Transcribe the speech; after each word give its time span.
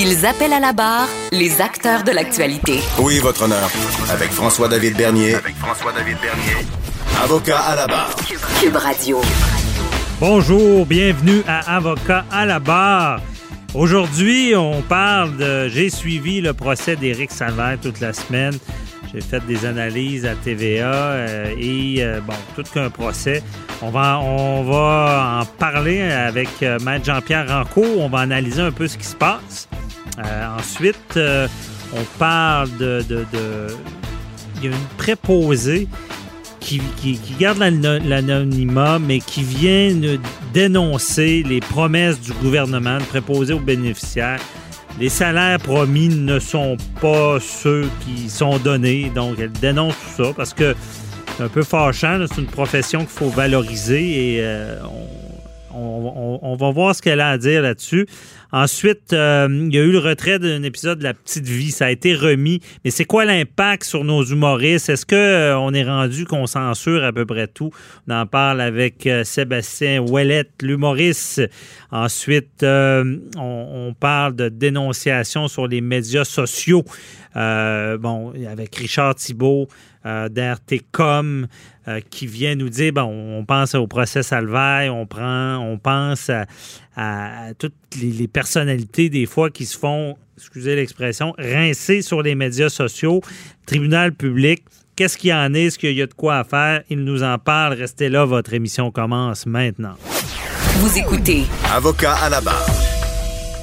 Ils 0.00 0.24
appellent 0.24 0.52
à 0.52 0.60
la 0.60 0.72
barre 0.72 1.08
les 1.32 1.60
acteurs 1.60 2.04
de 2.04 2.12
l'actualité. 2.12 2.78
Oui, 3.00 3.18
votre 3.18 3.42
honneur. 3.42 3.68
Avec 4.12 4.30
François-David 4.30 4.96
Bernier. 4.96 5.34
Avec 5.34 5.56
François-David 5.56 6.16
Bernier. 6.22 6.64
Avocat 7.20 7.58
à 7.58 7.74
la 7.74 7.88
barre. 7.88 8.14
Cube 8.60 8.76
Radio. 8.76 9.20
Bonjour, 10.20 10.86
bienvenue 10.86 11.42
à 11.48 11.74
Avocat 11.74 12.24
à 12.30 12.46
la 12.46 12.60
barre. 12.60 13.20
Aujourd'hui, 13.74 14.54
on 14.54 14.82
parle 14.82 15.36
de. 15.36 15.66
J'ai 15.66 15.90
suivi 15.90 16.40
le 16.40 16.52
procès 16.52 16.94
d'Éric 16.94 17.32
Salvaire 17.32 17.78
toute 17.82 17.98
la 17.98 18.12
semaine. 18.12 18.56
J'ai 19.12 19.22
fait 19.22 19.44
des 19.46 19.64
analyses 19.64 20.26
à 20.26 20.34
TVA 20.34 20.92
euh, 20.92 21.54
et 21.58 21.96
euh, 22.00 22.20
bon, 22.20 22.34
tout 22.54 22.62
qu'un 22.62 22.90
procès. 22.90 23.42
On 23.80 23.90
va, 23.90 24.20
on 24.20 24.64
va 24.64 25.40
en 25.40 25.46
parler 25.46 26.02
avec 26.02 26.48
euh, 26.62 26.78
Maître 26.80 27.06
Jean-Pierre 27.06 27.48
Rancourt. 27.48 28.00
On 28.00 28.08
va 28.08 28.18
analyser 28.20 28.60
un 28.60 28.72
peu 28.72 28.86
ce 28.86 28.98
qui 28.98 29.06
se 29.06 29.16
passe. 29.16 29.68
ensuite, 30.58 31.18
on 31.18 32.04
parle 32.18 32.76
de, 32.76 33.02
Il 34.56 34.64
y 34.64 34.66
a 34.66 34.70
une 34.70 34.96
préposée 34.98 35.88
qui, 36.60 36.82
garde 37.38 37.58
l'anonymat, 37.60 38.98
mais 38.98 39.20
qui 39.20 39.42
vient 39.42 40.18
dénoncer 40.52 41.42
les 41.48 41.60
promesses 41.60 42.20
du 42.20 42.32
gouvernement 42.32 42.98
de 42.98 43.04
préposer 43.04 43.54
aux 43.54 43.60
bénéficiaires. 43.60 44.40
Les 45.00 45.08
salaires 45.08 45.60
promis 45.60 46.08
ne 46.08 46.40
sont 46.40 46.76
pas 47.00 47.38
ceux 47.38 47.88
qui 48.00 48.28
sont 48.28 48.58
donnés, 48.58 49.12
donc 49.14 49.36
elle 49.38 49.52
dénonce 49.52 49.94
tout 49.94 50.24
ça 50.24 50.32
parce 50.36 50.52
que 50.52 50.74
c'est 51.36 51.44
un 51.44 51.48
peu 51.48 51.62
fâchant. 51.62 52.24
C'est 52.28 52.40
une 52.40 52.48
profession 52.48 53.00
qu'il 53.00 53.08
faut 53.08 53.28
valoriser 53.28 54.34
et 54.34 54.40
euh, 54.40 54.80
on, 54.84 55.27
va 55.70 56.70
voir 56.70 56.94
ce 56.94 57.02
qu'elle 57.02 57.20
a 57.20 57.30
à 57.30 57.38
dire 57.38 57.62
là-dessus. 57.62 58.06
Ensuite, 58.50 59.12
euh, 59.12 59.46
il 59.50 59.74
y 59.74 59.78
a 59.78 59.82
eu 59.82 59.92
le 59.92 59.98
retrait 59.98 60.38
d'un 60.38 60.62
épisode 60.62 60.98
de 60.98 61.04
La 61.04 61.12
Petite 61.12 61.44
Vie. 61.44 61.70
Ça 61.70 61.86
a 61.86 61.90
été 61.90 62.14
remis. 62.14 62.60
Mais 62.84 62.90
c'est 62.90 63.04
quoi 63.04 63.26
l'impact 63.26 63.84
sur 63.84 64.04
nos 64.04 64.24
humoristes? 64.24 64.88
Est-ce 64.88 65.04
qu'on 65.04 65.16
euh, 65.16 65.72
est 65.72 65.84
rendu 65.84 66.24
qu'on 66.24 66.46
censure 66.46 67.04
à 67.04 67.12
peu 67.12 67.26
près 67.26 67.46
tout? 67.46 67.70
On 68.08 68.14
en 68.14 68.26
parle 68.26 68.62
avec 68.62 69.06
euh, 69.06 69.22
Sébastien 69.22 70.00
Ouellette, 70.00 70.52
l'humoriste. 70.62 71.42
Ensuite, 71.90 72.64
on, 72.64 73.94
parle 73.98 74.36
de 74.36 74.48
dénonciation 74.48 75.48
sur 75.48 75.66
les 75.66 75.80
médias 75.80 76.24
sociaux. 76.24 76.84
bon, 77.34 78.32
avec 78.46 78.76
Richard 78.76 79.14
Thibault 79.14 79.68
d'RTCOM. 80.28 81.46
Euh, 81.88 82.00
qui 82.10 82.26
vient 82.26 82.54
nous 82.54 82.68
dire, 82.68 82.92
bon, 82.92 83.04
on 83.38 83.46
pense 83.46 83.74
au 83.74 83.86
procès 83.86 84.22
Salvaire, 84.22 84.94
on 84.94 85.06
prend, 85.06 85.56
on 85.56 85.78
pense 85.78 86.30
à, 86.96 87.52
toutes 87.58 87.72
les, 87.98 88.28
personnalités 88.28 89.08
des 89.08 89.24
fois 89.24 89.48
qui 89.48 89.64
se 89.64 89.78
font, 89.78 90.18
excusez 90.36 90.76
l'expression, 90.76 91.34
rincer 91.38 92.02
sur 92.02 92.20
les 92.20 92.34
médias 92.34 92.68
sociaux, 92.68 93.22
tribunal 93.64 94.12
public. 94.12 94.64
Qu'est-ce 94.96 95.16
qu'il 95.16 95.30
y 95.30 95.32
en 95.32 95.54
est? 95.54 95.66
Est-ce 95.66 95.78
qu'il 95.78 95.94
y 95.94 96.02
a 96.02 96.06
de 96.06 96.12
quoi 96.12 96.40
à 96.40 96.44
faire? 96.44 96.82
Il 96.90 97.04
nous 97.04 97.22
en 97.22 97.38
parle. 97.38 97.72
Restez 97.72 98.10
là, 98.10 98.26
votre 98.26 98.52
émission 98.52 98.90
commence 98.90 99.46
maintenant. 99.46 99.94
Vous 100.80 100.98
écoutez. 100.98 101.44
Avocat 101.72 102.16
à 102.16 102.28
la 102.28 102.42
barre. 102.42 102.68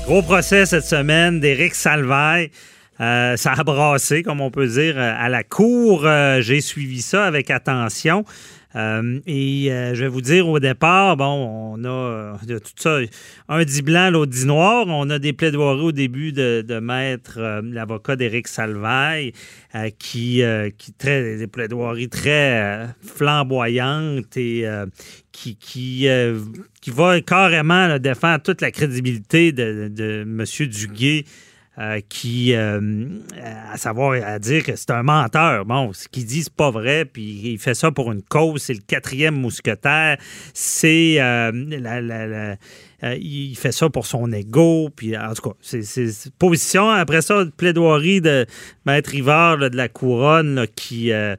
Gros 0.06 0.24
procès 0.24 0.66
cette 0.66 0.86
semaine 0.86 1.40
d'Éric 1.40 1.76
Salvaire. 1.76 2.48
Euh, 3.02 3.36
ça 3.36 3.54
a 3.54 3.64
brassé, 3.64 4.24
comme 4.24 4.42
on 4.42 4.52
peut 4.52 4.68
dire, 4.68 4.98
euh, 4.98 5.14
à 5.18 5.30
la 5.30 5.44
cour. 5.44 6.06
Euh, 6.06 6.42
j'ai 6.42 6.62
suivi 6.62 7.02
ça 7.02 7.26
avec 7.26 7.52
attention. 7.52 8.24
et 8.76 9.70
je 9.70 10.02
vais 10.02 10.10
vous 10.10 10.22
dire 10.22 10.50
au 10.50 10.60
départ, 10.60 11.16
bon, 11.16 11.78
on 11.78 11.86
a 11.86 12.38
tout 12.46 12.74
ça, 12.76 13.00
un 13.48 13.64
dit 13.64 13.82
blanc, 13.82 14.10
l'autre 14.12 14.34
dit 14.34 14.46
noir. 14.46 14.86
On 14.90 15.10
a 15.10 15.18
des 15.18 15.32
plaidoiries 15.32 15.80
au 15.80 15.92
début 15.94 16.34
de, 16.34 16.80
maître 16.80 17.40
l'avocat 17.64 18.18
d'Éric 18.18 18.50
Salvaille, 18.50 19.32
qui, 19.98 20.44
qui 20.78 20.92
traite 20.92 21.38
des 21.38 21.48
plaidoiries 21.48 22.10
très 22.10 22.90
flamboyantes 23.02 24.36
et 24.36 24.66
qui, 25.32 25.56
qui, 25.56 26.10
qui 26.82 26.92
va 26.92 27.22
carrément 27.22 27.98
défendre 27.98 28.44
toute 28.44 28.60
la 28.60 28.72
crédibilité 28.72 29.54
de, 29.54 29.88
de 29.88 30.24
M. 30.24 30.68
Duguay 30.68 31.24
euh, 31.78 32.00
qui, 32.08 32.54
euh, 32.54 33.06
à 33.72 33.78
savoir, 33.78 34.14
à 34.24 34.40
dire 34.40 34.64
que 34.64 34.76
c'est 34.76 34.92
un 34.92 35.04
menteur. 35.04 35.66
Bon, 35.66 35.92
ce 35.94 36.08
qu'il 36.08 36.26
dit, 36.26 36.44
c'est 36.44 36.54
pas 36.54 36.72
vrai, 36.72 37.06
puis 37.06 37.54
il 37.54 37.58
fait 37.58 37.74
ça 37.74 37.92
pour 37.92 38.12
une 38.12 38.22
cause. 38.22 38.62
C'est 38.62 38.74
le 38.74 38.82
quatrième 38.86 39.36
mousquetaire. 39.36 40.18
C'est 40.54 41.18
euh, 43.06 43.16
il 43.20 43.56
fait 43.56 43.72
ça 43.72 43.90
pour 43.90 44.06
son 44.06 44.32
ego. 44.32 44.90
Puis, 44.96 45.18
en 45.18 45.34
tout 45.34 45.50
cas, 45.50 45.56
c'est 45.62 46.32
position. 46.40 46.90
Après 46.90 47.22
ça, 47.22 47.44
plaidoirie 47.58 48.22
de 48.22 48.46
Maître 48.86 49.12
Rivard 49.12 49.58
de 49.58 49.76
la 49.76 49.90
Couronne 49.90 50.66
qui 50.76 51.12
euh, 51.12 51.36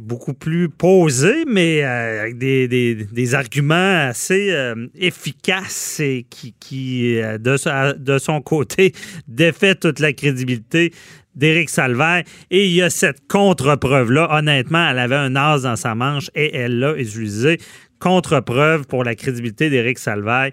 beaucoup 0.00 0.34
plus 0.34 0.68
posé, 0.68 1.44
mais 1.46 1.82
euh, 1.82 2.22
avec 2.22 2.38
des, 2.38 3.34
arguments 3.34 4.08
assez 4.08 4.50
euh, 4.50 4.86
efficaces 4.94 6.00
et 6.00 6.26
qui, 6.28 7.18
de, 7.40 8.18
son 8.18 8.40
côté, 8.40 8.92
défait 9.28 9.74
toute 9.74 9.98
la 9.98 10.12
crédibilité 10.12 10.92
d'Éric 11.34 11.70
Salvaire. 11.70 12.22
Et 12.50 12.66
il 12.66 12.72
y 12.72 12.82
a 12.82 12.90
cette 12.90 13.26
contre-preuve-là. 13.28 14.28
Honnêtement, 14.30 14.90
elle 14.90 14.98
avait 14.98 15.16
un 15.16 15.34
as 15.34 15.62
dans 15.62 15.76
sa 15.76 15.94
manche 15.94 16.30
et 16.34 16.54
elle 16.56 16.78
l'a 16.78 16.96
utilisé. 16.96 17.58
Contre-preuve 17.98 18.86
pour 18.86 19.02
la 19.02 19.14
crédibilité 19.14 19.70
d'Éric 19.70 19.98
Salvaire, 19.98 20.50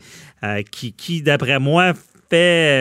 qui 0.72 1.22
d'après 1.22 1.60
moi, 1.60 1.94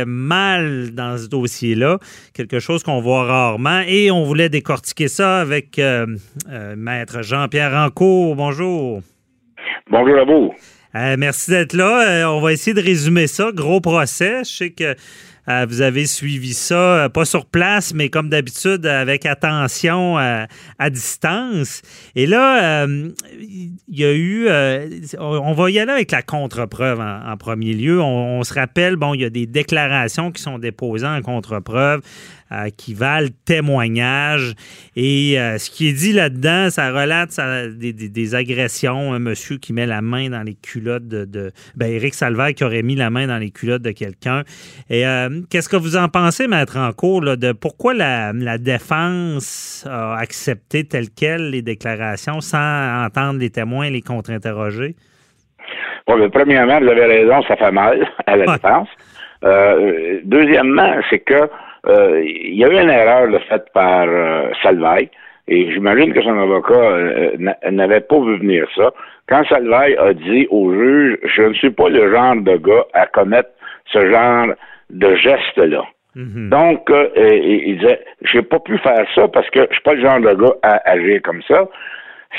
mal 0.06 0.90
dans 0.92 1.18
ce 1.18 1.28
dossier-là, 1.28 1.98
quelque 2.34 2.58
chose 2.58 2.82
qu'on 2.82 3.00
voit 3.00 3.24
rarement. 3.24 3.82
Et 3.86 4.10
on 4.10 4.24
voulait 4.24 4.48
décortiquer 4.48 5.08
ça 5.08 5.40
avec 5.40 5.78
euh, 5.78 6.06
euh, 6.50 6.74
Maître 6.76 7.22
Jean-Pierre 7.22 7.72
Rancourt. 7.72 8.36
Bonjour. 8.36 9.00
Bonjour 9.90 10.18
à 10.18 10.24
vous. 10.24 10.54
Euh, 10.94 11.16
merci 11.18 11.50
d'être 11.50 11.74
là. 11.74 12.30
on 12.32 12.40
va 12.40 12.52
essayer 12.52 12.74
de 12.74 12.82
résumer 12.82 13.26
ça. 13.26 13.50
Gros 13.52 13.80
procès. 13.80 14.44
Je 14.44 14.50
sais 14.50 14.70
que 14.70 14.94
euh, 15.50 15.66
vous 15.68 15.80
avez 15.80 16.06
suivi 16.06 16.54
ça, 16.54 16.74
euh, 17.04 17.08
pas 17.08 17.24
sur 17.24 17.46
place, 17.46 17.92
mais 17.94 18.08
comme 18.08 18.28
d'habitude, 18.28 18.86
avec 18.86 19.26
attention 19.26 20.18
euh, 20.18 20.44
à, 20.78 20.90
distance. 20.90 21.82
Et 22.14 22.26
là, 22.26 22.86
il 22.86 23.72
y 23.88 24.04
a 24.04 24.12
eu, 24.12 24.48
on 25.18 25.52
va 25.52 25.70
y 25.70 25.78
aller 25.78 25.92
avec 25.92 26.10
la 26.10 26.22
contre-preuve 26.22 27.00
en, 27.00 27.36
premier 27.36 27.74
lieu. 27.74 28.00
On, 28.00 28.42
se 28.42 28.54
rappelle, 28.54 28.96
bon, 28.96 29.14
il 29.14 29.20
y 29.22 29.24
a 29.24 29.30
des 29.30 29.46
déclarations 29.46 30.30
qui 30.32 30.42
sont 30.42 30.58
déposées 30.58 31.06
en 31.06 31.20
contre-preuve. 31.22 32.00
Qui 32.76 32.94
valent 32.94 33.28
témoignage. 33.44 34.54
Et 34.96 35.36
ce 35.36 35.70
qui 35.70 35.88
est 35.88 35.92
dit 35.92 36.12
là-dedans, 36.12 36.70
ça 36.70 36.90
relate 36.90 37.38
des, 37.76 38.34
agressions. 38.34 39.12
Un 39.12 39.18
monsieur 39.18 39.58
qui 39.58 39.72
met 39.72 39.86
la 39.86 40.02
main 40.02 40.30
dans 40.30 40.42
les 40.42 40.54
culottes 40.54 41.08
de, 41.08 41.24
de 41.24 41.52
ben, 41.76 41.90
Éric 41.90 42.14
Salvaire 42.14 42.54
qui 42.54 42.64
aurait 42.64 42.82
mis 42.82 42.96
la 42.96 43.10
main 43.10 43.26
dans 43.26 43.38
les 43.38 43.50
culottes 43.50 43.82
de 43.82 43.92
quelqu'un. 43.92 44.42
Et 44.88 45.04
Qu'est-ce 45.50 45.68
que 45.68 45.76
vous 45.76 45.96
en 45.96 46.08
pensez, 46.08 46.46
Maître 46.48 46.76
Encourt, 46.78 47.22
là, 47.22 47.36
de 47.36 47.52
pourquoi 47.52 47.94
la, 47.94 48.32
défense 48.58 49.86
a 49.90 50.16
accepté 50.16 50.84
tel 50.84 51.06
quel 51.10 51.50
les 51.50 51.62
déclarations 51.62 52.40
sans 52.40 53.04
entendre 53.04 53.40
les 53.40 53.50
témoins 53.50 53.86
et 53.86 53.90
les 53.90 54.02
contre-interroger? 54.02 54.94
Bon, 56.06 56.16
mais 56.16 56.28
premièrement, 56.28 56.80
vous 56.80 56.88
avez 56.88 57.06
raison, 57.06 57.42
ça 57.42 57.56
fait 57.56 57.72
mal 57.72 58.06
à 58.26 58.36
la 58.36 58.46
défense. 58.46 58.88
Euh, 59.44 60.20
deuxièmement, 60.24 61.00
c'est 61.08 61.20
que 61.20 61.34
euh, 61.34 61.46
il 61.86 62.54
y 62.54 62.64
a 62.64 62.68
eu 62.68 62.82
une 62.82 62.90
erreur 62.90 63.28
faite 63.48 63.66
par 63.72 64.06
euh, 64.08 64.50
Et 65.48 65.72
j'imagine 65.72 66.12
que 66.12 66.22
son 66.22 66.38
avocat 66.38 66.74
euh, 66.74 67.36
n'avait 67.70 68.00
pas 68.00 68.18
vu 68.20 68.38
venir 68.38 68.66
ça. 68.76 68.90
Quand 69.28 69.44
Salvaille 69.48 69.96
a 69.96 70.12
dit 70.12 70.46
au 70.50 70.72
juge, 70.72 71.18
je 71.24 71.42
ne 71.42 71.54
suis 71.54 71.70
pas 71.70 71.88
le 71.88 72.12
genre 72.12 72.36
de 72.36 72.56
gars 72.56 72.84
à 72.94 73.06
commettre 73.06 73.50
ce 73.86 74.10
genre 74.10 74.48
de 74.90 75.14
geste-là. 75.14 75.84
Mhm. 76.16 76.50
Donc, 76.50 76.90
euh, 76.90 77.08
il 77.16 77.78
disait, 77.78 78.00
j'ai 78.22 78.42
pas 78.42 78.58
pu 78.58 78.76
faire 78.78 79.06
ça 79.14 79.28
parce 79.28 79.48
que 79.50 79.60
je 79.68 79.74
suis 79.74 79.82
pas 79.82 79.94
le 79.94 80.02
genre 80.02 80.20
de 80.20 80.34
gars 80.34 80.54
à 80.62 80.90
agir 80.90 81.20
comme 81.22 81.42
ça. 81.42 81.68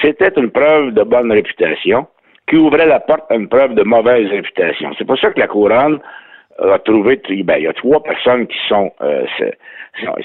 C'était 0.02 0.32
une 0.38 0.52
preuve 0.52 0.92
de 0.94 1.04
bonne 1.04 1.32
réputation 1.32 2.08
qui 2.48 2.58
ouvrait 2.58 2.86
la 2.86 3.00
porte 3.00 3.32
à 3.32 3.36
une 3.36 3.48
preuve 3.48 3.76
de 3.76 3.84
mauvaise 3.84 4.28
réputation. 4.30 4.92
C'est 4.98 5.06
pour 5.06 5.18
ça 5.18 5.32
que 5.32 5.40
la 5.40 5.48
couronne 5.48 6.00
a 6.70 6.80
trouvé, 6.80 7.20
ben, 7.44 7.56
il 7.58 7.64
y 7.64 7.68
a 7.68 7.74
trois 7.74 8.02
personnes 8.04 8.48
qui 8.48 8.58
sont, 8.68 8.92
euh, 9.02 9.26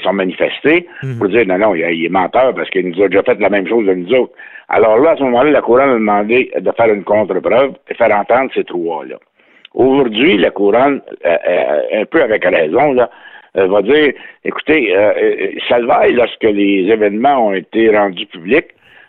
sont 0.02 0.12
manifestés 0.12 0.86
mhm. 1.02 1.18
pour 1.18 1.28
dire 1.28 1.46
non, 1.46 1.58
non, 1.58 1.74
il, 1.74 2.04
est 2.04 2.08
menteur 2.08 2.54
parce 2.54 2.68
qu'il 2.70 2.88
nous 2.88 3.02
a 3.02 3.08
déjà 3.08 3.22
fait 3.22 3.40
la 3.40 3.48
même 3.48 3.66
chose 3.66 3.86
de 3.86 3.94
nous 3.94 4.14
autres. 4.14 4.32
Alors 4.68 4.98
là, 4.98 5.12
à 5.12 5.16
ce 5.16 5.22
moment-là, 5.22 5.50
la 5.50 5.62
couronne 5.62 5.90
a 5.90 5.94
demandé 5.94 6.50
de 6.58 6.72
faire 6.72 6.92
une 6.92 7.04
contre-preuve 7.04 7.72
et 7.88 7.94
faire 7.94 8.14
entendre 8.14 8.50
ces 8.54 8.64
trois-là. 8.64 9.16
Aujourd'hui, 9.74 10.38
la 10.38 10.50
couronne, 10.50 11.00
euh, 11.24 11.36
euh, 11.48 12.00
un 12.00 12.04
peu 12.06 12.22
avec 12.22 12.44
raison, 12.44 12.92
là, 12.92 13.10
va 13.54 13.80
dire, 13.80 14.12
écoutez, 14.44 14.94
Salvaille, 15.66 16.12
lorsque 16.12 16.42
les 16.42 16.90
événements 16.90 17.46
ont 17.46 17.54
été 17.54 17.88
rendus 17.88 18.26
publics, 18.26 18.66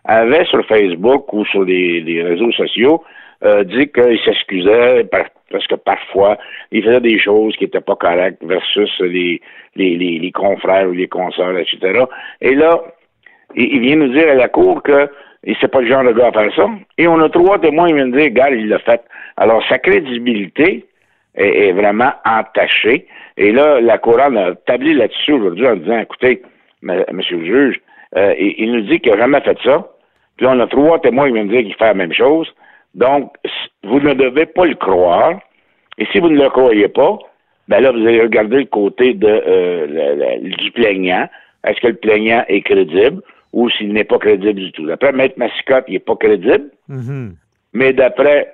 avait 0.08 0.46
sur 0.46 0.66
Facebook 0.66 1.32
ou 1.34 1.46
sur 1.46 1.64
les, 1.64 2.24
réseaux 2.24 2.52
sociaux 2.54 3.04
dit 3.44 3.90
qu'il 3.90 4.20
s'excusait 4.26 5.06
parce 5.52 5.68
que 5.68 5.76
parfois, 5.76 6.38
il 6.72 6.84
faisait 6.84 7.02
des 7.02 7.20
choses 7.20 7.56
qui 7.56 7.66
n'étaient 7.66 7.82
pas 7.82 7.96
correctes 7.96 8.44
versus 8.44 8.92
les, 9.00 9.42
les, 9.76 9.96
les, 9.96 10.32
confrères 10.32 10.88
ou 10.90 10.94
les 10.94 11.08
consoeurs, 11.08 11.58
etc. 11.58 12.04
Et 12.42 12.56
là, 12.56 12.82
il, 13.56 13.80
vient 13.80 13.96
nous 13.96 14.10
dire 14.10 14.30
à 14.30 14.36
la 14.36 14.50
cour 14.50 14.84
que 14.84 15.10
c'est 15.62 15.72
pas 15.72 15.82
le 15.82 15.88
genre 15.88 16.04
de 16.04 16.12
gars 16.12 16.28
à 16.28 16.32
faire 16.32 16.54
ça. 16.56 16.70
Et 16.98 17.08
on 17.08 17.20
a 17.22 17.30
trois 17.30 17.60
témoins 17.60 17.88
qui 17.88 17.94
viennent 17.94 18.12
dire, 18.12 18.30
gars, 18.32 18.50
il 18.50 18.68
l'a 18.68 18.80
fait. 18.80 19.02
Alors, 19.38 19.64
sa 19.70 19.78
crédibilité 19.78 20.86
est, 21.36 21.72
vraiment 21.72 22.12
entachée. 22.26 23.08
Et 23.38 23.52
là, 23.52 23.80
la 23.80 23.98
couronne 23.98 24.38
a 24.38 24.56
tablé 24.56 24.94
là-dessus 24.94 25.34
aujourd'hui 25.34 25.68
en 25.68 25.76
disant, 25.76 26.00
écoutez, 26.00 26.42
monsieur 26.82 27.38
le 27.38 27.46
juge, 27.46 27.82
euh, 28.16 28.34
il, 28.38 28.72
nous 28.72 28.82
dit 28.82 29.00
qu'il 29.00 29.12
n'a 29.12 29.20
jamais 29.20 29.42
fait 29.42 29.58
ça. 29.64 29.88
Puis 30.38 30.46
on 30.48 30.60
a 30.60 30.68
trois 30.68 31.00
témoins 31.00 31.28
qui 31.28 31.34
viennent 31.34 31.50
dire 31.50 31.62
qu'il 31.62 31.76
fait 31.76 31.86
la 31.86 31.94
même 31.94 32.14
chose. 32.14 32.52
Donc, 32.96 33.34
vous 33.84 34.00
ne 34.00 34.14
devez 34.14 34.46
pas 34.46 34.66
le 34.66 34.76
croire. 34.76 35.40
Et 35.98 36.06
si 36.12 36.20
vous 36.20 36.30
ne 36.30 36.42
le 36.42 36.50
croyez 36.50 36.88
pas, 36.88 37.18
ben 37.68 37.82
là, 37.82 37.92
vous 37.92 38.06
allez 38.06 38.22
regarder 38.22 38.58
le 38.58 38.66
côté 38.66 39.14
de, 39.14 39.28
euh, 39.28 40.38
du 40.42 40.72
plaignant. 40.72 41.28
Est-ce 41.66 41.82
que 41.82 41.88
le 41.88 41.96
plaignant 41.96 42.44
est 42.48 42.62
crédible 42.62 43.22
ou 43.52 43.70
s'il 43.70 43.94
n'est 43.94 44.04
pas 44.04 44.20
crédible 44.20 44.60
du 44.60 44.72
tout? 44.72 44.86
D'après 44.86 45.12
Maître 45.12 45.36
Massicotte, 45.38 45.86
il 45.88 45.94
n'est 45.94 46.00
pas 46.00 46.16
crédible. 46.16 46.70
Mm-hmm. 46.90 47.32
Mais 47.74 47.94
d'après 47.94 48.54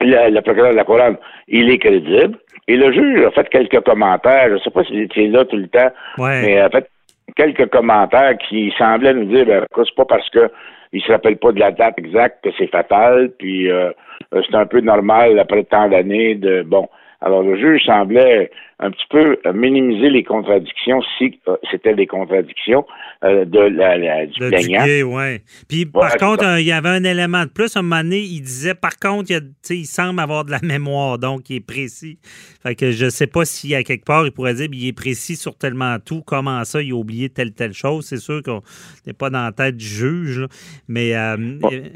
le, 0.00 0.40
procureur 0.40 0.72
de 0.72 0.76
la 0.76 0.84
Couronne, 0.84 1.16
il 1.48 1.70
est 1.70 1.78
crédible. 1.78 2.38
Et 2.68 2.76
le 2.76 2.92
juge 2.92 3.24
a 3.24 3.30
fait 3.30 3.48
quelques 3.48 3.80
commentaires. 3.80 4.48
Je 4.48 4.54
ne 4.54 4.58
sais 4.58 4.70
pas 4.70 4.84
s'il 4.84 5.00
était 5.02 5.26
là 5.26 5.44
tout 5.44 5.56
le 5.56 5.68
temps, 5.68 5.90
mais 6.18 6.54
il 6.54 6.58
a 6.58 6.70
fait 6.70 6.88
quelques 7.36 7.68
commentaires 7.70 8.36
qui 8.48 8.72
semblaient 8.78 9.14
nous 9.14 9.26
dire, 9.26 9.46
ben, 9.46 9.64
c'est 9.76 9.94
pas 9.94 10.04
parce 10.04 10.28
que 10.30 10.50
il 10.92 11.02
se 11.02 11.12
rappelle 11.12 11.36
pas 11.36 11.52
de 11.52 11.60
la 11.60 11.70
date 11.70 11.98
exacte 11.98 12.48
c'est 12.58 12.66
fatal, 12.68 13.30
puis 13.38 13.70
euh, 13.70 13.90
c'est 14.32 14.54
un 14.54 14.66
peu 14.66 14.80
normal 14.80 15.38
après 15.38 15.64
tant 15.64 15.88
d'années 15.88 16.34
de 16.34 16.62
bon. 16.62 16.88
Alors 17.20 17.42
le 17.42 17.58
juge 17.58 17.82
semblait 17.84 18.50
un 18.78 18.92
petit 18.92 19.06
peu 19.10 19.38
minimiser 19.52 20.08
les 20.08 20.22
contradictions 20.22 21.02
si 21.16 21.40
euh, 21.48 21.56
c'était 21.68 21.94
des 21.94 22.06
contradictions 22.06 22.86
euh, 23.24 23.44
de 23.44 23.58
la, 23.58 24.26
du 24.26 24.38
plaignant. 24.38 24.84
ouais. 24.84 25.42
Puis 25.68 25.84
par 25.84 26.16
contre, 26.16 26.44
il 26.60 26.66
y 26.66 26.70
avait 26.70 26.88
un 26.90 27.02
élément 27.02 27.42
de 27.42 27.50
plus. 27.50 27.76
À 27.76 27.80
un 27.80 27.82
moment 27.82 28.02
donné, 28.02 28.18
il 28.18 28.40
disait 28.40 28.76
par 28.76 28.96
contre, 29.00 29.32
il, 29.32 29.52
il 29.70 29.84
semble 29.84 30.20
avoir 30.20 30.44
de 30.44 30.52
la 30.52 30.60
mémoire, 30.62 31.18
donc 31.18 31.50
il 31.50 31.56
est 31.56 31.66
précis. 31.66 32.18
Fait 32.62 32.76
que 32.76 32.92
je 32.92 33.08
sais 33.08 33.26
pas 33.26 33.44
s'il 33.44 33.70
y 33.70 33.74
a 33.74 33.82
quelque 33.82 34.04
part, 34.04 34.24
il 34.24 34.30
pourrait 34.30 34.54
dire 34.54 34.68
il 34.72 34.86
est 34.86 34.92
précis 34.96 35.34
sur 35.34 35.58
tellement 35.58 35.96
tout. 35.98 36.22
Comment 36.24 36.62
ça, 36.62 36.80
il 36.80 36.92
a 36.92 36.94
oublié 36.94 37.30
telle 37.30 37.52
telle 37.52 37.72
chose? 37.72 38.06
C'est 38.06 38.18
sûr 38.18 38.44
qu'on 38.44 38.62
n'est 39.06 39.12
pas 39.12 39.28
dans 39.28 39.42
la 39.42 39.52
tête 39.52 39.76
du 39.76 39.84
juge, 39.84 40.46
mais 40.86 41.16
euh, 41.16 41.36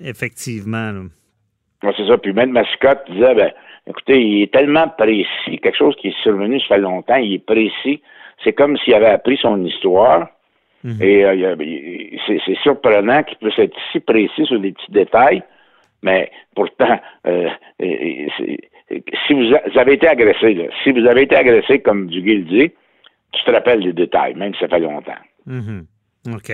effectivement. 0.02 1.04
c'est 1.80 2.08
ça. 2.08 2.18
Puis 2.18 2.32
même 2.32 2.50
Mascotte 2.50 3.04
disait 3.08 3.36
ben 3.36 3.52
Écoutez, 3.86 4.20
il 4.20 4.42
est 4.42 4.52
tellement 4.52 4.88
précis, 4.88 5.58
quelque 5.60 5.76
chose 5.76 5.96
qui 5.96 6.08
est 6.08 6.22
survenu 6.22 6.60
ça 6.60 6.76
fait 6.76 6.78
longtemps, 6.78 7.16
il 7.16 7.34
est 7.34 7.44
précis. 7.44 8.00
C'est 8.44 8.52
comme 8.52 8.76
s'il 8.78 8.94
avait 8.94 9.06
appris 9.06 9.36
son 9.36 9.64
histoire. 9.64 10.28
Mhm. 10.84 11.02
Et 11.02 11.24
euh, 11.24 11.56
c'est 12.26 12.56
surprenant 12.62 13.22
qu'il 13.22 13.38
puisse 13.38 13.58
être 13.58 13.76
si 13.92 14.00
précis 14.00 14.46
sur 14.46 14.58
des 14.58 14.72
petits 14.72 14.90
détails, 14.90 15.42
mais 16.02 16.30
pourtant, 16.56 16.98
euh, 17.26 17.48
si 17.78 19.32
vous, 19.32 19.78
avez 19.78 19.92
été 19.94 20.08
agressé, 20.08 20.68
si 20.82 20.90
vous 20.90 21.06
avez 21.06 21.22
été 21.22 21.36
agressé, 21.36 21.80
comme 21.80 22.08
Duguay 22.08 22.38
dit, 22.38 22.72
tu 23.32 23.44
te 23.44 23.50
rappelles 23.50 23.82
des 23.82 23.92
détails, 23.92 24.34
même 24.34 24.54
si 24.54 24.60
ça 24.60 24.68
fait 24.68 24.80
longtemps. 24.80 25.12
Mhm. 25.46 25.86
OK. 26.34 26.52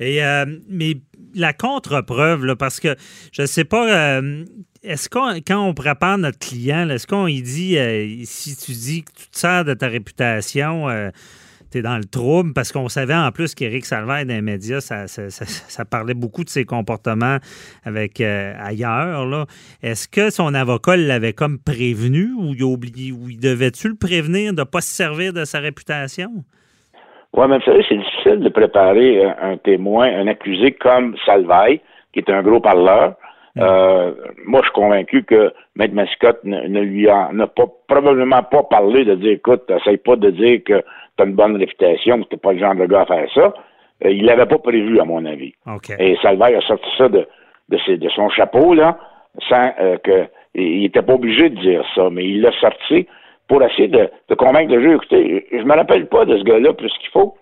Et, 0.00 0.24
euh, 0.24 0.44
mais 0.68 0.94
la 1.34 1.52
contre-preuve, 1.52 2.56
parce 2.56 2.80
que 2.80 2.96
je 3.32 3.42
ne 3.42 3.46
sais 3.46 3.64
pas, 3.64 4.18
euh, 4.18 4.44
est-ce 4.82 5.08
qu'on, 5.08 5.40
quand 5.46 5.66
on 5.66 5.74
prépare 5.74 6.18
notre 6.18 6.38
client, 6.38 6.88
est-ce 6.88 7.06
qu'on 7.06 7.26
lui 7.26 7.42
dit, 7.42 7.78
euh, 7.78 8.22
si 8.24 8.56
tu 8.56 8.72
dis 8.72 9.02
que 9.02 9.12
tu 9.12 9.28
te 9.28 9.38
sers 9.38 9.64
de 9.64 9.74
ta 9.74 9.88
réputation, 9.88 10.86
tu 11.70 11.78
es 11.78 11.82
dans 11.82 11.98
le 11.98 12.04
trouble, 12.04 12.52
parce 12.52 12.72
qu'on 12.72 12.88
savait 12.88 13.14
en 13.14 13.32
plus 13.32 13.54
qu'Éric 13.54 13.84
Salvaire, 13.84 14.24
dans 14.24 14.34
les 14.34 14.42
médias, 14.42 14.80
ça, 14.80 15.84
parlait 15.84 16.14
beaucoup 16.14 16.44
de 16.44 16.50
ses 16.50 16.64
comportements 16.64 17.38
avec 17.84 18.20
ailleurs. 18.20 19.26
Là. 19.26 19.46
Est-ce 19.82 20.08
que 20.08 20.30
son 20.30 20.54
avocat 20.54 20.96
l'avait 20.96 21.32
comme 21.32 21.58
prévenu 21.58 22.32
ou 22.38 22.54
il, 22.54 22.62
oublié, 22.62 23.12
ou 23.12 23.28
il 23.28 23.40
devait-tu 23.40 23.88
le 23.88 23.96
prévenir 23.96 24.52
de 24.52 24.60
ne 24.60 24.64
pas 24.64 24.80
se 24.80 24.94
servir 24.94 25.32
de 25.32 25.44
sa 25.44 25.58
réputation? 25.58 26.44
Oui, 27.32 27.46
mais 27.48 27.58
vous 27.58 27.64
savez, 27.64 27.84
c'est 27.88 27.96
difficile 27.96 28.40
de 28.40 28.48
préparer 28.48 29.24
un, 29.24 29.56
témoin, 29.58 30.06
un 30.06 30.26
accusé 30.26 30.72
comme 30.72 31.16
Salvaille, 31.26 31.80
qui 32.12 32.20
est 32.20 32.30
un 32.30 32.42
gros 32.42 32.60
parleur. 32.60 33.14
Mm. 33.56 33.60
Euh, 33.62 34.12
moi, 34.46 34.60
je 34.62 34.66
suis 34.66 34.74
convaincu 34.74 35.22
que 35.24 35.52
Maître 35.74 35.94
Mascotte 35.94 36.44
ne, 36.44 36.80
lui 36.80 37.08
a, 37.08 37.30
n'a 37.32 37.46
pas, 37.46 37.66
probablement 37.88 38.42
pas 38.42 38.62
parlé 38.62 39.04
de 39.04 39.14
dire, 39.16 39.32
écoute, 39.32 39.70
essaye 39.70 39.98
pas 39.98 40.16
de 40.16 40.30
dire 40.30 40.60
que 40.64 40.82
tu 41.16 41.22
as 41.22 41.26
une 41.26 41.34
bonne 41.34 41.56
réputation, 41.56 42.22
que 42.22 42.28
tu 42.28 42.36
pas 42.36 42.52
le 42.52 42.58
genre 42.58 42.74
de 42.74 42.86
gars 42.86 43.02
à 43.02 43.06
faire 43.06 43.28
ça. 43.34 43.54
Euh, 44.04 44.10
il 44.10 44.24
l'avait 44.24 44.46
pas 44.46 44.58
prévu, 44.58 45.00
à 45.00 45.04
mon 45.04 45.24
avis. 45.24 45.54
Et 45.98 46.16
Salvaille 46.22 46.54
a 46.54 46.60
sorti 46.62 46.88
ça 46.98 47.08
de, 47.08 47.26
de, 47.68 48.08
son 48.10 48.28
chapeau, 48.30 48.74
là, 48.74 48.98
sans 49.48 49.72
euh, 49.80 49.96
que, 49.98 50.26
il 50.54 50.86
était 50.86 51.02
pas 51.02 51.14
obligé 51.14 51.50
de 51.50 51.60
dire 51.60 51.84
ça, 51.94 52.08
mais 52.10 52.24
il 52.24 52.40
l'a 52.40 52.52
sorti 52.60 53.06
pour 53.48 53.62
essayer 53.62 53.88
de, 53.88 54.08
convaincre 54.34 54.74
le 54.74 54.82
juge. 54.82 54.94
Écoutez, 54.96 55.46
je 55.52 55.62
me 55.62 55.74
rappelle 55.74 56.06
pas 56.08 56.24
de 56.24 56.36
ce 56.38 56.44
gars-là 56.44 56.72
plus 56.72 56.92
qu'il 57.00 57.10
faut, 57.10 57.36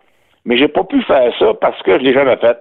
mais 0.45 0.57
j'ai 0.57 0.69
pas 0.69 0.85
pu 0.85 1.03
faire 1.03 1.33
ça 1.39 1.55
parce 1.61 1.81
que 1.83 1.99
je 1.99 2.05
l'ai 2.05 2.13
jamais 2.13 2.37
fait. 2.37 2.59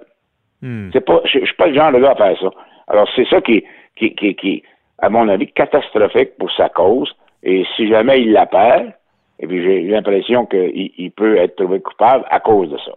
Hmm. 0.62 0.90
C'est 0.94 1.06
pas, 1.06 1.22
je, 1.26 1.40
suis 1.40 1.56
pas 1.56 1.68
le 1.68 1.76
genre 1.76 1.92
de 1.92 2.00
gars 2.00 2.12
à 2.12 2.16
faire 2.16 2.40
ça. 2.40 2.50
Alors 2.88 3.08
c'est 3.16 3.28
ça 3.28 3.42
qui, 3.42 3.64
qui, 3.96 4.16
qui, 4.16 4.36
qui, 4.36 4.64
à 5.00 5.10
mon 5.10 5.28
avis, 5.28 5.52
catastrophique 5.52 6.38
pour 6.38 6.52
sa 6.52 6.70
cause. 6.70 7.14
Et 7.44 7.66
si 7.76 7.90
jamais 7.90 8.22
il 8.22 8.32
la 8.32 8.46
perd, 8.46 8.94
et 9.40 9.48
puis 9.48 9.62
j'ai 9.62 9.82
l'impression 9.82 10.46
qu'il 10.46 10.92
il 10.98 11.12
peut 11.12 11.38
être 11.38 11.58
trouvé 11.58 11.82
coupable 11.82 12.26
à 12.30 12.40
cause 12.40 12.70
de 12.70 12.78
ça. 12.78 12.94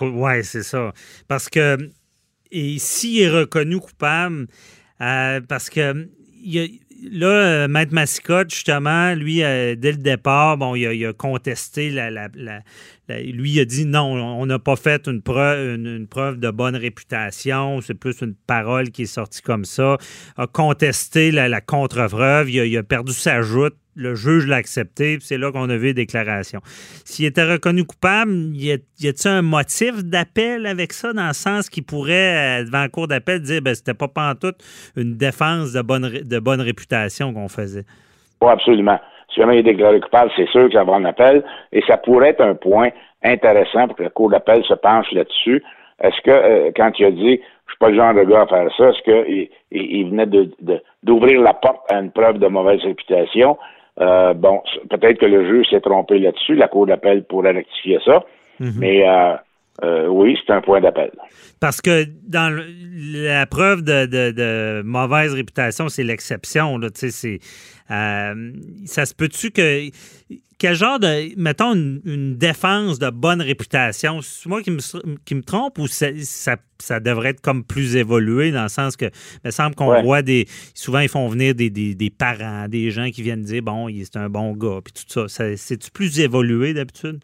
Oui, 0.00 0.42
c'est 0.42 0.62
ça. 0.62 0.92
Parce 1.28 1.48
que 1.48 1.76
s'il 2.50 3.22
est 3.22 3.30
reconnu 3.30 3.78
coupable, 3.78 4.46
euh, 5.00 5.40
parce 5.48 5.70
que 5.70 6.08
il 6.42 6.58
a, 6.58 6.64
là, 7.10 7.26
euh, 7.26 7.68
Maître 7.68 7.92
Massicotte, 7.92 8.50
justement, 8.50 9.14
lui, 9.14 9.42
euh, 9.42 9.74
dès 9.76 9.92
le 9.92 9.98
départ, 9.98 10.56
bon, 10.56 10.74
il 10.74 11.06
a, 11.06 11.12
contesté 11.12 11.90
la, 11.90 12.28
lui 13.08 13.52
il 13.52 13.60
a 13.60 13.64
dit 13.64 13.84
non, 13.84 14.14
on 14.40 14.46
n'a 14.46 14.58
pas 14.58 14.76
fait 14.76 15.06
une 15.06 15.22
preuve, 15.22 15.76
une, 15.76 16.06
preuve 16.06 16.38
de 16.38 16.50
bonne 16.50 16.76
réputation, 16.76 17.80
c'est 17.80 17.94
plus 17.94 18.20
une 18.20 18.34
parole 18.34 18.90
qui 18.90 19.02
est 19.02 19.06
sortie 19.06 19.42
comme 19.42 19.64
ça, 19.64 19.96
a 20.36 20.46
contesté 20.46 21.30
la, 21.30 21.60
contre-preuve, 21.60 22.50
il, 22.50 22.76
a 22.76 22.82
perdu 22.82 23.12
sa 23.12 23.42
joute 23.42 23.76
le 23.96 24.14
juge 24.14 24.46
l'a 24.46 24.56
accepté, 24.56 25.18
c'est 25.20 25.38
là 25.38 25.50
qu'on 25.50 25.68
a 25.70 25.76
vu 25.76 25.86
les 25.86 25.94
déclarations. 25.94 26.60
S'il 27.04 27.26
était 27.26 27.44
reconnu 27.44 27.84
coupable, 27.84 28.30
y 28.54 28.72
a-t-il 28.72 29.28
un 29.28 29.42
motif 29.42 30.04
d'appel 30.04 30.66
avec 30.66 30.92
ça, 30.92 31.12
dans 31.12 31.28
le 31.28 31.32
sens 31.32 31.70
qu'il 31.70 31.84
pourrait, 31.84 32.60
euh, 32.60 32.64
devant 32.64 32.82
la 32.82 32.88
cour 32.88 33.08
d'appel, 33.08 33.40
dire 33.40 33.62
ben, 33.62 33.74
c'était 33.74 33.94
pas 33.94 34.08
pantoute 34.08 34.56
une 34.96 35.16
défense 35.16 35.72
de 35.72 35.82
bonne, 35.82 36.10
de 36.22 36.38
bonne 36.38 36.60
réputation 36.60 37.32
qu'on 37.32 37.48
faisait? 37.48 37.84
Oui, 38.42 38.50
absolument. 38.50 38.98
Si 39.32 39.40
jamais 39.40 39.56
il 39.56 39.58
est 39.60 39.72
déclaré 39.74 40.00
coupable, 40.00 40.30
c'est 40.36 40.48
sûr 40.48 40.68
ça 40.72 40.84
va 40.84 40.92
en 40.92 41.04
appel, 41.04 41.42
et 41.72 41.82
ça 41.86 41.96
pourrait 41.96 42.30
être 42.30 42.42
un 42.42 42.54
point 42.54 42.90
intéressant 43.24 43.88
pour 43.88 43.96
que 43.96 44.02
la 44.02 44.10
cour 44.10 44.30
d'appel 44.30 44.62
se 44.64 44.74
penche 44.74 45.10
là-dessus. 45.12 45.62
Est-ce 46.00 46.20
que, 46.22 46.30
euh, 46.30 46.70
quand 46.76 46.92
il 46.98 47.06
a 47.06 47.10
dit 47.10 47.40
je 47.66 47.72
suis 47.72 47.78
pas 47.78 47.88
le 47.88 47.96
genre 47.96 48.14
de 48.14 48.22
gars 48.22 48.42
à 48.42 48.46
faire 48.46 48.70
ça, 48.76 48.90
est-ce 48.90 49.02
qu'il 49.02 49.48
il, 49.72 50.10
venait 50.10 50.26
d'ouvrir 51.02 51.40
la 51.40 51.52
porte 51.52 51.90
à 51.90 51.98
une 51.98 52.12
preuve 52.12 52.38
de 52.38 52.46
mauvaise 52.46 52.80
réputation? 52.82 53.58
Euh, 54.00 54.34
bon, 54.34 54.62
peut-être 54.90 55.18
que 55.18 55.26
le 55.26 55.46
juge 55.46 55.66
s'est 55.70 55.80
trompé 55.80 56.18
là-dessus. 56.18 56.54
La 56.54 56.68
Cour 56.68 56.86
d'appel 56.86 57.24
pourrait 57.24 57.52
rectifier 57.52 57.98
ça. 58.04 58.24
Mhm. 58.60 58.72
Mais 58.78 59.08
euh, 59.08 59.34
euh, 59.84 60.06
oui, 60.06 60.36
c'est 60.44 60.52
un 60.52 60.60
point 60.60 60.80
d'appel. 60.80 61.10
Parce 61.60 61.80
que 61.80 62.06
dans 62.26 62.54
la 62.94 63.46
preuve 63.46 63.82
de, 63.82 64.82
mauvaise 64.82 65.32
réputation, 65.34 65.88
c'est 65.88 66.04
l'exception. 66.04 66.80
Euh, 66.80 68.52
ça 68.84 69.06
se 69.06 69.14
peut-tu 69.14 69.50
que. 69.50 69.88
Quel 70.58 70.74
genre 70.74 70.98
de. 70.98 71.38
Mettons 71.38 71.74
une, 71.74 72.36
défense 72.36 72.98
de 72.98 73.10
bonne 73.10 73.42
réputation, 73.42 74.22
c'est 74.22 74.48
moi 74.48 74.62
qui 74.62 74.70
me, 74.70 74.80
qui 75.26 75.34
me 75.34 75.42
trompe 75.42 75.78
ou 75.78 75.86
ça, 75.86 76.06
ça, 76.78 77.00
devrait 77.00 77.30
être 77.30 77.42
comme 77.42 77.62
plus 77.62 77.96
évolué 77.96 78.52
dans 78.52 78.62
le 78.62 78.70
sens 78.70 78.96
que. 78.96 79.04
Il 79.06 79.46
me 79.46 79.50
semble 79.50 79.74
qu'on 79.74 80.00
voit 80.02 80.22
des. 80.22 80.46
Souvent, 80.74 81.00
ils 81.00 81.10
font 81.10 81.28
venir 81.28 81.54
des, 81.54 81.68
des, 81.68 82.10
parents, 82.10 82.68
des 82.68 82.90
gens 82.90 83.10
qui 83.10 83.20
viennent 83.20 83.42
dire 83.42 83.62
bon, 83.62 83.88
c'est 83.90 84.16
un 84.16 84.30
bon 84.30 84.52
gars, 84.52 84.80
puis 84.82 84.94
tout 84.94 85.28
ça. 85.28 85.56
C'est-tu 85.56 85.90
plus 85.90 86.20
évolué 86.20 86.72
d'habitude? 86.72 87.20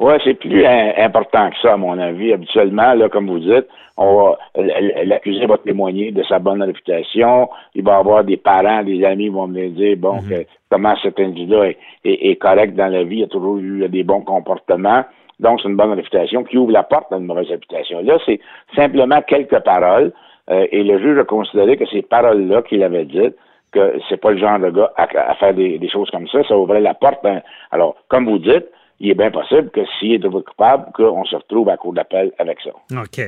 Oui, 0.00 0.14
c'est 0.24 0.34
plus 0.34 0.64
important 0.66 1.50
que 1.50 1.56
ça, 1.62 1.74
à 1.74 1.76
mon 1.76 1.98
avis. 1.98 2.32
Habituellement, 2.32 2.94
là, 2.94 3.08
comme 3.08 3.28
vous 3.28 3.38
dites, 3.38 3.66
on 3.96 4.16
va 4.16 4.38
l'accusé 5.04 5.46
va 5.46 5.58
témoigner 5.58 6.10
de 6.10 6.22
sa 6.24 6.38
bonne 6.38 6.62
réputation. 6.62 7.48
Il 7.74 7.84
va 7.84 7.98
avoir 7.98 8.24
des 8.24 8.36
parents, 8.36 8.82
des 8.82 9.04
amis 9.04 9.24
qui 9.24 9.30
vont 9.30 9.46
venir 9.46 9.70
dire 9.70 9.96
bon 9.96 10.22
mhm. 10.22 10.44
comment 10.70 10.94
cet 11.02 11.20
individu 11.20 11.54
est, 12.04 12.36
correct 12.40 12.74
dans 12.74 12.88
la 12.88 13.04
vie, 13.04 13.18
il 13.18 13.24
a 13.24 13.28
toujours 13.28 13.58
eu 13.58 13.88
des 13.88 14.02
bons 14.02 14.22
comportements. 14.22 15.04
Donc, 15.40 15.60
c'est 15.60 15.68
une 15.68 15.76
bonne 15.76 15.92
réputation 15.92 16.44
qui 16.44 16.56
ouvre 16.56 16.72
la 16.72 16.82
porte 16.82 17.12
à 17.12 17.16
une 17.16 17.26
mauvaise 17.26 17.48
réputation. 17.48 18.00
Là, 18.02 18.18
c'est 18.24 18.40
simplement 18.74 19.20
quelques 19.22 19.58
paroles. 19.60 20.12
Euh, 20.50 20.66
et 20.72 20.82
le 20.82 20.98
juge 20.98 21.18
a 21.18 21.24
considéré 21.24 21.76
que 21.76 21.86
ces 21.86 22.02
paroles-là 22.02 22.62
qu'il 22.62 22.82
avait 22.82 23.04
dites, 23.04 23.36
que 23.70 23.98
c'est 24.08 24.20
pas 24.20 24.32
le 24.32 24.38
genre 24.38 24.58
de 24.58 24.70
gars 24.70 24.92
à, 24.96 25.34
faire 25.36 25.54
des, 25.54 25.78
des, 25.78 25.88
choses 25.88 26.10
comme 26.10 26.28
ça, 26.28 26.42
ça 26.44 26.56
ouvrait 26.56 26.80
la 26.80 26.94
porte. 26.94 27.24
alors, 27.70 27.96
comme 28.08 28.26
vous 28.26 28.38
dites, 28.38 28.66
il 29.02 29.10
est 29.10 29.14
bien 29.14 29.32
possible 29.32 29.68
que 29.70 29.80
s'il 29.98 30.24
est 30.24 30.28
votre 30.28 30.48
coupable, 30.50 30.84
qu'on 30.94 31.24
se 31.24 31.34
retrouve 31.34 31.68
à 31.68 31.76
court 31.76 31.92
d'appel 31.92 32.30
avec 32.38 32.58
ça. 32.62 32.70
OK. 33.02 33.18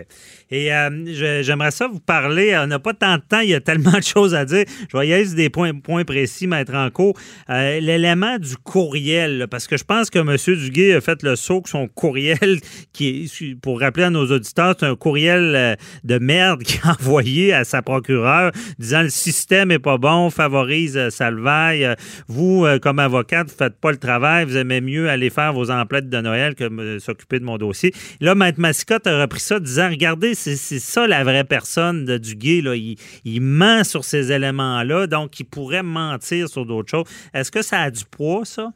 Et 0.50 0.72
euh, 0.72 1.42
j'aimerais 1.42 1.72
ça 1.72 1.88
vous 1.88 1.98
parler. 1.98 2.56
On 2.56 2.68
n'a 2.68 2.78
pas 2.78 2.94
tant 2.94 3.16
de 3.16 3.22
temps, 3.22 3.40
il 3.40 3.50
y 3.50 3.54
a 3.54 3.60
tellement 3.60 3.90
de 3.90 4.02
choses 4.04 4.36
à 4.36 4.44
dire. 4.44 4.64
Je 4.88 4.96
vais 4.96 5.08
y 5.08 5.12
aller 5.12 5.34
des 5.34 5.50
points, 5.50 5.72
précis, 6.04 6.46
mettre 6.46 6.74
en 6.74 6.90
cours. 6.90 7.18
Euh, 7.50 7.80
l'élément 7.80 8.38
du 8.38 8.56
courriel, 8.56 9.48
parce 9.50 9.66
que 9.66 9.76
je 9.76 9.82
pense 9.82 10.10
que 10.10 10.20
M. 10.20 10.36
Duguay 10.36 10.94
a 10.94 11.00
fait 11.00 11.24
le 11.24 11.34
saut 11.34 11.60
que 11.60 11.68
son 11.68 11.88
courriel, 11.88 12.60
qui 12.92 13.28
pour 13.60 13.80
rappeler 13.80 14.04
à 14.04 14.10
nos 14.10 14.30
auditeurs, 14.30 14.76
c'est 14.78 14.86
un 14.86 14.94
courriel 14.94 15.54
euh, 15.56 15.74
de 16.04 16.18
merde 16.18 16.62
qu'il 16.62 16.80
a 16.84 16.92
envoyé 17.00 17.52
à 17.52 17.64
sa 17.64 17.82
procureure 17.82 18.52
disant 18.78 19.02
le 19.02 19.08
système 19.08 19.72
est 19.72 19.80
pas 19.80 19.98
bon, 19.98 20.30
favorise 20.30 21.08
Salvaille. 21.08 21.96
Vous, 22.28 22.64
comme 22.80 23.00
avocate, 23.00 23.48
vous 23.48 23.56
faites 23.56 23.80
pas 23.80 23.90
le 23.90 23.98
travail, 23.98 24.44
vous 24.44 24.56
aimez 24.56 24.80
mieux 24.80 25.08
aller 25.08 25.30
faire 25.30 25.52
vos 25.52 25.63
emplettes 25.70 26.08
de 26.08 26.20
Noël 26.20 26.54
que 26.54 26.98
s'occuper 26.98 27.38
de 27.38 27.44
mon 27.44 27.56
dossier. 27.56 27.92
Là, 28.20 28.34
Maître 28.34 28.60
Mascotte 28.60 29.06
a 29.06 29.22
repris 29.22 29.40
ça 29.40 29.60
disant 29.60 29.88
Regardez, 29.90 30.34
c'est 30.34 30.56
ça 30.56 31.06
la 31.06 31.24
vraie 31.24 31.44
personne 31.44 32.04
de 32.04 32.18
Duguay. 32.18 32.60
Là. 32.60 32.74
Il, 32.74 33.40
ment 33.40 33.84
sur 33.84 34.04
ces 34.04 34.32
éléments-là, 34.32 35.06
donc 35.06 35.38
il 35.40 35.44
pourrait 35.44 35.82
mentir 35.82 36.48
sur 36.48 36.66
d'autres 36.66 36.90
choses. 36.90 37.30
Est-ce 37.32 37.50
que 37.50 37.62
ça 37.62 37.80
a 37.80 37.90
du 37.90 38.04
poids, 38.04 38.44
ça? 38.44 38.68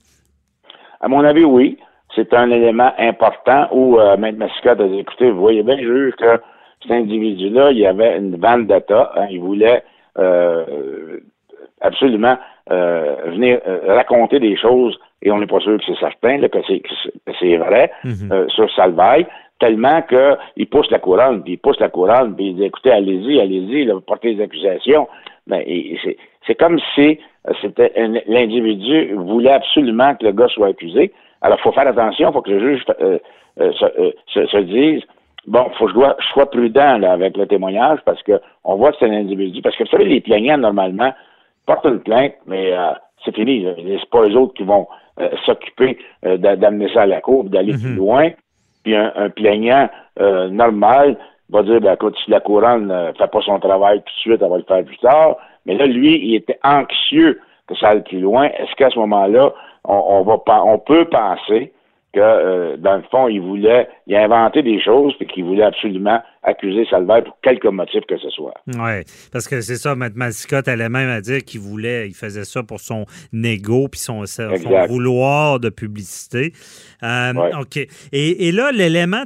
À 1.01 1.09
mon 1.09 1.25
avis, 1.25 1.45
oui. 1.45 1.79
C'est 2.15 2.33
un 2.35 2.51
élément 2.51 2.93
important 2.99 3.69
où 3.71 3.99
euh, 3.99 4.17
Maître 4.17 4.39
Mascotte 4.39 4.81
a 4.81 4.89
dit 4.89 4.99
Écoutez, 5.01 5.31
vous 5.31 5.41
voyez 5.41 5.63
bien, 5.63 5.77
juge, 5.79 6.15
que 6.17 6.41
cet 6.83 6.91
individu-là, 6.91 7.71
il 7.73 7.87
avait 7.87 8.17
une 8.17 8.37
vendetta. 8.37 9.13
Hein, 9.15 9.27
il 9.31 9.41
voulait 9.41 9.83
euh, 10.19 11.21
absolument 11.81 12.37
euh, 12.71 13.17
venir 13.27 13.61
raconter 13.87 14.41
des 14.41 14.57
choses 14.57 14.99
et 15.23 15.31
on 15.31 15.39
n'est 15.39 15.47
pas 15.47 15.61
sûr 15.61 15.79
que 15.79 15.85
c'est 15.85 15.99
certain 15.99 16.41
que 16.41 16.59
c'est 17.41 17.57
vrai 17.57 17.91
mhm. 18.05 18.33
euh, 18.33 18.49
sur 18.49 18.71
Salvaille, 18.75 19.27
tellement 19.59 20.03
qu'il 20.03 20.69
pousse 20.69 20.91
la 20.91 20.99
couronne, 20.99 21.43
puis 21.43 21.55
il 21.55 21.59
pousse 21.59 21.81
la 21.81 21.89
couronne, 21.89 22.37
puis 22.37 22.49
il 22.49 22.57
dit 22.57 22.65
écoutez, 22.65 22.93
allez-y, 22.93 23.41
allez-y, 23.41 23.91
portez 24.07 24.35
les 24.35 24.43
accusations. 24.43 25.09
Ben, 25.47 25.63
c'est 26.47 26.55
comme 26.55 26.79
si 26.95 27.19
euh, 27.49 27.53
c'était 27.61 27.93
l'individu 28.27 29.15
voulait 29.15 29.53
absolument 29.53 30.15
que 30.15 30.27
le 30.27 30.33
gars 30.33 30.49
soit 30.49 30.69
accusé. 30.69 31.13
Alors, 31.41 31.59
il 31.59 31.63
faut 31.63 31.73
faire 31.73 31.87
attention, 31.87 32.29
il 32.29 32.33
faut 32.33 32.43
que 32.43 32.51
le 32.51 32.61
juge 32.61 32.85
euh, 33.01 33.19
se, 33.57 34.59
dise 34.59 35.03
bon, 35.47 35.71
faut 35.79 35.87
que 35.87 35.93
je, 35.93 36.25
sois 36.33 36.51
prudent 36.51 37.03
avec 37.03 37.37
le 37.37 37.47
témoignage 37.47 37.99
parce 38.05 38.23
que 38.23 38.41
on 38.65 38.77
voit 38.77 38.93
que 38.93 38.99
c'est 39.01 39.07
un 39.07 39.13
individu. 39.13 39.63
Parce 39.63 39.77
que 39.77 39.85
vous 39.85 39.91
savez, 39.91 40.05
les 40.05 40.21
plaignants, 40.21 40.59
normalement, 40.59 41.13
portent 41.67 41.87
une 41.87 42.01
plainte, 42.01 42.35
mais 42.47 42.73
c'est 43.25 43.35
fini. 43.35 43.67
C'est 43.77 44.11
pas 44.11 44.23
eux 44.23 44.37
autres 44.37 44.55
qui 44.55 44.65
vont 44.65 44.87
s'occuper 45.45 45.99
euh, 46.25 46.37
d'amener 46.37 46.93
ça 46.93 47.03
à 47.03 47.07
la 47.07 47.21
cour, 47.21 47.45
d'aller 47.45 47.73
plus 47.73 47.91
mhm. 47.91 47.97
loin. 47.97 48.31
Puis 48.85 48.95
un, 48.95 49.31
plaignant 49.31 49.89
euh, 50.21 50.49
normal 50.49 51.17
va 51.51 51.63
dire, 51.63 51.81
ben, 51.81 51.95
écoute, 51.95 52.17
si 52.25 52.31
la 52.31 52.41
couronne 52.41 52.89
ne 52.89 53.13
fait 53.13 53.31
pas 53.31 53.41
son 53.43 53.59
travail 53.59 53.99
tout 53.99 54.05
de 54.05 54.21
suite, 54.21 54.43
elle 54.43 54.51
va 54.51 54.57
le 54.59 54.65
faire 54.65 54.85
plus 54.85 54.99
tard. 54.99 55.37
Mais 55.67 55.75
là, 55.75 55.87
lui, 55.87 56.19
il 56.19 56.35
était 56.35 56.59
anxieux 56.63 57.41
que 57.67 57.75
ça 57.77 57.91
aille 57.91 58.03
plus 58.03 58.21
loin. 58.21 58.45
Est-ce 58.45 58.75
qu'à 58.77 58.91
ce, 58.91 58.99
moment-là, 58.99 59.53
on, 59.85 60.23
va 60.23 60.39
on 60.65 60.79
peut 60.79 61.05
penser 61.07 61.73
que, 62.13 62.21
euh, 62.21 62.77
dans 62.79 62.97
le 62.97 63.03
fond, 63.11 63.29
il 63.29 63.41
voulait, 63.41 63.89
il 64.07 64.17
a 64.17 64.23
inventé 64.23 64.63
des 64.63 64.81
choses, 64.81 65.15
puis 65.17 65.27
qu'il 65.27 65.45
voulait 65.45 65.65
absolument 65.65 66.21
accuser 66.43 66.87
Salvaire 66.91 67.25
pour 67.25 67.39
quelque 67.43 67.69
motif 67.69 68.01
que 68.09 68.17
ce 68.19 68.31
soit. 68.31 68.55
Oui, 68.67 69.03
parce 69.33 69.49
que 69.49 69.61
c'est 69.61 69.77
ça, 69.77 69.95
Mme 69.95 70.17
Mascotte 70.17 70.69
allait 70.69 70.89
même 70.89 71.09
à 71.09 71.21
dire 71.21 71.45
qu'il 71.45 71.61
voulait, 71.61 72.09
il 72.09 72.15
faisait 72.15 72.45
ça 72.45 72.63
pour 72.63 72.81
son 72.81 73.05
ego 73.33 73.89
puis 73.89 74.01
son, 74.01 74.25
son 74.27 74.49
vouloir 74.89 75.61
de 75.61 75.69
publicité. 75.69 76.53
Euh, 77.03 77.33
OK. 77.61 77.77
Et, 77.77 78.49
et 78.49 78.53
là, 78.53 78.73
l'élément 78.73 79.25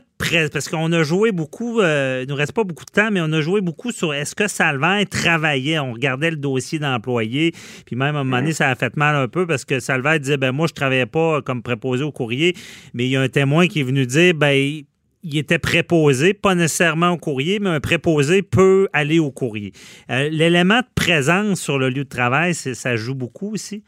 parce 0.52 0.68
qu'on 0.68 0.92
a 0.92 1.02
joué 1.02 1.32
beaucoup, 1.32 1.80
euh, 1.80 2.20
il 2.22 2.26
ne 2.26 2.32
nous 2.32 2.36
reste 2.36 2.52
pas 2.52 2.64
beaucoup 2.64 2.84
de 2.84 2.90
temps, 2.90 3.10
mais 3.10 3.20
on 3.20 3.32
a 3.32 3.40
joué 3.40 3.60
beaucoup 3.60 3.90
sur 3.90 4.14
est-ce 4.14 4.34
que 4.34 4.48
Salvaire 4.48 5.04
travaillait? 5.08 5.78
On 5.78 5.92
regardait 5.92 6.30
le 6.30 6.36
dossier 6.36 6.78
d'employé, 6.78 7.52
puis 7.86 7.96
même 7.96 8.16
à 8.16 8.20
un 8.20 8.24
moment 8.24 8.38
donné, 8.38 8.52
ça 8.52 8.68
a 8.68 8.74
fait 8.74 8.96
mal 8.96 9.16
un 9.16 9.28
peu 9.28 9.46
parce 9.46 9.64
que 9.64 9.80
Salvaire 9.80 10.20
disait 10.20 10.36
ben 10.36 10.52
moi, 10.52 10.66
je 10.66 10.72
ne 10.72 10.76
travaillais 10.76 11.06
pas 11.06 11.42
comme 11.42 11.62
préposé 11.62 12.04
au 12.04 12.12
courrier, 12.12 12.54
mais 12.94 13.04
il 13.04 13.10
y 13.10 13.16
a 13.16 13.20
un 13.20 13.28
témoin 13.28 13.66
qui 13.66 13.80
est 13.80 13.84
venu 13.84 14.06
dire 14.06 14.34
ben 14.34 14.82
il 15.22 15.38
était 15.38 15.58
préposé, 15.58 16.34
pas 16.34 16.54
nécessairement 16.54 17.10
au 17.10 17.16
courrier, 17.16 17.58
mais 17.60 17.70
un 17.70 17.80
préposé 17.80 18.42
peut 18.42 18.88
aller 18.92 19.18
au 19.18 19.30
courrier. 19.30 19.72
Euh, 20.10 20.28
l'élément 20.30 20.78
de 20.78 20.94
présence 20.94 21.60
sur 21.60 21.78
le 21.78 21.88
lieu 21.88 22.04
de 22.04 22.08
travail, 22.08 22.54
ça 22.54 22.96
joue 22.96 23.14
beaucoup 23.14 23.52
aussi? 23.52 23.84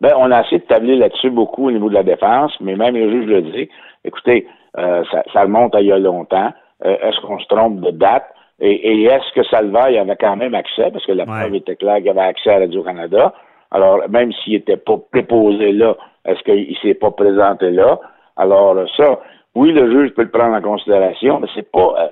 Bien, 0.00 0.12
on 0.18 0.30
a 0.30 0.42
essayé 0.42 0.58
de 0.58 0.64
tabler 0.64 0.96
là-dessus 0.96 1.30
beaucoup 1.30 1.68
au 1.68 1.70
niveau 1.70 1.88
de 1.88 1.94
la 1.94 2.02
défense, 2.02 2.52
mais 2.60 2.76
même 2.76 2.96
le 2.96 3.10
juge 3.10 3.26
le 3.26 3.42
dit. 3.42 3.68
Écoutez, 4.04 4.46
euh, 4.76 5.04
ça, 5.10 5.22
ça, 5.32 5.42
remonte 5.42 5.74
à 5.74 5.80
il 5.80 5.86
y 5.86 5.92
a 5.92 5.98
longtemps. 5.98 6.52
Euh, 6.84 6.96
est-ce 7.00 7.20
qu'on 7.20 7.38
se 7.38 7.46
trompe 7.46 7.80
de 7.80 7.90
date? 7.90 8.26
Et, 8.60 9.04
est-ce 9.04 9.32
que 9.34 9.46
Salvaille 9.48 9.98
avait 9.98 10.16
quand 10.16 10.36
même 10.36 10.54
accès, 10.54 10.90
parce 10.90 11.04
que 11.04 11.12
la 11.12 11.26
preuve 11.26 11.54
était 11.54 11.76
claire 11.76 11.98
qu'il 11.98 12.08
avait 12.08 12.20
accès 12.20 12.50
à 12.50 12.58
Radio-Canada. 12.60 13.34
Alors, 13.70 14.08
même 14.08 14.32
s'il 14.32 14.54
n'était 14.54 14.76
pas 14.76 14.96
préposé 15.10 15.72
là, 15.72 15.96
est-ce 16.24 16.40
qu'il 16.44 16.70
ne 16.70 16.76
s'est 16.76 16.94
pas 16.94 17.10
présenté 17.10 17.70
là? 17.70 17.98
Alors, 18.36 18.76
ça, 18.96 19.18
oui, 19.54 19.72
le 19.72 19.90
juge 19.90 20.14
peut 20.14 20.22
le 20.22 20.30
prendre 20.30 20.54
en 20.54 20.62
considération, 20.62 21.40
mais 21.40 21.48
c'est 21.54 21.70
pas, 21.70 21.94
euh, 21.98 22.08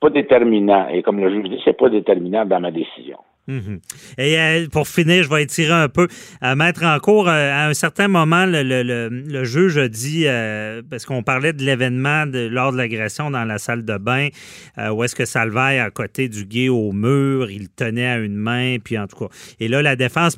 pas 0.00 0.10
déterminant. 0.10 0.88
Et 0.88 1.02
comme 1.02 1.20
le 1.20 1.30
juge 1.30 1.50
dit, 1.50 1.60
c'est 1.64 1.76
pas 1.76 1.88
déterminant 1.88 2.44
dans 2.44 2.60
ma 2.60 2.70
décision. 2.70 3.18
Mhm. 3.48 3.78
Et 4.18 4.38
euh, 4.38 4.66
pour 4.72 4.88
finir, 4.88 5.22
je 5.22 5.30
vais 5.30 5.44
étirer 5.44 5.72
un 5.72 5.88
peu. 5.88 6.08
À 6.40 6.56
mettre 6.56 6.84
en 6.84 6.98
cours, 6.98 7.28
euh, 7.28 7.52
à 7.52 7.68
un 7.68 7.74
certain 7.74 8.08
moment, 8.08 8.44
le, 8.44 8.62
le, 8.62 9.08
le, 9.08 9.44
juge 9.44 9.78
a 9.78 9.88
dit, 9.88 10.24
euh, 10.26 10.82
parce 10.90 11.06
qu'on 11.06 11.22
parlait 11.22 11.52
de 11.52 11.62
l'événement 11.62 12.24
lors 12.26 12.72
de 12.72 12.76
l'agression 12.76 13.30
dans 13.30 13.44
la 13.44 13.58
salle 13.58 13.84
de 13.84 13.98
bain, 13.98 14.28
où 14.92 15.04
est-ce 15.04 15.14
que 15.14 15.24
Salvaire, 15.24 15.84
à 15.84 15.90
côté 15.90 16.28
du 16.28 16.44
gay 16.44 16.68
au 16.68 16.92
mur, 16.92 17.50
il 17.50 17.68
tenait 17.68 18.08
à 18.08 18.18
une 18.18 18.36
main, 18.36 18.78
puis 18.82 18.98
en 18.98 19.06
tout 19.06 19.16
cas. 19.16 19.34
Et 19.60 19.68
là, 19.68 19.80
la 19.80 19.94
défense 19.94 20.36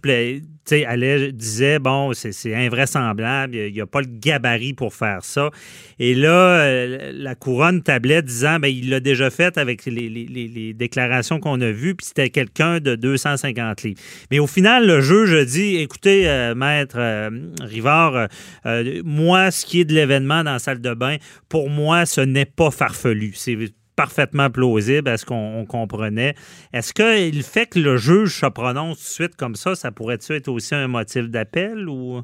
allait, 0.87 1.33
disait, 1.33 1.79
bon, 1.79 2.13
c'est 2.13 2.55
invraisemblable, 2.55 3.55
il 3.55 3.73
n'y 3.73 3.81
a, 3.81 3.87
pas 3.87 4.01
le 4.01 4.09
gabarit 4.09 4.75
pour 4.75 4.93
faire 4.93 5.23
ça. 5.23 5.51
Et 5.99 6.15
là, 6.15 6.87
la 7.13 7.35
couronne 7.35 7.83
tablait 7.83 8.23
disant, 8.23 8.59
ben, 8.61 8.69
il 8.69 8.89
l'a 8.91 9.01
déjà 9.01 9.31
fait 9.31 9.59
avec 9.59 9.85
les, 9.87 10.75
déclarations 10.75 11.41
qu'on 11.41 11.61
a 11.61 11.71
vues, 11.71 11.95
puis 11.95 12.07
c'était 12.07 12.31
quelqu'un 12.31 12.79
de 12.81 12.95
250 12.95 13.83
livres. 13.83 14.01
Mais 14.31 14.39
au 14.39 14.47
final, 14.47 14.87
le 14.87 15.01
juge 15.01 15.47
dit 15.47 15.77
écoutez, 15.77 16.29
euh, 16.29 16.55
maître 16.55 16.97
euh, 16.99 17.31
Rivard, 17.61 18.29
euh, 18.67 19.03
moi, 19.05 19.51
ce 19.51 19.67
qui 19.67 19.81
est 19.81 19.85
de 19.85 19.95
l'événement 19.95 20.45
dans 20.45 20.53
la 20.53 20.59
salle 20.59 20.81
de 20.81 20.95
bain, 20.95 21.17
pour 21.49 21.71
moi, 21.71 22.07
ce 22.07 22.21
n'est 22.21 22.45
pas 22.45 22.71
farfelu. 22.71 23.33
C'est 23.35 23.57
parfaitement 23.97 24.49
plausible 24.49 25.09
à 25.09 25.17
ce 25.17 25.27
qu'on 25.27 25.67
comprenait? 25.67 26.37
Est-ce 26.73 26.95
que 26.95 27.35
le 27.35 27.43
fait 27.43 27.67
que 27.67 27.81
le 27.81 27.97
juge 27.97 28.39
se 28.39 28.47
prononce 28.47 28.99
tout 28.99 29.03
de 29.03 29.09
suite 29.09 29.37
comme 29.37 29.57
ça, 29.57 29.75
ça 29.75 29.91
pourrait-tu 29.91 30.35
être 30.35 30.47
aussi 30.47 30.77
un 30.77 30.87
motif 30.87 31.29
d'appel 31.29 31.89
ou? 31.89 32.23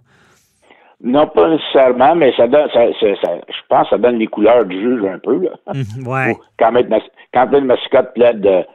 Non, 1.04 1.26
pas 1.26 1.50
nécessairement, 1.50 2.14
mais 2.14 2.32
ça 2.34 2.48
donne, 2.48 2.68
je 2.72 3.60
pense 3.68 3.84
que 3.84 3.90
ça 3.90 3.98
donne 3.98 4.18
les 4.18 4.26
couleurs 4.26 4.64
du 4.64 4.80
juge 4.80 5.04
un 5.04 5.18
peu. 5.18 5.38
Là. 5.38 5.50
Mmh, 5.74 6.08
ouais. 6.08 6.34
Quand, 6.58 6.72
quand 7.32 7.52
une 7.52 7.66
mascotte 7.66 8.14
plaide 8.14 8.66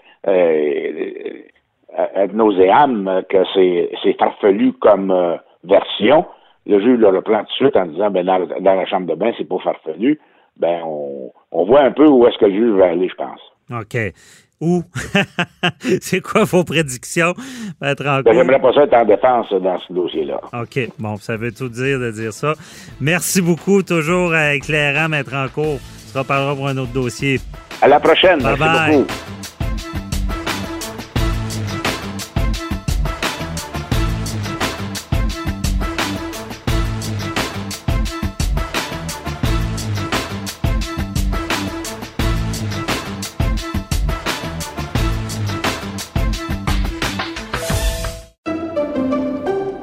ad 2.16 2.34
nauseam 2.34 3.24
que 3.30 3.38
c'est 3.56 4.18
farfelu 4.18 4.74
comme 4.74 5.12
euh, 5.12 5.38
version, 5.64 6.26
le 6.66 6.80
juge 6.80 7.00
le 7.00 7.08
reprend 7.08 7.40
tout 7.40 7.46
de 7.46 7.52
suite 7.52 7.76
en 7.76 7.86
disant 7.88 8.12
ben 8.12 8.26
dans, 8.26 8.76
la 8.76 8.86
chambre 8.86 9.08
de 9.08 9.16
bain, 9.16 9.32
c'est 9.38 9.48
pas 9.48 9.58
farfelu. 9.60 10.20
Ben 10.58 10.82
on 10.86 11.32
on 11.52 11.66
voit 11.66 11.82
un 11.82 11.92
peu 11.92 12.08
où 12.08 12.28
est-ce 12.28 12.38
que 12.38 12.46
le 12.46 12.54
juge 12.54 12.76
va 12.76 12.90
aller, 12.90 13.10
je 13.10 13.16
pense. 13.16 13.42
OK. 13.72 13.98
Où? 14.62 14.84
c'est 16.02 16.22
quoi 16.22 16.44
vos 16.44 16.64
prédictions, 16.64 17.34
Maître 17.82 18.04
ben, 18.04 18.34
J'aimerais 18.34 18.60
pas 18.60 18.74
ça 18.74 18.84
être 18.84 18.94
en 18.94 19.06
défense 19.06 19.52
dans 19.54 19.80
ce 19.80 19.94
dossier-là. 19.94 20.42
OK. 20.54 20.80
Bon, 21.00 21.16
ça 21.18 21.38
veut 21.38 21.54
tout 21.54 21.70
dire 21.70 22.00
de 22.00 22.12
dire 22.12 22.34
ça. 22.34 22.54
Merci 23.00 23.42
beaucoup. 23.42 23.84
Toujours 23.84 24.36
éclairant, 24.36 25.08
Maître 25.08 25.32
Rancourt. 25.32 25.80
On 25.80 26.14
se 26.14 26.18
reparlera 26.18 26.56
pour 26.56 26.68
un 26.68 26.78
autre 26.78 26.92
dossier. 26.92 27.40
À 27.82 27.88
la 27.88 28.00
prochaine. 28.00 28.40
Merci 28.42 28.62
beaucoup. 28.62 29.08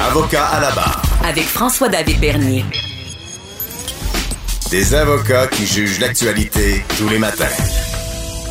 Avocat 0.00 0.46
à 0.46 0.60
la 0.60 0.70
barre. 0.72 1.02
Avec 1.24 1.44
François-David 1.44 2.20
Bernier. 2.20 2.64
Des 4.70 4.94
avocats 4.94 5.46
qui 5.46 5.66
jugent 5.66 6.00
l'actualité 6.00 6.82
tous 6.98 7.08
les 7.08 7.18
matins. 7.18 7.44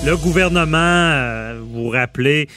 Le 0.05 0.15
gouvernement, 0.15 0.77
euh, 0.77 1.61
vous 1.61 1.89
rappelez, 1.89 2.47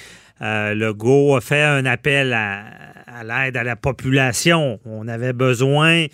euh, 0.41 0.75
le 0.75 0.95
GO 0.95 1.35
a 1.37 1.41
fait 1.41 1.63
un 1.63 1.85
appel 1.85 2.33
à, 2.33 3.25
l'aide 3.25 3.57
à 3.57 3.65
la 3.65 3.75
population. 3.75 4.79
On 4.85 5.09
avait 5.09 5.33
besoin 5.33 6.07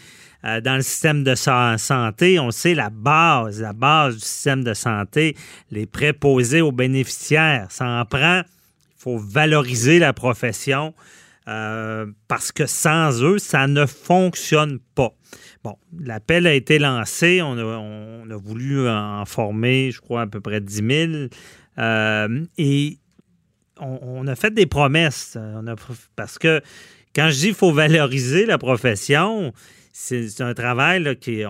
euh, 0.44 0.60
dans 0.62 0.76
le 0.76 0.82
système 0.82 1.24
de 1.24 1.34
santé, 1.34 2.40
on 2.40 2.50
sait 2.50 2.74
la 2.74 2.88
base, 2.88 3.60
la 3.60 3.74
base 3.74 4.14
du 4.14 4.20
système 4.20 4.64
de 4.64 4.72
santé, 4.72 5.36
les 5.70 5.84
préposés 5.84 6.62
aux 6.62 6.72
bénéficiaires. 6.72 7.66
Ça 7.68 7.86
en 7.86 8.04
prend. 8.06 8.40
Il 8.40 9.02
faut 9.02 9.18
valoriser 9.18 9.98
la 9.98 10.12
profession. 10.14 10.94
Euh, 11.48 12.06
parce 12.28 12.52
que 12.52 12.66
sans 12.66 13.22
eux, 13.22 13.38
ça 13.38 13.66
ne 13.66 13.86
fonctionne 13.86 14.78
pas. 14.94 15.12
Bon, 15.64 15.76
l'appel 15.98 16.46
a 16.46 16.54
été 16.54 16.78
lancé, 16.78 17.40
on 17.42 17.58
a, 17.58 18.36
voulu 18.36 18.88
en 18.88 19.24
former, 19.24 19.90
je 19.90 20.00
crois, 20.00 20.22
à 20.22 20.26
peu 20.26 20.40
près 20.40 20.60
10 20.60 20.74
000. 20.74 21.12
Euh, 21.78 22.44
et 22.58 22.98
on, 23.80 24.26
a 24.26 24.34
fait 24.36 24.52
des 24.52 24.66
promesses. 24.66 25.36
parce 26.16 26.38
que 26.38 26.60
quand 27.14 27.30
je 27.30 27.36
dis 27.36 27.46
qu'il 27.46 27.54
faut 27.54 27.72
valoriser 27.72 28.46
la 28.46 28.58
profession, 28.58 29.52
c'est 29.92 30.40
un 30.40 30.54
travail 30.54 31.16
qui 31.18 31.42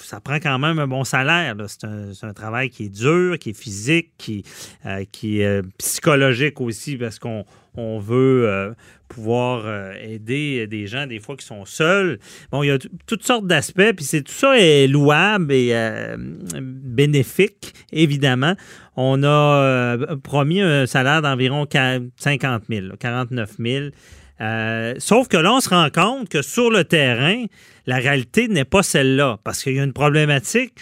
ça 0.00 0.20
prend 0.20 0.36
quand 0.36 0.58
même 0.58 0.78
un 0.78 0.86
bon 0.86 1.04
salaire. 1.04 1.56
C'est 1.68 2.24
un, 2.24 2.34
travail 2.34 2.70
qui 2.70 2.84
est 2.84 2.88
dur, 2.88 3.38
qui 3.38 3.50
est 3.50 3.58
physique, 3.58 4.12
qui, 4.18 4.44
euh, 4.84 5.04
qui 5.10 5.40
est 5.40 5.62
psychologique 5.78 6.60
aussi 6.60 6.96
parce 6.96 7.18
qu'on 7.18 7.44
on 7.76 7.98
veut 7.98 8.74
pouvoir 9.08 9.62
euh, 9.64 9.92
aider 10.00 10.66
des 10.66 10.86
gens 10.86 11.06
des 11.06 11.20
fois 11.20 11.36
qui 11.36 11.46
sont 11.46 11.64
seuls. 11.64 12.18
Bon, 12.50 12.62
il 12.62 12.68
y 12.68 12.70
a 12.70 12.78
toutes 13.06 13.24
sortes 13.24 13.46
d'aspects, 13.46 13.92
puis 13.94 14.04
c'est 14.04 14.22
tout 14.22 14.32
ça 14.32 14.58
est 14.58 14.86
louable 14.86 15.52
et 15.52 15.70
euh, 15.72 16.16
bénéfique, 16.60 17.72
évidemment. 17.92 18.54
On 18.96 19.22
a 19.22 19.28
euh, 19.28 20.16
promis 20.16 20.60
un 20.60 20.86
salaire 20.86 21.22
d'environ 21.22 21.66
50 21.70 22.62
000, 22.68 22.86
49 22.98 23.50
000. 23.58 23.84
sauf 24.98 25.28
que 25.28 25.36
là, 25.36 25.54
on 25.54 25.60
se 25.60 25.68
rend 25.68 25.88
compte 25.90 26.28
que 26.28 26.42
sur 26.42 26.70
le 26.70 26.84
terrain, 26.84 27.44
la 27.86 27.96
réalité 27.96 28.48
n'est 28.48 28.64
pas 28.64 28.82
celle-là, 28.82 29.38
parce 29.44 29.62
qu'il 29.62 29.74
y 29.74 29.80
a 29.80 29.84
une 29.84 29.92
problématique 29.92 30.80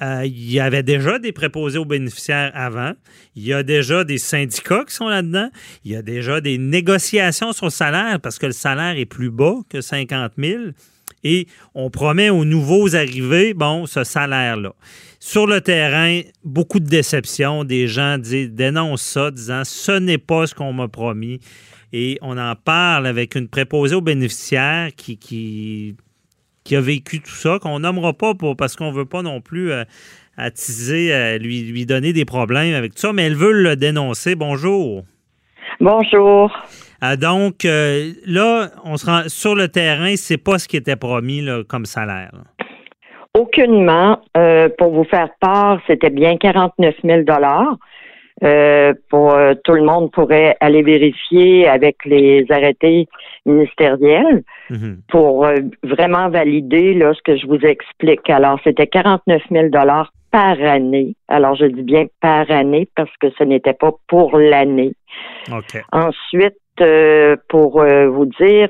euh, 0.00 0.22
il 0.24 0.52
y 0.52 0.60
avait 0.60 0.82
déjà 0.82 1.18
des 1.18 1.32
préposés 1.32 1.78
aux 1.78 1.84
bénéficiaires 1.84 2.52
avant. 2.54 2.92
Il 3.34 3.44
y 3.44 3.52
a 3.52 3.62
déjà 3.62 4.04
des 4.04 4.18
syndicats 4.18 4.84
qui 4.86 4.94
sont 4.94 5.08
là-dedans. 5.08 5.50
Il 5.84 5.92
y 5.92 5.96
a 5.96 6.02
déjà 6.02 6.40
des 6.40 6.58
négociations 6.58 7.52
sur 7.52 7.66
le 7.66 7.70
salaire 7.70 8.20
parce 8.20 8.38
que 8.38 8.46
le 8.46 8.52
salaire 8.52 8.96
est 8.96 9.06
plus 9.06 9.30
bas 9.30 9.56
que 9.68 9.80
50 9.80 10.32
000. 10.38 10.62
Et 11.24 11.48
on 11.74 11.90
promet 11.90 12.30
aux 12.30 12.44
nouveaux 12.44 12.94
arrivés, 12.94 13.54
bon, 13.54 13.86
ce 13.86 14.04
salaire-là. 14.04 14.72
Sur 15.18 15.46
le 15.48 15.60
terrain, 15.60 16.20
beaucoup 16.44 16.78
de 16.78 16.88
déceptions. 16.88 17.64
Des 17.64 17.88
gens 17.88 18.18
disent, 18.18 18.50
dénoncent 18.50 19.02
ça, 19.02 19.30
disant 19.32 19.62
ce 19.64 19.92
n'est 19.98 20.18
pas 20.18 20.46
ce 20.46 20.54
qu'on 20.54 20.72
m'a 20.72 20.86
promis. 20.86 21.40
Et 21.92 22.18
on 22.22 22.38
en 22.38 22.54
parle 22.54 23.06
avec 23.06 23.34
une 23.34 23.48
préposée 23.48 23.96
aux 23.96 24.00
bénéficiaires 24.00 24.90
qui, 24.94 25.16
qui 25.16 25.96
qui 26.68 26.76
a 26.76 26.82
vécu 26.82 27.20
tout 27.20 27.30
ça, 27.30 27.58
qu'on 27.58 27.78
nommera 27.78 28.12
pas 28.12 28.34
pour, 28.34 28.54
parce 28.54 28.76
qu'on 28.76 28.90
veut 28.90 29.06
pas 29.06 29.22
non 29.22 29.40
plus 29.40 29.72
euh, 29.72 29.84
attiser, 30.36 31.14
euh, 31.14 31.38
lui, 31.38 31.62
lui 31.62 31.86
donner 31.86 32.12
des 32.12 32.26
problèmes 32.26 32.74
avec 32.74 32.92
tout 32.94 33.00
ça, 33.00 33.14
mais 33.14 33.22
elle 33.22 33.36
veut 33.36 33.52
le 33.52 33.74
dénoncer. 33.74 34.34
Bonjour. 34.34 35.02
Bonjour. 35.80 36.54
Euh, 37.02 37.16
donc, 37.16 37.64
là, 37.64 38.68
on 38.84 38.98
se 38.98 39.06
rend 39.06 39.22
sur 39.28 39.54
le 39.54 39.68
terrain, 39.68 40.14
c'est 40.16 40.36
pas 40.36 40.58
ce 40.58 40.68
qui 40.68 40.76
était 40.76 40.96
promis 40.96 41.48
comme 41.68 41.86
salaire. 41.86 42.32
Aucunement. 43.32 44.20
pour 44.76 44.92
vous 44.92 45.04
faire 45.04 45.30
part, 45.40 45.80
c'était 45.86 46.10
bien 46.10 46.36
49 46.36 46.94
000 47.02 47.22
euh, 48.44 48.94
pour 49.10 49.32
euh, 49.32 49.54
tout 49.64 49.72
le 49.72 49.82
monde 49.82 50.12
pourrait 50.12 50.56
aller 50.60 50.82
vérifier 50.82 51.66
avec 51.66 52.04
les 52.04 52.46
arrêtés 52.50 53.08
ministériels 53.44 54.44
mhm. 54.70 54.98
pour 55.08 55.44
euh, 55.44 55.56
vraiment 55.82 56.28
valider 56.28 56.94
là, 56.94 57.12
ce 57.14 57.22
que 57.24 57.36
je 57.36 57.46
vous 57.48 57.58
explique. 57.66 58.30
Alors, 58.30 58.60
c'était 58.62 58.86
49 58.86 59.42
000 59.50 59.68
dollars 59.70 60.12
par 60.30 60.60
année. 60.62 61.16
Alors, 61.26 61.56
je 61.56 61.64
dis 61.64 61.82
bien 61.82 62.06
par 62.20 62.48
année 62.50 62.88
parce 62.94 63.10
que 63.20 63.28
ce 63.36 63.42
n'était 63.42 63.72
pas 63.72 63.90
pour 64.06 64.38
l'année. 64.38 64.92
Ensuite, 65.90 66.54
pour 67.48 67.82
vous 67.82 68.26
dire, 68.38 68.68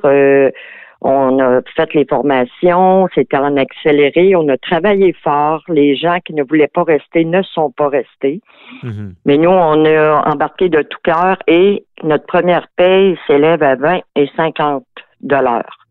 on 1.01 1.39
a 1.39 1.61
fait 1.77 1.95
les 1.95 2.05
formations, 2.05 3.09
c'était 3.15 3.37
en 3.37 3.57
accéléré, 3.57 4.35
on 4.35 4.49
a 4.49 4.57
travaillé 4.57 5.15
fort. 5.23 5.63
Les 5.69 5.97
gens 5.97 6.19
qui 6.25 6.35
ne 6.35 6.43
voulaient 6.43 6.71
pas 6.73 6.83
rester 6.83 7.25
ne 7.25 7.43
sont 7.43 7.71
pas 7.71 7.89
restés. 7.89 8.41
Mhm. 8.83 9.15
Mais 9.25 9.37
nous, 9.37 9.51
on 9.51 9.85
a 9.85 10.29
embarqué 10.29 10.69
de 10.69 10.83
tout 10.83 10.99
cœur 11.05 11.37
et 11.47 11.85
notre 12.03 12.27
première 12.27 12.67
paye 12.77 13.17
s'élève 13.27 13.63
à 13.63 13.77
20 13.77 14.01
et 14.17 14.29
50 14.37 14.85
dollars. 15.21 15.87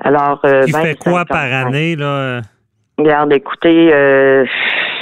Alors, 0.00 0.40
euh, 0.44 0.66
fait 0.66 0.98
quoi 0.98 1.24
par 1.24 1.52
année, 1.52 1.94
là? 1.94 2.40
Regarde, 2.98 3.32
écoutez, 3.32 3.92
euh, 3.92 4.44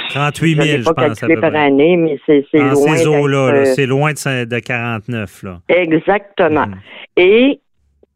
38 0.09 0.61
000, 0.61 0.77
je, 0.79 0.83
pas 0.85 0.93
pense. 0.93 1.19
Calculé 1.19 1.41
par 1.41 1.55
année, 1.55 1.97
mais 1.97 2.19
c'est 2.25 2.45
loin. 2.53 2.75
ces 2.75 3.07
eaux-là, 3.07 3.65
c'est 3.65 3.85
loin 3.85 4.13
de, 4.13 4.59
49, 4.59 5.43
là. 5.43 5.59
Exactement. 5.69 6.67
Mhm. 6.67 6.75
Et 7.17 7.59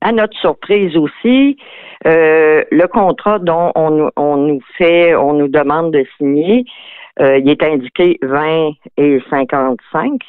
à 0.02 0.12
notre 0.12 0.38
surprise 0.38 0.96
aussi, 0.96 1.58
euh, 2.06 2.64
le 2.72 2.88
contrat 2.88 3.40
dont 3.40 3.72
on, 3.76 4.38
nous 4.38 4.62
fait, 4.78 5.16
on 5.16 5.34
nous 5.34 5.48
demande 5.48 5.92
de 5.92 6.06
signer, 6.18 6.66
euh, 7.20 7.38
il 7.40 7.50
est 7.50 7.64
indiqué 7.64 8.20
20 8.22 8.72
et 8.98 9.20
55. 9.30 10.22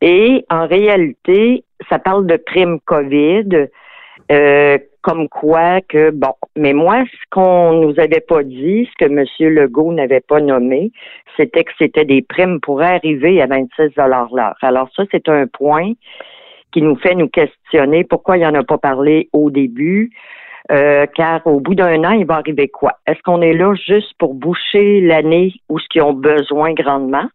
Et 0.00 0.44
en 0.50 0.66
réalité, 0.66 1.64
ça 1.88 1.98
parle 1.98 2.26
de 2.26 2.36
prime 2.36 2.78
COVID, 2.84 3.68
euh, 4.30 4.78
comme 5.00 5.28
quoi 5.28 5.80
que, 5.80 6.10
bon, 6.10 6.34
mais 6.54 6.74
moi, 6.74 7.02
ce 7.10 7.30
qu'on 7.30 7.72
nous 7.72 7.98
avait 7.98 8.20
pas 8.20 8.42
dit, 8.42 8.86
ce 8.90 9.04
que 9.04 9.10
M. 9.10 9.24
Legault 9.54 9.92
n'avait 9.92 10.20
pas 10.20 10.40
nommé, 10.40 10.92
c'était 11.36 11.64
que 11.64 11.72
c'était 11.78 12.04
des 12.04 12.20
primes 12.20 12.60
pour 12.60 12.82
arriver 12.82 13.40
à 13.40 13.46
26 13.46 13.96
l'heure. 13.96 14.54
Alors 14.60 14.90
ça, 14.94 15.04
c'est 15.10 15.28
un 15.28 15.46
point 15.46 15.92
qui 16.72 16.82
nous 16.82 16.96
fait 16.96 17.14
nous 17.14 17.28
questionner 17.28 18.04
pourquoi 18.04 18.36
il 18.36 18.46
en 18.46 18.54
a 18.54 18.62
pas 18.62 18.78
parlé 18.78 19.28
au 19.32 19.50
début. 19.50 20.10
Euh, 20.70 21.06
car 21.06 21.46
au 21.46 21.60
bout 21.60 21.74
d'un 21.74 22.04
an, 22.04 22.10
il 22.10 22.26
va 22.26 22.36
arriver 22.36 22.68
quoi? 22.68 22.98
Est-ce 23.06 23.22
qu'on 23.22 23.40
est 23.40 23.54
là 23.54 23.74
juste 23.74 24.12
pour 24.18 24.34
boucher 24.34 25.00
l'année 25.00 25.54
où 25.70 25.78
ce 25.78 25.88
qu'ils 25.88 26.02
ont 26.02 26.12
besoin 26.12 26.74
grandement? 26.74 27.26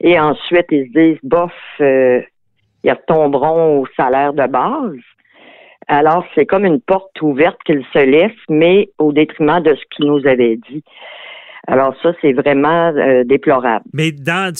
Et 0.00 0.18
ensuite, 0.18 0.66
ils 0.70 0.86
se 0.86 0.98
disent, 0.98 1.18
bof, 1.22 1.52
euh, 1.80 2.22
ils 2.82 2.90
retomberont 2.90 3.80
au 3.80 3.86
salaire 3.94 4.32
de 4.32 4.46
base. 4.46 4.98
Alors, 5.86 6.24
c'est 6.34 6.46
comme 6.46 6.64
une 6.64 6.80
porte 6.80 7.20
ouverte 7.20 7.58
qu'ils 7.64 7.84
se 7.92 7.98
laissent, 7.98 8.32
mais 8.48 8.88
au 8.98 9.12
détriment 9.12 9.60
de 9.60 9.74
ce 9.74 9.82
qu'ils 9.90 10.06
nous 10.06 10.26
avaient 10.26 10.56
dit. 10.56 10.82
Alors 11.68 11.94
ça, 12.02 12.12
c'est 12.20 12.32
vraiment 12.32 12.92
euh, 12.96 13.22
déplorable. 13.24 13.84
Mais 13.92 14.10
dans, 14.10 14.52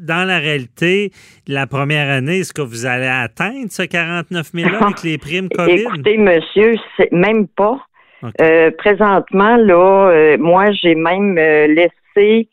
dans 0.00 0.28
la 0.28 0.38
réalité, 0.38 1.10
la 1.48 1.66
première 1.66 2.10
année, 2.10 2.40
est-ce 2.40 2.52
que 2.52 2.60
vous 2.60 2.84
allez 2.84 3.06
atteindre 3.06 3.70
ce 3.70 3.82
49 3.82 4.50
000 4.52 4.70
là 4.70 4.78
avec 4.82 5.02
les 5.02 5.16
primes 5.16 5.48
COVID? 5.48 5.72
Écoutez, 5.72 6.18
monsieur, 6.18 6.74
c'est 6.96 7.10
même 7.12 7.48
pas. 7.48 7.78
Euh, 8.42 8.70
présentement, 8.76 9.56
là, 9.56 10.10
euh, 10.10 10.36
moi, 10.38 10.70
j'ai 10.72 10.94
même 10.94 11.36
laissé 11.36 12.48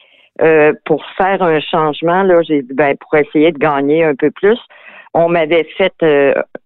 pour 0.85 1.03
faire 1.17 1.41
un 1.41 1.59
changement, 1.59 2.21
là, 2.21 2.41
j'ai 2.43 2.61
ben, 2.61 2.95
pour 2.97 3.15
essayer 3.15 3.51
de 3.51 3.57
gagner 3.57 4.03
un 4.03 4.13
peu 4.13 4.29
plus. 4.31 4.59
On 5.15 5.29
m'avait 5.29 5.67
fait 5.77 6.05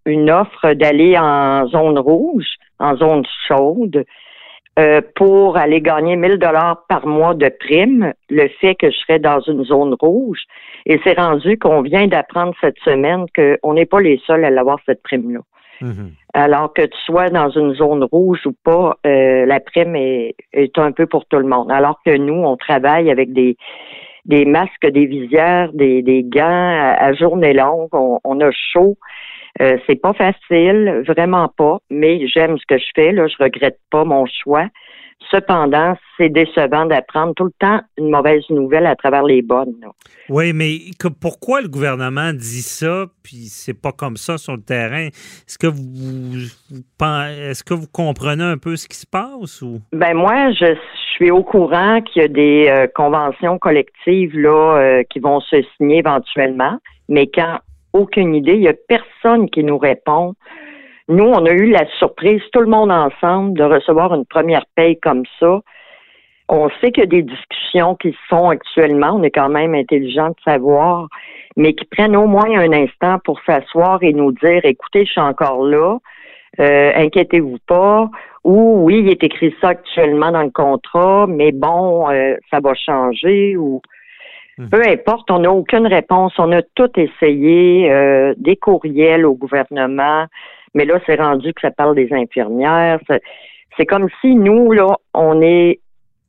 une 0.05 0.29
offre 0.29 0.73
d'aller 0.73 1.17
en 1.17 1.65
zone 1.67 1.97
rouge, 1.97 2.47
en 2.79 2.97
zone 2.97 3.23
chaude. 3.47 4.05
Euh, 4.79 5.01
pour 5.15 5.57
aller 5.57 5.81
gagner 5.81 6.15
1000 6.15 6.37
dollars 6.37 6.85
par 6.87 7.05
mois 7.05 7.33
de 7.33 7.49
prime, 7.49 8.13
le 8.29 8.47
fait 8.61 8.75
que 8.75 8.89
je 8.89 8.97
serais 8.99 9.19
dans 9.19 9.41
une 9.41 9.65
zone 9.65 9.95
rouge. 9.99 10.43
Et 10.85 10.97
c'est 11.03 11.19
rendu 11.19 11.57
qu'on 11.59 11.81
vient 11.81 12.07
d'apprendre 12.07 12.53
cette 12.61 12.79
semaine 12.79 13.25
qu'on 13.35 13.73
n'est 13.73 13.85
pas 13.85 13.99
les 13.99 14.21
seuls 14.25 14.45
à 14.45 14.49
l'avoir 14.49 14.79
cette 14.85 15.03
prime-là. 15.03 15.41
Mm-hmm. 15.81 16.11
Alors 16.33 16.71
que 16.71 16.83
tu 16.83 16.97
sois 17.05 17.29
dans 17.29 17.49
une 17.49 17.73
zone 17.73 18.05
rouge 18.05 18.39
ou 18.45 18.53
pas, 18.63 18.97
euh, 19.05 19.45
la 19.45 19.59
prime 19.59 19.95
est, 19.97 20.35
est, 20.53 20.77
un 20.77 20.93
peu 20.93 21.05
pour 21.05 21.25
tout 21.25 21.39
le 21.39 21.47
monde. 21.47 21.69
Alors 21.69 21.99
que 22.05 22.15
nous, 22.15 22.41
on 22.41 22.55
travaille 22.55 23.11
avec 23.11 23.33
des 23.33 23.57
des 24.25 24.45
masques, 24.45 24.85
des 24.85 25.07
visières, 25.07 25.73
des, 25.73 26.03
des 26.03 26.23
gants 26.23 26.95
à, 26.99 27.11
journée 27.13 27.53
longue. 27.53 27.89
On, 27.91 28.19
on 28.23 28.39
a 28.39 28.51
chaud. 28.51 28.95
Euh, 29.59 29.77
c'est 29.87 29.99
pas 29.99 30.13
facile, 30.13 31.03
vraiment 31.07 31.49
pas, 31.49 31.79
mais 31.89 32.27
j'aime 32.27 32.57
ce 32.57 32.65
que 32.67 32.77
je 32.77 32.85
fais. 32.95 33.11
Là, 33.11 33.27
je 33.27 33.35
regrette 33.43 33.79
pas 33.89 34.03
mon 34.05 34.25
choix. 34.25 34.67
Cependant, 35.29 35.95
c'est 36.17 36.29
décevant 36.29 36.85
d'apprendre 36.85 37.33
tout 37.35 37.45
le 37.45 37.53
temps 37.59 37.81
une 37.97 38.09
mauvaise 38.09 38.43
nouvelle 38.49 38.87
à 38.87 38.95
travers 38.95 39.23
les 39.23 39.41
bonnes. 39.41 39.75
Oui, 40.29 40.51
mais 40.51 40.77
pourquoi 41.21 41.61
le 41.61 41.67
gouvernement 41.67 42.33
dit 42.33 42.63
ça, 42.63 43.05
puis 43.23 43.45
c'est 43.47 43.79
pas 43.79 43.91
comme 43.91 44.17
ça 44.17 44.37
sur 44.37 44.55
le 44.55 44.61
terrain? 44.61 45.07
Est-ce 45.07 45.57
que 45.59 45.67
vous, 45.67 46.37
est-ce 47.11 47.63
que 47.63 47.73
vous 47.73 47.87
comprenez 47.87 48.43
un 48.43 48.57
peu 48.57 48.75
ce 48.75 48.87
qui 48.87 48.97
se 48.97 49.05
passe 49.05 49.61
ou? 49.61 49.79
Ben 49.93 50.15
moi, 50.15 50.51
je, 50.51 50.75
suis 51.13 51.29
au 51.29 51.43
courant 51.43 52.01
qu'il 52.01 52.21
y 52.23 52.25
a 52.25 52.27
des 52.27 52.67
euh, 52.67 52.87
conventions 52.95 53.59
collectives 53.59 54.35
là 54.39 54.77
euh, 54.77 55.03
qui 55.09 55.19
vont 55.19 55.39
se 55.39 55.57
signer 55.77 55.99
éventuellement, 55.99 56.79
mais 57.09 57.27
quand 57.27 57.59
aucune 57.93 58.35
idée. 58.35 58.53
Il 58.53 58.61
n'y 58.61 58.67
a 58.67 58.73
personne 58.73 59.49
qui 59.49 59.63
nous 59.63 59.77
répond. 59.77 60.33
Nous, 61.07 61.25
on 61.25 61.45
a 61.45 61.51
eu 61.51 61.71
la 61.71 61.85
surprise, 61.99 62.41
tout 62.53 62.61
le 62.61 62.67
monde 62.67 62.91
ensemble, 62.91 63.57
de 63.57 63.63
recevoir 63.63 64.13
une 64.13 64.25
première 64.25 64.65
paye 64.75 64.99
comme 64.99 65.23
ça. 65.39 65.61
On 66.47 66.69
sait 66.81 66.91
qu'il 66.91 67.03
y 67.03 67.07
a 67.07 67.09
des 67.09 67.23
discussions 67.23 67.95
qui 67.95 68.11
se 68.11 68.17
font 68.29 68.49
actuellement. 68.49 69.13
On 69.15 69.23
est 69.23 69.31
quand 69.31 69.49
même 69.49 69.73
intelligent 69.73 70.29
de 70.29 70.35
savoir, 70.45 71.07
mais 71.55 71.73
qui 71.73 71.85
prennent 71.85 72.15
au 72.15 72.27
moins 72.27 72.49
un 72.49 72.71
instant 72.73 73.19
pour 73.23 73.39
s'asseoir 73.45 74.03
et 74.03 74.13
nous 74.13 74.31
dire, 74.33 74.61
écoutez, 74.63 75.05
je 75.05 75.11
suis 75.11 75.21
encore 75.21 75.63
là. 75.63 75.97
Euh, 76.59 76.91
inquiétez-vous 76.95 77.59
pas. 77.67 78.09
Ou 78.43 78.83
oui, 78.83 78.99
il 78.99 79.09
est 79.09 79.23
écrit 79.23 79.55
ça 79.61 79.69
actuellement 79.69 80.31
dans 80.31 80.43
le 80.43 80.49
contrat, 80.49 81.25
mais 81.27 81.51
bon, 81.51 82.09
euh, 82.09 82.35
ça 82.49 82.59
va 82.59 82.73
changer. 82.73 83.55
Peu 84.57 84.81
importe, 84.87 85.31
on 85.31 85.39
n'a 85.39 85.51
aucune 85.51 85.87
réponse. 85.87 86.33
On 86.37 86.51
a 86.51 86.61
tout 86.75 86.91
essayé, 86.97 87.91
euh, 87.91 88.33
des 88.37 88.55
courriels 88.55 89.25
au 89.25 89.33
gouvernement, 89.33 90.25
mais 90.73 90.85
là, 90.85 90.99
c'est 91.05 91.15
rendu 91.15 91.53
que 91.53 91.61
ça 91.61 91.71
parle 91.71 91.95
des 91.95 92.09
infirmières. 92.11 92.99
C'est 93.77 93.85
comme 93.85 94.07
si 94.19 94.35
nous, 94.35 94.71
là, 94.71 94.97
on 95.13 95.41
est 95.41 95.79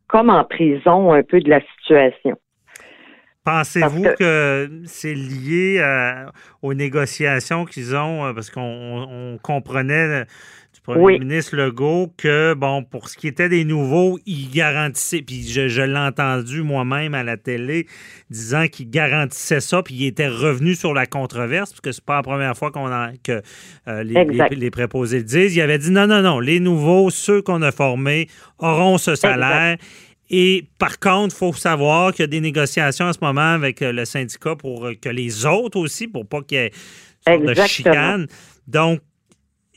comme 0.09 0.31
en 0.31 0.45
prison 0.45 1.13
un 1.13 1.23
peu 1.23 1.41
de 1.41 1.51
la 1.51 1.61
situation. 1.77 2.37
Pensez-vous 3.45 4.05
que, 4.17 4.83
c'est 4.85 5.15
lié 5.15 5.81
euh, 5.81 6.27
aux 6.63 6.75
négociations 6.75 7.65
qu'ils 7.65 7.97
ont, 7.97 8.27
euh, 8.27 8.33
parce 8.33 8.51
qu'on 8.51 9.37
comprenait 9.43 10.27
premier 10.83 11.19
ministre 11.21 11.57
Legault 11.57 12.13
que, 12.17 12.55
bon, 12.55 12.83
pour 12.83 13.09
ce 13.09 13.17
qui 13.17 13.29
était 13.29 13.49
des 13.49 13.65
nouveaux, 13.65 14.19
il 14.27 14.51
garantissait, 14.51 15.23
puis 15.23 15.47
je, 15.49 15.83
l'ai 15.83 15.99
entendu 15.99 16.63
moi-même 16.63 17.15
à 17.15 17.23
la 17.23 17.37
télé, 17.37 17.87
disant 18.31 18.67
qu'il 18.67 18.91
garantissait 18.91 19.61
ça, 19.61 19.83
puis 19.83 19.95
il 19.95 20.07
était 20.07 20.29
revenu 20.29 20.75
sur 20.75 20.93
la 20.93 21.07
controverse, 21.07 21.71
parce 21.71 21.81
que 21.81 21.93
c'est 21.93 22.05
pas 22.05 22.17
la 22.17 22.23
première 22.23 22.57
fois 22.57 22.71
qu'on 22.71 22.91
que 23.23 23.43
euh, 23.89 24.03
les, 24.03 24.71
préposés 24.71 25.19
le 25.19 25.25
disent. 25.25 25.55
Il 25.55 25.61
avait 25.61 25.79
dit 25.79 25.91
non, 25.91 26.07
non, 26.07 26.21
non, 26.21 26.41
les 26.41 26.59
nouveaux, 26.59 27.11
ceux 27.11 27.43
qu'on 27.43 27.63
a 27.63 27.71
formés, 27.71 28.29
auront 28.59 28.99
ce 28.99 29.15
salaire. 29.15 29.77
Et 30.31 30.67
par 30.79 30.99
contre, 30.99 31.35
il 31.35 31.39
faut 31.39 31.53
savoir 31.53 32.13
qu'il 32.13 32.23
y 32.23 32.25
a 32.25 32.29
des 32.29 32.41
négociations 32.41 33.05
en 33.05 33.13
ce 33.13 33.19
moment 33.21 33.53
avec 33.53 33.83
euh, 33.83 33.93
le 33.93 34.05
syndicat 34.05 34.57
pour 34.57 34.87
euh, 34.87 34.95
que 35.01 35.11
les 35.11 35.45
autres 35.47 35.79
aussi, 35.79 36.09
pour 36.09 36.27
pas 36.27 36.41
qu'il 36.43 36.59
y 36.59 37.31
ait 37.31 37.39
de 37.39 37.55
chicane. 37.67 38.27
Donc, 38.67 39.01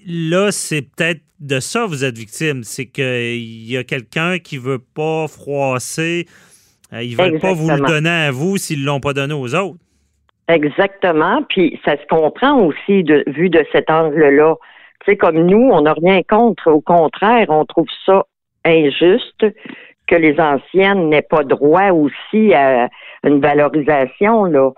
là, 0.05 0.51
c'est 0.51 0.81
peut-être 0.81 1.21
de 1.39 1.59
ça 1.59 1.85
vous 1.85 2.03
êtes 2.03 2.17
victime. 2.17 2.63
C'est 2.63 2.85
qu'il 2.85 3.69
y 3.69 3.77
a 3.77 3.83
quelqu'un 3.83 4.39
qui 4.39 4.57
veut 4.57 4.79
pas 4.79 5.27
froisser. 5.27 6.25
Euh, 6.93 7.03
ils 7.03 7.15
veulent 7.15 7.39
pas 7.39 7.53
vous 7.53 7.69
le 7.69 7.85
donner 7.85 8.09
à 8.09 8.31
vous 8.31 8.57
s'ils 8.57 8.81
ne 8.81 8.85
l'ont 8.85 8.99
pas 8.99 9.13
donné 9.13 9.33
aux 9.33 9.53
autres. 9.55 9.79
Exactement. 10.47 11.41
Puis 11.49 11.79
ça 11.83 11.97
se 11.97 12.05
comprend 12.07 12.59
aussi 12.61 13.03
de 13.03 13.23
vu 13.27 13.49
de 13.49 13.65
cet 13.71 13.89
angle-là. 13.89 14.55
Tu 15.03 15.11
sais, 15.11 15.17
comme 15.17 15.45
nous, 15.45 15.69
on 15.71 15.81
n'a 15.81 15.93
rien 15.93 16.21
contre. 16.27 16.69
Au 16.71 16.81
contraire, 16.81 17.47
on 17.49 17.65
trouve 17.65 17.87
ça 18.05 18.25
injuste 18.63 19.45
que 20.07 20.15
les 20.15 20.39
anciennes 20.39 21.09
n'aient 21.09 21.23
pas 21.23 21.43
droit 21.43 21.89
aussi 21.89 22.53
à 22.53 22.89
une 23.23 23.41
valorisation. 23.41 24.45
Là. 24.45 24.71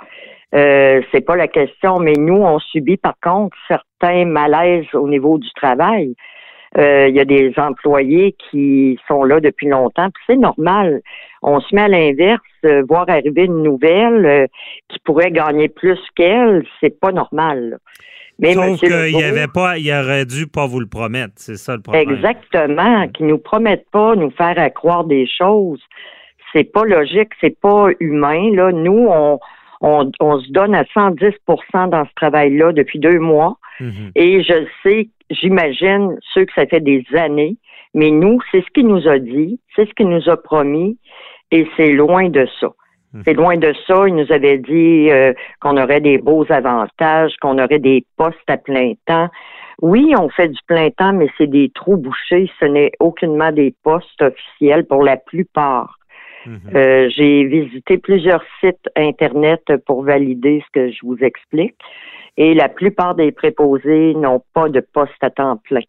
Euh, 0.55 1.01
c'est 1.11 1.21
pas 1.21 1.35
la 1.35 1.47
question, 1.47 1.99
mais 1.99 2.13
nous, 2.13 2.41
on 2.41 2.59
subit 2.59 2.97
par 2.97 3.15
contre 3.21 3.55
certains 3.67 4.25
malaises 4.25 4.87
au 4.93 5.07
niveau 5.07 5.37
du 5.37 5.49
travail. 5.53 6.15
Euh, 6.77 7.07
il 7.09 7.15
y 7.15 7.19
a 7.19 7.25
des 7.25 7.53
employés 7.57 8.35
qui 8.49 8.99
sont 9.07 9.23
là 9.23 9.39
depuis 9.39 9.67
longtemps, 9.67 10.09
puis 10.13 10.23
c'est 10.27 10.37
normal. 10.37 11.01
On 11.41 11.59
se 11.59 11.73
met 11.73 11.81
à 11.81 11.87
l'inverse, 11.87 12.41
euh, 12.65 12.83
voir 12.87 13.05
arriver 13.09 13.45
une 13.45 13.63
nouvelle 13.63 14.47
qui 14.89 14.99
pourrait 14.99 15.31
gagner 15.31 15.69
plus 15.69 15.99
qu'elle, 16.15 16.65
c'est 16.79 16.99
pas 16.99 17.11
normal. 17.11 17.79
Mais 18.39 18.53
Sauf 18.53 18.79
qu'il 18.79 19.23
avait 19.23 19.47
pas, 19.47 19.77
il 19.77 19.91
aurait 19.91 20.25
dû 20.25 20.45
pas 20.45 20.67
vous 20.67 20.79
le 20.79 20.87
promettre, 20.87 21.33
c'est 21.37 21.57
ça 21.57 21.75
le 21.75 21.81
problème. 21.81 22.09
Exactement, 22.09 23.07
qu'ils 23.07 23.27
nous 23.27 23.39
promettent 23.39 23.89
pas 23.91 24.15
nous 24.15 24.29
faire 24.31 24.55
croire 24.73 25.05
des 25.05 25.25
choses. 25.27 25.81
C'est 26.53 26.71
pas 26.71 26.83
logique, 26.83 27.29
c'est 27.41 27.59
pas 27.59 27.87
humain. 27.99 28.51
Là, 28.53 28.71
nous, 28.71 29.07
on, 29.09 29.39
on, 29.81 30.11
se 30.11 30.51
donne 30.51 30.75
à 30.75 30.83
110% 30.83 31.89
dans 31.89 32.05
ce 32.05 32.13
travail-là 32.15 32.71
depuis 32.73 32.99
deux 32.99 33.19
mois. 33.19 33.57
Mhm. 33.79 34.11
Et 34.15 34.43
je 34.43 34.65
sais, 34.83 35.09
j'imagine 35.29 36.17
ceux 36.33 36.45
que 36.45 36.53
ça 36.53 36.65
fait 36.65 36.79
des 36.79 37.05
années, 37.15 37.57
mais 37.93 38.11
nous, 38.11 38.39
c'est 38.51 38.61
ce 38.61 38.71
qu'il 38.73 38.87
nous 38.87 39.07
a 39.07 39.19
dit, 39.19 39.59
c'est 39.75 39.87
ce 39.87 39.93
qu'il 39.93 40.09
nous 40.09 40.29
a 40.29 40.37
promis, 40.37 40.97
et 41.51 41.67
c'est 41.77 41.91
loin 41.91 42.29
de 42.29 42.47
ça. 42.59 42.69
Mhm. 43.13 43.21
C'est 43.25 43.33
loin 43.33 43.57
de 43.57 43.73
ça. 43.85 44.07
Il 44.07 44.15
nous 44.15 44.31
avait 44.31 44.57
dit 44.57 45.09
euh, 45.09 45.33
qu'on 45.61 45.77
aurait 45.77 46.01
des 46.01 46.17
beaux 46.17 46.45
avantages, 46.49 47.35
qu'on 47.41 47.57
aurait 47.59 47.79
des 47.79 48.05
postes 48.17 48.37
à 48.47 48.57
plein 48.57 48.93
temps. 49.05 49.29
Oui, 49.81 50.13
on 50.19 50.27
fait 50.29 50.49
du 50.49 50.59
plein 50.67 50.89
temps, 50.89 51.13
mais 51.13 51.27
c'est 51.37 51.47
des 51.47 51.69
trous 51.73 51.97
bouchés. 51.97 52.49
Ce 52.59 52.65
n'est 52.65 52.91
aucunement 52.99 53.51
des 53.51 53.75
postes 53.83 54.21
officiels 54.21 54.85
pour 54.85 55.03
la 55.03 55.17
plupart. 55.17 55.96
Mhm. 56.45 56.59
Euh, 56.75 57.09
j'ai 57.09 57.43
visité 57.45 57.97
plusieurs 57.97 58.43
sites 58.59 58.89
Internet 58.95 59.63
pour 59.85 60.03
valider 60.03 60.63
ce 60.65 60.71
que 60.71 60.91
je 60.91 60.99
vous 61.03 61.17
explique. 61.21 61.75
Et 62.37 62.53
la 62.53 62.69
plupart 62.69 63.15
des 63.15 63.31
préposés 63.31 64.13
n'ont 64.13 64.43
pas 64.53 64.69
de 64.69 64.79
poste 64.79 65.21
à 65.21 65.29
temps 65.29 65.57
plein. 65.57 65.81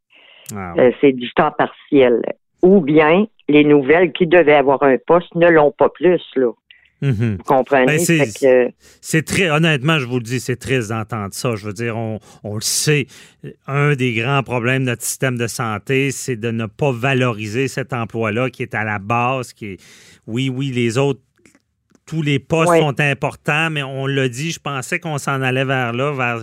Ah 0.55 0.75
euh, 0.79 0.93
c'est 1.01 1.13
du 1.13 1.31
temps 1.33 1.53
partiel. 1.57 2.23
Ou 2.63 2.81
bien 2.81 3.27
les 3.49 3.65
nouvelles 3.65 4.13
qui 4.13 4.27
devaient 4.27 4.55
avoir 4.55 4.83
un 4.83 4.97
poste 5.07 5.35
ne 5.35 5.49
l'ont 5.49 5.73
pas 5.73 5.91
plus. 5.91 6.23
Là. 6.37 6.53
Mhm. 7.01 7.37
Vous 7.39 7.45
comprenez? 7.45 7.99
Ben, 8.07 8.73
c'est 9.01 9.23
très, 9.23 9.51
honnêtement, 9.51 9.99
je 9.99 10.07
vous 10.07 10.17
le 10.17 10.25
dis, 10.25 10.41
c'est 10.41 10.57
triste 10.57 10.89
d'entendre 10.89 11.33
ça. 11.33 11.55
Je 11.55 11.67
veux 11.67 11.73
dire, 11.73 11.97
on, 11.97 12.19
le 12.55 12.61
sait. 12.61 13.07
Un 13.67 13.95
des 13.95 14.15
grands 14.15 14.43
problèmes 14.43 14.83
de 14.85 14.91
notre 14.91 15.05
système 15.05 15.39
de 15.39 15.47
santé, 15.47 16.11
c'est 16.11 16.37
de 16.37 16.51
ne 16.51 16.67
pas 16.67 16.91
valoriser 16.91 17.69
cet 17.69 17.93
emploi-là 17.93 18.51
qui 18.51 18.63
est 18.63 18.75
à 18.75 18.85
la 18.85 18.99
base, 18.99 19.53
qui 19.53 19.67
est, 19.67 19.81
oui, 20.27 20.49
oui, 20.49 20.73
les 20.73 20.99
autres 20.99 21.21
tous 22.09 22.23
les 22.23 22.39
postes 22.39 22.75
sont 22.79 22.99
importants, 23.01 23.69
mais 23.69 23.83
on 23.83 24.07
l'a 24.07 24.31
dit, 24.31 24.51
je 24.51 24.59
pensais 24.59 24.99
qu'on 24.99 25.19
s'en 25.19 25.43
allait 25.43 25.67
vers 25.67 25.93
là, 25.93 26.11
vers 26.13 26.41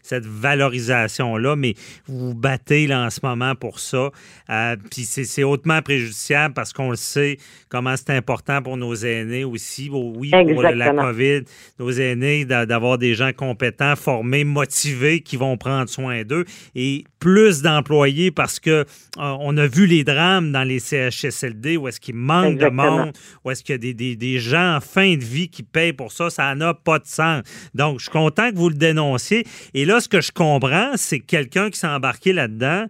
cette 0.00 0.24
valorisation-là, 0.24 1.56
mais 1.56 1.74
vous 2.06 2.28
vous 2.28 2.34
battez 2.34 2.86
là, 2.86 3.04
en 3.04 3.10
ce 3.10 3.18
moment 3.24 3.56
pour 3.56 3.80
ça. 3.80 4.10
Euh, 4.48 4.76
puis 4.90 5.02
c'est 5.02 5.42
hautement 5.42 5.82
préjudiciable 5.82 6.54
parce 6.54 6.72
qu'on 6.72 6.90
le 6.90 6.96
sait 6.96 7.36
comment 7.68 7.96
c'est 7.96 8.10
important 8.10 8.62
pour 8.62 8.76
nos 8.76 8.94
aînés 8.94 9.44
aussi. 9.44 9.90
Oui, 9.90 10.30
pour 10.30 10.62
la 10.62 10.94
COVID, 10.94 11.42
nos 11.80 11.90
aînés, 11.90 12.44
d'avoir 12.44 12.96
des 12.96 13.14
gens 13.14 13.32
compétents, 13.32 13.96
formés, 13.96 14.44
motivés, 14.44 15.20
qui 15.20 15.36
vont 15.36 15.56
prendre 15.56 15.88
soin 15.88 16.22
d'eux 16.22 16.44
et 16.76 17.04
plus 17.18 17.62
d'employés 17.62 18.30
parce 18.30 18.60
que 18.60 18.70
euh, 18.70 18.84
on 19.16 19.56
a 19.56 19.66
vu 19.66 19.86
les 19.86 20.04
drames 20.04 20.52
dans 20.52 20.62
les 20.62 20.78
CHSLD 20.78 21.76
où 21.76 21.88
est-ce 21.88 21.98
qu'il 21.98 22.14
manque 22.14 22.58
de 22.58 22.68
monde, 22.68 23.12
où 23.44 23.50
est-ce 23.50 23.64
qu'il 23.64 23.72
y 23.72 23.90
a 23.90 23.92
des, 23.92 24.14
des 24.14 24.38
gens 24.38 24.76
en 24.76 24.80
fin 24.80 25.07
de 25.16 25.24
vie 25.24 25.48
qui 25.48 25.62
payent 25.62 25.92
pour 25.92 26.12
ça, 26.12 26.30
ça 26.30 26.54
n'a 26.54 26.74
pas 26.74 26.98
de 26.98 27.06
sens. 27.06 27.42
Donc, 27.74 27.98
je 27.98 28.04
suis 28.04 28.12
content 28.12 28.50
que 28.50 28.56
vous 28.56 28.68
le 28.68 28.74
dénonciez. 28.76 29.44
Et 29.74 29.84
là, 29.84 30.00
ce 30.00 30.08
que 30.08 30.20
je 30.20 30.32
comprends, 30.32 30.92
c'est 30.96 31.20
que 31.20 31.26
quelqu'un 31.26 31.70
qui 31.70 31.78
s'est 31.78 31.86
embarqué 31.88 32.32
là-dedans, 32.32 32.86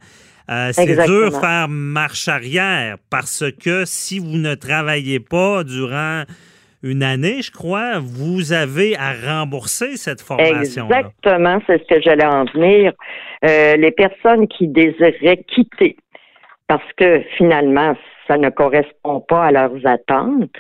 euh, 0.51 0.71
c'est 0.73 0.87
dur 0.87 1.31
de 1.31 1.37
faire 1.37 1.69
marche 1.69 2.27
arrière 2.29 2.97
parce 3.11 3.45
que 3.63 3.85
si 3.85 4.19
vous 4.19 4.39
ne 4.39 4.55
travaillez 4.55 5.21
pas 5.21 5.63
durant 5.63 6.23
une 6.83 7.03
année, 7.03 7.43
je 7.43 7.51
crois, 7.51 7.99
vous 7.99 8.53
avez 8.53 8.97
à 8.97 9.13
rembourser 9.13 9.97
cette 9.97 10.23
formation. 10.23 10.89
-là. 10.89 10.99
Exactement, 10.99 11.59
c'est 11.67 11.83
ce 11.83 11.95
que 11.95 12.01
j'allais 12.01 12.25
en 12.25 12.45
venir. 12.45 12.93
Euh, 13.45 13.77
les 13.77 13.91
personnes 13.91 14.49
qui 14.49 14.69
désiraient 14.69 15.45
quitter 15.55 15.97
parce 16.67 16.93
que 16.97 17.23
finalement, 17.37 17.95
ça 18.27 18.37
ne 18.37 18.51
correspond 18.51 19.21
pas 19.21 19.47
à 19.47 19.53
leurs 19.53 19.85
attentes, 19.87 20.51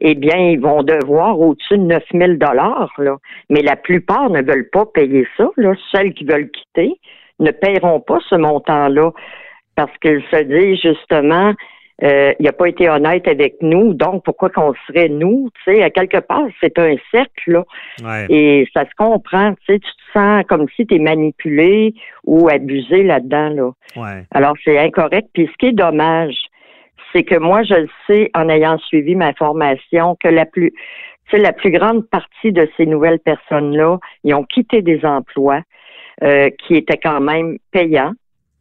eh 0.00 0.14
bien, 0.14 0.36
ils 0.50 0.60
vont 0.60 0.82
devoir 0.82 1.40
au-dessus 1.40 1.78
de 1.78 1.82
9 1.82 2.02
000 2.12 2.32
dollars. 2.34 2.92
Mais 3.50 3.62
la 3.62 3.76
plupart 3.76 4.30
ne 4.30 4.42
veulent 4.42 4.70
pas 4.70 4.86
payer 4.86 5.26
ça. 5.36 5.48
Là. 5.56 5.72
Celles 5.92 6.14
qui 6.14 6.24
veulent 6.24 6.50
quitter 6.50 7.00
ne 7.40 7.50
paieront 7.50 8.00
pas 8.00 8.18
ce 8.28 8.34
montant-là 8.34 9.12
parce 9.76 9.96
qu'ils 9.98 10.24
se 10.30 10.42
disent 10.42 10.80
justement, 10.80 11.54
euh, 12.02 12.32
il 12.38 12.44
n'a 12.44 12.52
pas 12.52 12.68
été 12.68 12.88
honnête 12.88 13.26
avec 13.26 13.56
nous, 13.60 13.92
donc 13.92 14.24
pourquoi 14.24 14.50
qu'on 14.50 14.72
serait 14.86 15.08
nous? 15.08 15.50
Tu 15.64 15.74
sais, 15.74 15.82
à 15.82 15.90
quelque 15.90 16.18
part, 16.18 16.46
c'est 16.60 16.78
un 16.78 16.94
cercle, 17.10 17.52
là. 17.52 17.64
Et 18.28 18.68
ça 18.72 18.84
se 18.84 18.94
comprend, 18.96 19.54
tu 19.54 19.72
sais, 19.72 19.78
tu 19.80 19.90
te 19.90 20.18
sens 20.18 20.44
comme 20.48 20.66
si 20.76 20.86
tu 20.86 20.96
es 20.96 20.98
manipulé 20.98 21.94
ou 22.24 22.48
abusé 22.48 23.02
là-dedans, 23.02 23.48
là. 23.50 23.70
Alors, 24.32 24.54
c'est 24.64 24.78
incorrect. 24.78 25.28
Puis 25.32 25.48
ce 25.52 25.56
qui 25.58 25.66
est 25.66 25.72
dommage, 25.72 26.36
c'est 27.18 27.24
que 27.24 27.36
moi, 27.36 27.64
je 27.64 27.74
le 27.74 27.88
sais 28.06 28.30
en 28.34 28.48
ayant 28.48 28.78
suivi 28.78 29.16
ma 29.16 29.32
formation 29.34 30.16
que 30.22 30.28
la 30.28 30.46
plus, 30.46 30.72
la 31.32 31.52
plus 31.52 31.72
grande 31.72 32.08
partie 32.08 32.52
de 32.52 32.68
ces 32.76 32.86
nouvelles 32.86 33.18
personnes-là, 33.18 33.98
ils 34.22 34.34
ont 34.34 34.44
quitté 34.44 34.82
des 34.82 35.04
emplois 35.04 35.62
euh, 36.22 36.50
qui 36.50 36.76
étaient 36.76 37.00
quand 37.02 37.20
même 37.20 37.58
payants 37.72 38.12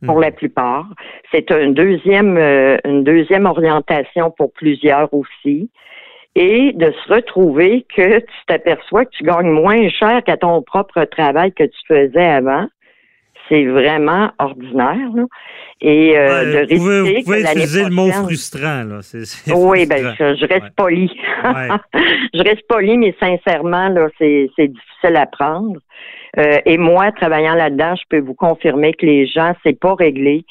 pour 0.05 0.19
la 0.19 0.31
plupart. 0.31 0.87
C'est 1.31 1.51
un 1.51 1.69
deuxième, 1.69 2.37
euh, 2.37 2.77
une 2.85 3.03
deuxième 3.03 3.45
orientation 3.45 4.31
pour 4.31 4.51
plusieurs 4.53 5.13
aussi. 5.13 5.69
Et 6.35 6.71
de 6.73 6.91
se 6.91 7.13
retrouver 7.13 7.85
que 7.95 8.19
tu 8.19 8.45
t'aperçois 8.47 9.05
que 9.05 9.11
tu 9.11 9.23
gagnes 9.23 9.49
moins 9.49 9.89
cher 9.89 10.23
qu'à 10.23 10.37
ton 10.37 10.61
propre 10.61 11.03
travail 11.05 11.51
que 11.51 11.63
tu 11.63 11.79
faisais 11.87 12.27
avant 12.27 12.67
c'est 13.49 13.65
vraiment 13.65 14.31
ordinaire. 14.39 15.09
Là. 15.15 15.23
Et 15.81 16.17
euh, 16.17 16.53
de 16.53 16.57
risquer 16.59 16.75
vous 16.75 16.83
pouvez, 16.83 17.01
vous 17.01 17.23
pouvez 17.23 17.41
utiliser 17.41 17.83
le 17.83 17.89
mot 17.89 18.11
frustrant. 18.11 18.83
Là. 18.83 18.99
oui, 19.55 19.85
ben 19.85 20.15
je, 20.17 20.45
reste 20.45 20.75
poli. 20.75 21.11
je 22.33 22.43
reste 22.43 22.67
poli, 22.67 22.97
mais 22.97 23.15
sincèrement, 23.19 23.89
là, 23.89 24.07
c'est, 24.17 24.49
difficile 24.57 25.15
à 25.15 25.25
prendre. 25.25 25.79
Euh, 26.37 26.59
et 26.65 26.77
moi, 26.77 27.11
travaillant 27.11 27.55
là-dedans, 27.55 27.95
je 27.95 28.03
peux 28.09 28.19
vous 28.19 28.33
confirmer 28.33 28.93
que 28.93 29.05
les 29.05 29.27
gens, 29.27 29.53
c'est 29.63 29.79
pas 29.79 29.95
réglé. 29.95 30.45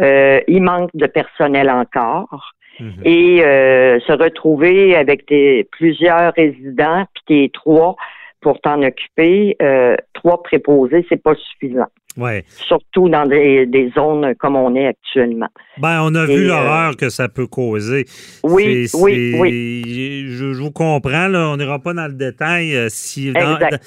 Euh, 0.00 0.40
il 0.48 0.62
manque 0.62 0.90
de 0.94 1.06
personnel 1.06 1.70
encore. 1.70 2.52
Mhm. 2.80 3.02
Et 3.04 3.44
euh, 3.44 4.00
se 4.00 4.12
retrouver 4.12 4.96
avec 4.96 5.28
des, 5.28 5.68
plusieurs 5.70 6.32
résidents, 6.34 7.04
puis 7.14 7.24
tes 7.26 7.50
trois 7.50 7.96
pour 8.40 8.60
t'en 8.60 8.82
occuper, 8.82 9.56
euh, 9.62 9.94
trois 10.14 10.42
préposés, 10.42 11.06
c'est 11.08 11.22
pas 11.22 11.34
suffisant. 11.34 11.86
Ouais. 12.16 12.44
Surtout 12.66 13.08
dans 13.08 13.26
des, 13.26 13.64
des, 13.66 13.90
zones 13.94 14.34
comme 14.38 14.56
on 14.56 14.74
est 14.74 14.86
actuellement. 14.86 15.48
Ben, 15.78 16.02
on 16.02 16.14
a 16.14 16.26
vu 16.26 16.44
euh, 16.44 16.48
l'horreur 16.48 16.96
que 16.96 17.08
ça 17.08 17.28
peut 17.28 17.46
causer. 17.46 18.04
Oui, 18.42 18.86
oui, 18.94 19.34
oui. 19.38 20.26
Je, 20.28 20.60
vous 20.60 20.70
comprends, 20.70 21.28
là, 21.28 21.48
on 21.48 21.56
n'ira 21.56 21.78
pas 21.78 21.94
dans 21.94 22.06
le 22.06 22.12
détail. 22.12 22.76
Euh, 22.76 22.88
si, 22.90 23.28
exact. 23.28 23.80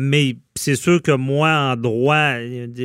mais 0.00 0.36
c'est 0.54 0.74
sûr 0.74 1.02
que 1.02 1.12
moi, 1.12 1.50
en 1.50 1.76
droit, 1.76 2.34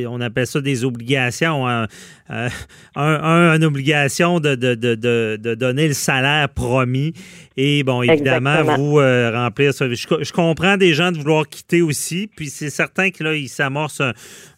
on 0.08 0.20
appelle 0.20 0.46
ça 0.46 0.60
des 0.60 0.84
obligations. 0.84 1.66
Hein. 1.66 1.86
Euh, 2.30 2.48
un, 2.96 3.56
une 3.56 3.64
obligation 3.64 4.40
de, 4.40 4.54
de, 4.54 4.74
de, 4.74 5.36
de, 5.36 5.54
donner 5.54 5.88
le 5.88 5.94
salaire 5.94 6.48
promis. 6.48 7.12
Et 7.56 7.82
bon, 7.82 8.02
évidemment, 8.02 8.62
vous 8.62 9.00
euh, 9.00 9.30
remplir 9.34 9.74
ça. 9.74 9.86
Je, 9.88 10.32
comprends 10.32 10.76
des 10.76 10.94
gens 10.94 11.12
de 11.12 11.18
vouloir 11.18 11.46
quitter 11.48 11.82
aussi. 11.82 12.30
Puis 12.34 12.48
c'est 12.48 12.70
certain 12.70 13.10
que 13.10 13.22
là, 13.24 13.34
ils 13.34 13.48
s'amorcent 13.48 14.02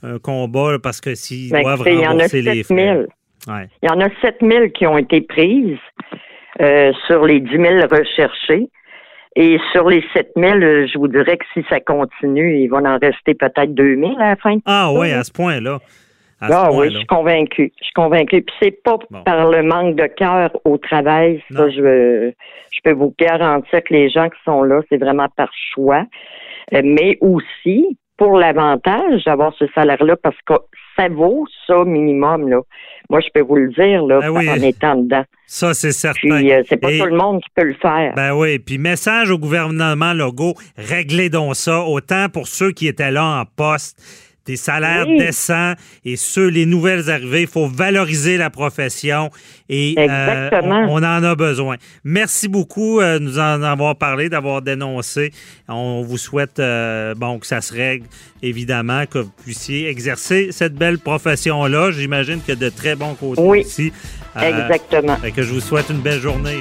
un, 0.03 0.14
combat 0.19 0.79
parce 0.83 1.01
que 1.01 1.15
s'ils 1.15 1.51
ben, 1.51 1.63
doivent 1.63 1.83
rembourser 1.83 2.43
les 2.43 2.63
frais. 2.63 3.07
Il 3.49 3.89
y 3.89 3.91
en 3.91 4.01
a 4.01 4.09
7 4.23 4.37
000 4.41 4.69
qui 4.71 4.87
ont 4.87 4.97
été 4.97 5.21
prises 5.21 5.79
euh, 6.61 6.93
sur 7.07 7.25
les 7.25 7.41
10 7.41 7.51
000 7.51 7.65
recherchés. 7.91 8.69
Et 9.37 9.59
sur 9.73 9.89
les 9.89 10.05
7000, 10.13 10.89
je 10.93 10.97
vous 10.97 11.09
dirais 11.09 11.37
que 11.37 11.45
si 11.53 11.65
ça 11.69 11.81
continue, 11.81 12.61
il 12.61 12.69
va 12.69 12.79
en 12.79 12.99
rester 12.99 13.35
peut-être 13.35 13.75
2000 13.75 14.15
à 14.21 14.31
la 14.31 14.37
fin. 14.37 14.59
Ah 14.65 14.93
oui, 14.93 15.11
à 15.11 15.25
ce 15.25 15.33
point-là. 15.33 15.81
Ah 16.41 16.71
oui, 16.73 16.91
je 16.91 16.99
suis 16.99 17.07
convaincue. 17.07 17.73
Je 17.79 17.85
suis 17.85 17.93
convaincue. 17.95 18.43
Puis 18.43 18.55
c'est 18.63 18.83
pas 18.83 18.99
par 19.25 19.51
le 19.51 19.63
manque 19.63 19.97
de 19.97 20.07
cœur 20.07 20.51
au 20.65 20.79
travail. 20.79 21.43
Ça, 21.53 21.69
je, 21.71 22.33
je 22.71 22.81
peux 22.85 22.93
vous 22.93 23.15
garantir 23.19 23.83
que 23.83 23.93
les 23.93 24.09
gens 24.11 24.29
qui 24.29 24.39
sont 24.45 24.63
là, 24.63 24.81
c'est 24.89 24.99
vraiment 24.99 25.29
par 25.37 25.51
choix. 25.73 26.05
Euh, 26.73 26.83
mais 26.85 27.19
aussi 27.21 27.99
pour 28.17 28.39
l'avantage 28.39 29.25
d'avoir 29.25 29.53
ce 29.59 29.65
salaire-là, 29.75 30.17
parce 30.17 30.37
que 30.47 30.55
ça 30.97 31.09
vaut 31.09 31.47
ça 31.67 31.85
minimum. 31.85 32.49
Là. 32.49 32.61
Moi, 33.11 33.21
je 33.21 33.29
peux 33.35 33.41
vous 33.41 33.57
le 33.57 33.69
dire 33.73 34.05
là, 34.05 34.21
ben 34.21 34.49
en 34.49 34.63
étant 34.63 34.95
dedans. 34.97 35.25
Ça, 35.47 35.75
c'est 35.75 35.93
certain. 35.93 36.37
Puis, 36.37 36.53
euh, 36.53 36.63
c'est 36.69 36.77
pas 36.77 36.91
tout 36.91 37.07
le 37.07 37.17
monde 37.17 37.43
qui 37.43 37.51
peut 37.55 37.65
le 37.65 37.75
faire. 37.75 38.15
Ben 38.15 38.33
oui. 38.35 38.59
Puis, 38.59 38.79
message 38.79 39.31
au 39.31 39.39
gouvernement 39.39 40.13
Legault, 40.13 40.55
réglez 40.77 41.29
donc 41.29 41.57
ça, 41.57 41.83
autant 41.83 42.29
pour 42.29 42.47
ceux 42.47 42.71
qui 42.71 42.87
étaient 42.87 43.11
là 43.11 43.41
en 43.41 43.45
poste 43.45 44.01
des 44.47 44.57
salaires 44.57 45.07
décents 45.07 45.75
et 46.05 46.17
ceux, 46.17 46.49
les 46.49 46.67
nouvelles 46.67 47.11
arrivées. 47.11 47.43
Il 47.43 47.47
faut 47.47 47.67
valoriser 47.67 48.37
la 48.37 48.51
profession 48.51 49.31
et 49.69 49.95
euh, 49.99 50.51
on, 50.63 50.99
en 50.99 51.25
a 51.25 51.35
besoin. 51.35 51.77
Merci 52.05 52.49
beaucoup 52.49 53.01
de 53.01 53.05
euh, 53.05 53.19
nous 53.19 53.39
en 53.39 53.63
avoir 53.63 53.97
parlé, 53.97 54.29
d'avoir 54.29 54.63
dénoncé. 54.63 55.33
On 55.69 56.03
vous 56.03 56.19
souhaite 56.19 56.59
euh, 56.59 57.15
bon 57.15 57.39
que 57.39 57.47
ça 57.47 57.61
se 57.61 57.73
règle, 57.73 58.07
évidemment, 58.43 59.05
que 59.07 59.19
vous 59.19 59.33
puissiez 59.43 59.89
exercer 59.89 60.49
cette 60.53 60.75
belle 60.75 60.99
profession-là. 60.99 61.91
J'imagine 61.93 62.41
que 62.47 62.53
de 62.53 62.69
très 62.69 62.95
bons 62.95 63.15
côtés 63.15 63.43
oui, 63.43 63.61
ici. 63.61 63.93
Exactement. 64.41 65.17
que 65.35 65.43
je 65.43 65.53
vous 65.53 65.61
souhaite 65.61 65.87
une 65.91 66.01
belle 66.01 66.21
journée. 66.21 66.61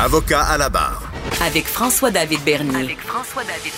Avocat 0.00 0.42
à 0.42 0.56
la 0.56 0.68
barre. 0.68 1.12
Avec 1.44 1.64
François-David 1.64 2.38
Bernier. 2.44 2.84
Avec 2.84 3.00
François-David 3.00 3.72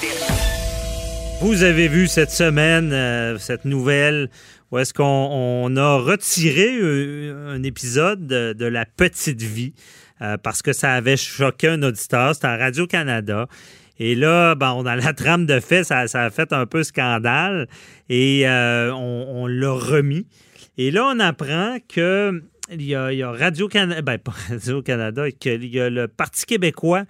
Vous 1.40 1.62
avez 1.62 1.88
vu 1.88 2.08
cette 2.08 2.30
semaine 2.30 2.92
euh, 2.92 3.38
cette 3.38 3.64
nouvelle 3.64 4.28
où 4.70 4.76
est-ce 4.76 4.92
qu'on 4.92 5.76
a 5.76 5.96
retiré 5.96 6.76
euh, 6.78 7.56
un, 7.56 7.62
épisode 7.62 8.26
de, 8.26 8.64
La 8.66 8.84
Petite 8.84 9.40
Vie 9.40 9.72
euh, 10.20 10.36
parce 10.36 10.60
que 10.60 10.74
ça 10.74 10.92
avait 10.92 11.16
choqué 11.16 11.68
un 11.68 11.82
auditeur. 11.82 12.34
C'était 12.34 12.48
à 12.48 12.58
Radio-Canada. 12.58 13.46
Et 13.98 14.14
là, 14.14 14.54
ben, 14.54 14.74
on 14.76 14.84
a 14.84 14.96
la 14.96 15.14
trame 15.14 15.46
de 15.46 15.58
fait, 15.58 15.84
ça, 15.84 16.00
a 16.00 16.30
fait 16.30 16.52
un 16.52 16.66
peu 16.66 16.82
scandale 16.82 17.66
et 18.10 18.44
on, 18.46 19.46
l'a 19.46 19.72
remis. 19.72 20.26
Et 20.76 20.90
là, 20.90 21.06
on 21.06 21.18
apprend 21.18 21.78
que 21.88 22.42
il 22.72 22.82
y 22.82 22.94
a, 22.94 23.30
Radio-Canada, 23.30 24.02
ben 24.02 24.18
pas 24.18 24.32
Radio-Canada, 24.48 25.30
qu'il 25.32 25.64
y 25.66 25.80
a 25.80 25.90
le 25.90 26.08
Parti 26.08 26.46
québécois 26.46 27.04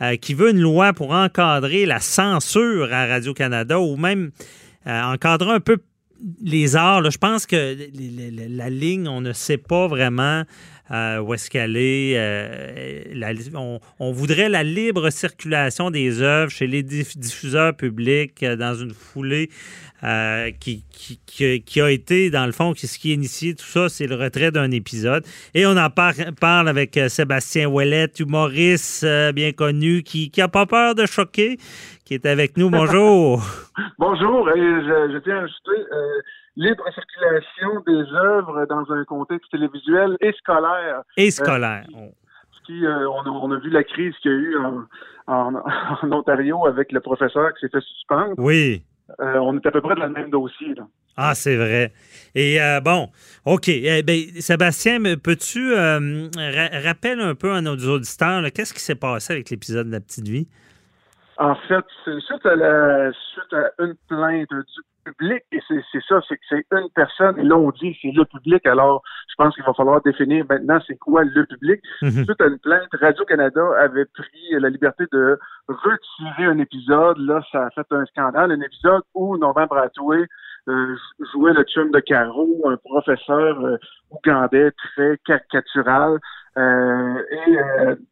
euh, 0.00 0.16
qui 0.16 0.34
veut 0.34 0.50
une 0.50 0.60
loi 0.60 0.92
pour 0.92 1.12
encadrer 1.12 1.86
la 1.86 2.00
censure 2.00 2.92
à 2.92 3.06
Radio-Canada 3.06 3.78
ou 3.80 3.96
même 3.96 4.30
euh, 4.86 5.02
encadrer 5.02 5.50
un 5.50 5.60
peu 5.60 5.78
les 6.42 6.76
arts. 6.76 7.10
Je 7.10 7.18
pense 7.18 7.46
que 7.46 7.76
la 8.48 8.70
ligne, 8.70 9.08
on 9.08 9.20
ne 9.20 9.32
sait 9.32 9.58
pas 9.58 9.86
vraiment 9.86 10.44
euh, 10.92 11.18
où 11.18 11.34
est-ce 11.34 11.50
qu'elle 11.50 11.76
est. 11.76 12.18
on, 13.98 14.12
voudrait 14.12 14.48
la 14.48 14.62
libre 14.62 15.10
circulation 15.10 15.90
des 15.90 16.22
œuvres 16.22 16.50
chez 16.50 16.66
les 16.66 16.82
diffuseurs 16.82 17.74
publics 17.74 18.44
dans 18.44 18.74
une 18.74 18.94
foulée 18.94 19.50
euh, 20.04 20.50
qui, 20.58 21.80
a 21.80 21.90
été, 21.90 22.30
dans 22.30 22.44
le 22.44 22.50
fond, 22.50 22.74
ce 22.74 22.98
qui 22.98 23.12
a 23.12 23.14
initié 23.14 23.54
tout 23.54 23.64
ça, 23.64 23.88
c'est 23.88 24.08
le 24.08 24.16
retrait 24.16 24.50
d'un 24.50 24.72
épisode. 24.72 25.24
Et 25.54 25.64
on 25.64 25.76
en 25.76 25.90
parle 25.90 26.68
avec 26.68 26.96
euh, 26.96 27.08
Sébastien 27.08 27.68
Ouellet, 27.68 28.08
humoriste 28.18 29.04
euh, 29.04 29.30
bien 29.30 29.52
connu, 29.52 30.02
qui 30.02 30.32
n'a 30.36 30.48
pas 30.48 30.66
peur 30.66 30.96
de 30.96 31.06
choquer, 31.06 31.56
qui 32.04 32.14
est 32.14 32.26
avec 32.26 32.56
nous. 32.56 32.68
Bonjour. 32.68 33.44
Bonjour. 33.98 34.48
je, 34.48 35.18
tiens 35.18 35.36
à 35.36 35.44
ajouter 35.44 35.86
libre 36.56 36.84
circulation 36.92 37.80
des 37.86 38.12
œuvres 38.14 38.66
dans 38.66 38.92
un 38.92 39.04
contexte 39.04 39.50
télévisuel 39.50 40.16
et 40.20 40.32
scolaire. 40.32 41.02
Et 41.16 41.30
scolaire. 41.30 41.86
Qui, 42.66 42.84
on, 42.86 43.50
a, 43.50 43.58
vu 43.58 43.70
la 43.70 43.82
crise 43.82 44.14
qu'il 44.22 44.30
y 44.30 44.34
a 44.34 44.38
eu 44.38 44.56
en, 44.56 44.84
en, 45.26 46.12
Ontario 46.12 46.66
avec 46.66 46.92
le 46.92 47.00
professeur 47.00 47.52
qui 47.54 47.60
s'est 47.60 47.70
fait 47.70 47.80
suspendre. 47.80 48.34
Oui. 48.38 48.84
Euh, 49.20 49.38
on 49.38 49.56
est 49.58 49.66
à 49.66 49.70
peu 49.70 49.80
près 49.80 49.94
dans 49.94 50.06
le 50.06 50.12
même 50.12 50.30
dossier. 50.30 50.74
Ah, 51.16 51.34
c'est 51.34 51.56
vrai. 51.56 51.92
Et 52.34 52.60
euh, 52.60 52.80
bon, 52.80 53.10
OK. 53.44 53.68
Eh 53.68 54.02
ben, 54.02 54.18
Sébastien, 54.40 54.98
peux-tu 55.22 55.72
euh, 55.74 56.28
rappeler 56.84 57.12
un 57.20 57.34
peu 57.34 57.52
à 57.52 57.60
nos 57.60 57.76
auditeurs 57.76 58.42
qu'est-ce 58.54 58.72
qui 58.72 58.80
s'est 58.80 58.94
passé 58.94 59.34
avec 59.34 59.50
l'épisode 59.50 59.88
de 59.88 59.92
La 59.92 60.00
Petite 60.00 60.28
Vie? 60.28 60.48
En 61.38 61.54
fait, 61.54 61.84
c'est 62.04 62.20
suite 62.20 62.46
à, 62.46 62.54
la, 62.54 63.12
suite 63.12 63.52
à 63.52 63.82
une 63.82 63.94
plainte 64.08 64.48
du 64.50 64.82
public, 65.04 65.42
et 65.52 65.60
c'est 65.68 66.02
ça, 66.08 66.20
c'est 66.28 66.36
que 66.36 66.42
c'est 66.48 66.64
une 66.72 66.88
personne, 66.94 67.38
et 67.38 67.42
là 67.42 67.56
on 67.56 67.70
dit 67.70 67.96
c'est 68.00 68.12
le 68.12 68.24
public, 68.24 68.66
alors 68.66 69.02
je 69.28 69.34
pense 69.36 69.54
qu'il 69.54 69.64
va 69.64 69.74
falloir 69.74 70.00
définir 70.02 70.44
maintenant 70.48 70.78
c'est 70.86 70.96
quoi 70.96 71.24
le 71.24 71.46
public. 71.46 71.80
Suite 72.00 72.40
à 72.40 72.46
une 72.46 72.58
plainte, 72.58 72.88
Radio-Canada 72.92 73.62
avait 73.80 74.06
pris 74.06 74.50
la 74.52 74.68
liberté 74.70 75.04
de 75.12 75.38
retirer 75.68 76.46
un 76.46 76.58
épisode, 76.58 77.18
là 77.18 77.40
ça 77.50 77.66
a 77.66 77.70
fait 77.70 77.86
un 77.90 78.04
scandale, 78.06 78.52
un 78.52 78.60
épisode 78.60 79.02
où 79.14 79.36
Norman 79.36 79.66
Bratoué 79.66 80.26
euh, 80.68 80.96
jouait 81.32 81.52
le 81.52 81.64
chum 81.64 81.90
de 81.90 82.00
Caro, 82.00 82.62
un 82.66 82.76
professeur 82.76 83.60
euh, 83.64 83.76
ougandais 84.10 84.70
très 84.70 85.18
caricatural, 85.24 86.18
euh, 86.56 87.22
et 87.46 87.56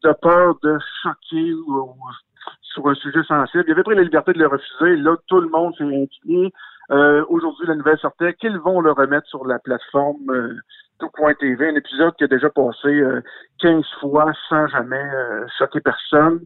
de 0.03 0.13
peur 0.21 0.57
de 0.63 0.77
choquer 1.01 1.53
ou, 1.53 1.95
sur 2.73 2.87
un 2.87 2.95
sujet 2.95 3.23
sensible. 3.23 3.63
Il 3.67 3.71
avait 3.71 3.83
pris 3.83 3.95
la 3.95 4.03
liberté 4.03 4.33
de 4.33 4.39
le 4.39 4.47
refuser. 4.47 4.95
Là, 4.97 5.15
tout 5.27 5.39
le 5.39 5.49
monde 5.49 5.75
s'est 5.77 5.83
inquiété. 5.83 6.53
Euh, 6.91 7.23
aujourd'hui, 7.29 7.67
la 7.67 7.75
nouvelle 7.75 7.97
sortait 7.99 8.33
qu'ils 8.33 8.57
vont 8.57 8.81
le 8.81 8.91
remettre 8.91 9.27
sur 9.27 9.45
la 9.45 9.59
plateforme 9.59 10.29
euh, 10.29 10.55
tout.tv, 10.99 11.69
un 11.69 11.75
épisode 11.75 12.15
qui 12.15 12.25
a 12.25 12.27
déjà 12.27 12.49
passé 12.49 12.87
euh, 12.87 13.21
15 13.59 13.83
fois 13.99 14.31
sans 14.49 14.67
jamais 14.67 14.97
euh, 14.97 15.45
choquer 15.57 15.79
personne. 15.81 16.41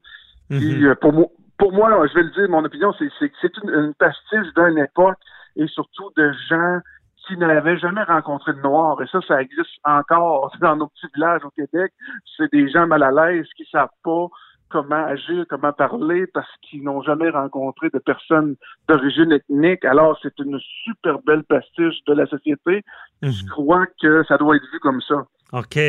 Euh, 0.52 0.96
pour 0.96 1.14
moi, 1.14 1.26
pour 1.58 1.72
moi, 1.72 2.08
je 2.08 2.14
vais 2.14 2.24
le 2.24 2.32
dire, 2.32 2.50
mon 2.50 2.64
opinion, 2.64 2.94
c'est 3.00 3.08
que 3.08 3.36
c'est 3.42 3.58
une, 3.64 3.70
une 3.70 3.94
pastiche 3.96 4.54
d'une 4.56 4.78
époque 4.78 5.18
et 5.56 5.68
surtout 5.68 6.12
de 6.18 6.32
gens 6.50 6.80
qui 7.26 7.38
n'avaient 7.38 7.78
jamais 7.78 8.04
rencontré 8.04 8.54
de 8.54 8.60
Noirs. 8.60 9.02
Et 9.02 9.08
ça, 9.08 9.20
ça 9.28 9.42
existe 9.42 9.72
encore 9.84 10.52
dans 10.62 10.76
nos 10.76 10.88
petits 10.88 11.08
villages 11.16 11.44
au 11.44 11.50
Québec. 11.52 11.92
C'est 12.38 12.52
des 12.52 12.70
gens 12.70 12.88
mal 12.88 13.04
à 13.04 13.12
l'aise 13.12 13.48
qui 13.58 13.66
savent 13.72 13.90
pas 14.04 14.28
comment 14.70 15.06
agir, 15.06 15.46
comment 15.50 15.74
parler, 15.74 16.26
parce 16.28 16.50
qu'ils 16.62 16.84
n'ont 16.84 17.02
jamais 17.02 17.30
rencontré 17.30 17.90
de 17.94 18.00
personnes 18.00 18.56
d'origine 18.88 19.32
ethnique. 19.32 19.86
Alors, 19.86 20.18
c'est 20.22 20.38
une 20.40 20.60
super 20.84 21.20
belle 21.20 21.44
pastiche 21.44 22.04
de 22.08 22.14
la 22.14 22.26
société. 22.28 22.84
Je 23.22 23.28
mhm. 23.28 23.50
crois 23.50 23.86
que 24.02 24.24
ça 24.28 24.38
doit 24.38 24.56
être 24.56 24.66
vu 24.72 24.80
comme 24.80 25.02
ça. 25.02 25.26
OK. 25.54 25.80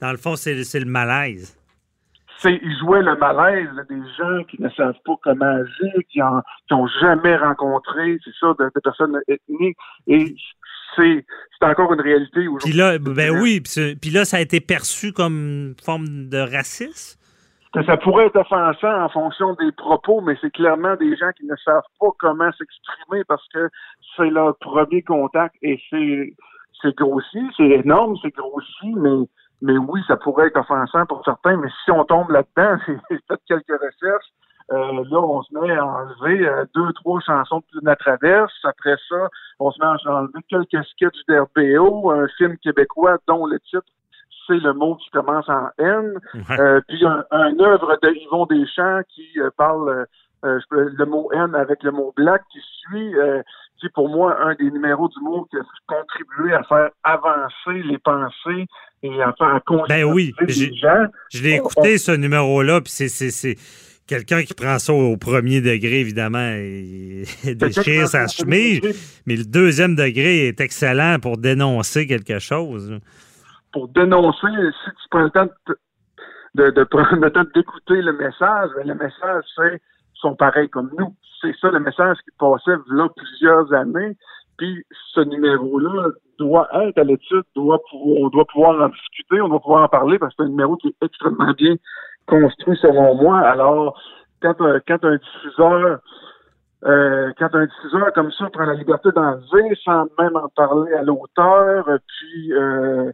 Dans 0.00 0.10
le 0.10 0.16
fond, 0.16 0.36
c'est 0.36 0.54
le 0.54 0.84
malaise. 0.84 1.58
Ils 2.44 2.78
jouaient 2.78 3.02
le 3.02 3.16
malaise 3.16 3.68
des 3.88 4.00
gens 4.16 4.44
qui 4.44 4.62
ne 4.62 4.68
savent 4.70 4.98
pas 5.04 5.14
comment 5.22 5.44
agir, 5.44 5.92
qui 6.08 6.20
n'ont 6.70 6.86
jamais 7.00 7.36
rencontré, 7.36 8.18
c'est 8.24 8.34
ça, 8.38 8.54
de, 8.58 8.70
personnes 8.80 9.18
ethniques. 9.26 9.76
Et 10.06 10.36
c'est 10.94 11.24
encore 11.62 11.92
une 11.92 12.00
réalité 12.00 12.46
aujourd'hui. 12.46 12.70
Puis 12.70 12.78
là, 12.78 12.98
ben 12.98 13.40
oui, 13.40 13.60
puis 13.60 14.10
là, 14.10 14.24
ça 14.24 14.36
a 14.36 14.40
été 14.40 14.60
perçu 14.60 15.12
comme 15.12 15.34
une 15.34 15.74
forme 15.82 16.28
de 16.28 16.38
racisme? 16.38 17.17
Ça 17.74 17.96
pourrait 17.98 18.26
être 18.26 18.36
offensant 18.36 19.02
en 19.02 19.08
fonction 19.08 19.54
des 19.54 19.72
propos, 19.72 20.20
mais 20.20 20.36
c'est 20.40 20.50
clairement 20.50 20.96
des 20.96 21.16
gens 21.16 21.30
qui 21.36 21.46
ne 21.46 21.56
savent 21.56 21.82
pas 22.00 22.08
comment 22.18 22.50
s'exprimer 22.52 23.24
parce 23.24 23.46
que 23.48 23.68
c'est 24.16 24.30
leur 24.30 24.56
premier 24.58 25.02
contact 25.02 25.54
et 25.62 25.80
c'est 25.90 26.34
c'est 26.80 26.96
grossi, 26.96 27.40
c'est 27.56 27.68
énorme, 27.68 28.16
c'est 28.22 28.34
grossi, 28.34 28.94
mais 28.96 29.26
mais 29.60 29.76
oui, 29.76 30.00
ça 30.06 30.16
pourrait 30.16 30.46
être 30.46 30.58
offensant 30.58 31.04
pour 31.06 31.24
certains, 31.24 31.56
mais 31.56 31.68
si 31.84 31.90
on 31.90 32.04
tombe 32.04 32.30
là-dedans, 32.30 32.78
j'ai 33.10 33.18
fait 33.28 33.40
quelques 33.48 33.80
recherches, 33.82 34.32
euh, 34.70 35.04
là, 35.10 35.20
on 35.20 35.42
se 35.42 35.54
met 35.54 35.72
à 35.72 35.84
enlever 35.84 36.46
euh, 36.46 36.64
deux, 36.74 36.92
trois 36.92 37.20
chansons 37.20 37.62
de 37.72 37.80
la 37.82 37.96
traverse. 37.96 38.52
Après 38.64 38.96
ça, 39.08 39.28
on 39.58 39.70
se 39.70 39.80
met 39.80 39.86
à 39.86 40.14
enlever 40.14 40.40
quelques 40.48 40.84
sketchs 40.88 41.24
d'RBO, 41.26 42.10
un 42.10 42.28
film 42.36 42.56
québécois 42.58 43.16
dont 43.26 43.46
le 43.46 43.58
titre 43.60 43.86
c'est 44.48 44.58
le 44.58 44.72
mot 44.72 44.96
qui 44.96 45.10
commence 45.10 45.48
en 45.48 45.68
N. 45.78 46.14
Euh, 46.50 46.80
puis 46.88 47.04
un, 47.04 47.24
un, 47.30 47.58
œuvre 47.60 47.98
de 48.02 48.08
Yvon 48.08 48.46
Deschamps 48.46 49.02
qui 49.14 49.28
euh, 49.38 49.50
parle 49.56 50.06
euh, 50.44 50.58
le 50.70 51.04
mot 51.04 51.30
N 51.32 51.54
avec 51.54 51.82
le 51.82 51.92
mot 51.92 52.12
black 52.16 52.42
qui 52.50 52.58
suit, 52.58 53.12
qui 53.78 53.86
est 53.86 53.92
pour 53.94 54.08
moi 54.08 54.36
un 54.40 54.54
des 54.54 54.70
numéros 54.70 55.08
du 55.08 55.20
mot 55.22 55.46
qui 55.50 55.56
a 55.56 55.60
contribué 55.86 56.54
à 56.54 56.62
faire 56.64 56.90
avancer 57.04 57.82
les 57.84 57.98
pensées 57.98 58.66
et 59.02 59.22
à 59.22 59.32
faire 59.38 59.60
ben 59.88 60.04
oui, 60.04 60.32
les 60.40 60.74
gens. 60.74 61.06
Je 61.32 61.42
l'ai 61.42 61.56
écouté 61.56 61.98
ce 61.98 62.12
numéro-là, 62.12 62.80
puis 62.80 62.92
c'est 62.92 63.56
quelqu'un 64.06 64.42
qui 64.42 64.54
prend 64.54 64.78
ça 64.78 64.92
au 64.92 65.16
premier 65.16 65.60
degré, 65.60 66.00
évidemment, 66.00 66.50
et 66.52 67.24
déchire 67.44 68.08
sa 68.08 68.26
chemise, 68.26 68.80
mais 69.26 69.36
le 69.36 69.44
deuxième 69.44 69.94
degré 69.94 70.48
est 70.48 70.60
excellent 70.60 71.18
pour 71.20 71.36
dénoncer 71.36 72.06
quelque 72.06 72.38
chose 72.38 72.98
pour 73.72 73.88
dénoncer, 73.88 74.48
si 74.84 74.90
tu 74.90 75.08
prends 75.10 75.22
le 75.22 75.30
temps 75.30 75.48
de, 76.54 76.70
de, 76.70 76.84
prendre 76.84 77.16
le 77.16 77.30
temps 77.30 77.44
d'écouter 77.54 78.00
le 78.02 78.12
message, 78.12 78.70
ben, 78.76 78.86
le 78.86 78.94
message, 78.94 79.44
c'est 79.56 79.80
sont 80.20 80.34
pareils 80.34 80.68
comme 80.68 80.90
nous. 80.98 81.14
C'est 81.40 81.54
ça 81.60 81.70
le 81.70 81.80
message 81.80 82.16
qui 82.24 82.30
passait 82.38 82.76
là 82.90 83.08
plusieurs 83.16 83.72
années. 83.72 84.16
Puis 84.56 84.84
ce 85.14 85.20
numéro-là 85.20 86.08
doit 86.38 86.68
être 86.82 86.98
à 86.98 87.04
l'étude, 87.04 87.44
doit 87.54 87.80
on 87.92 88.28
doit 88.28 88.44
pouvoir 88.46 88.80
en 88.82 88.88
discuter, 88.88 89.40
on 89.40 89.48
doit 89.48 89.60
pouvoir 89.60 89.84
en 89.84 89.88
parler 89.88 90.18
parce 90.18 90.34
que 90.34 90.42
c'est 90.42 90.46
un 90.46 90.50
numéro 90.50 90.76
qui 90.76 90.88
est 90.88 91.04
extrêmement 91.04 91.52
bien 91.52 91.76
construit 92.26 92.76
selon 92.82 93.14
moi. 93.14 93.38
Alors, 93.38 94.00
quand, 94.42 94.56
quand 94.86 95.04
un 95.04 95.16
diffuseur 95.16 96.00
euh, 96.84 97.32
quand 97.38 97.52
un 97.54 97.66
diffuseur 97.66 98.12
comme 98.12 98.30
ça 98.32 98.48
prend 98.50 98.64
la 98.64 98.74
liberté 98.74 99.10
d'enlever 99.12 99.76
sans 99.84 100.06
même 100.18 100.36
en 100.36 100.48
parler 100.48 100.92
à 100.94 101.02
l'auteur, 101.02 101.84
puis 102.06 102.52
euh, 102.52 103.10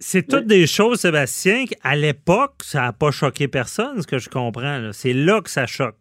c'est 0.00 0.28
toutes 0.28 0.46
des 0.46 0.66
choses, 0.66 1.00
Sébastien, 1.00 1.64
à 1.82 1.96
l'époque, 1.96 2.62
ça 2.62 2.82
n'a 2.82 2.92
pas 2.92 3.10
choqué 3.10 3.48
personne, 3.48 4.00
ce 4.00 4.06
que 4.06 4.18
je 4.18 4.28
comprends. 4.28 4.90
C'est 4.92 5.12
là 5.12 5.40
que 5.40 5.50
ça 5.50 5.66
choque. 5.66 5.96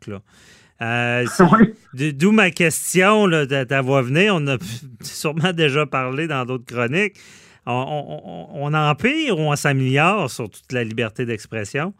Euh, 0.81 1.25
d'où 1.93 2.31
ma 2.31 2.51
question 2.51 3.25
là, 3.25 3.45
de 3.45 3.63
ta 3.63 3.81
voix 3.81 4.03
venir. 4.03 4.35
On 4.35 4.47
a 4.47 4.57
sûrement 5.01 5.51
déjà 5.51 5.85
parlé 5.85 6.27
dans 6.27 6.45
d'autres 6.45 6.65
chroniques. 6.65 7.17
On, 7.65 8.49
on, 8.53 8.73
empire 8.73 9.37
ou 9.37 9.51
on 9.51 9.55
s'améliore 9.55 10.29
sur 10.29 10.49
toute 10.49 10.71
la 10.71 10.85
liberté 10.85 11.25
d'expression? 11.25 11.93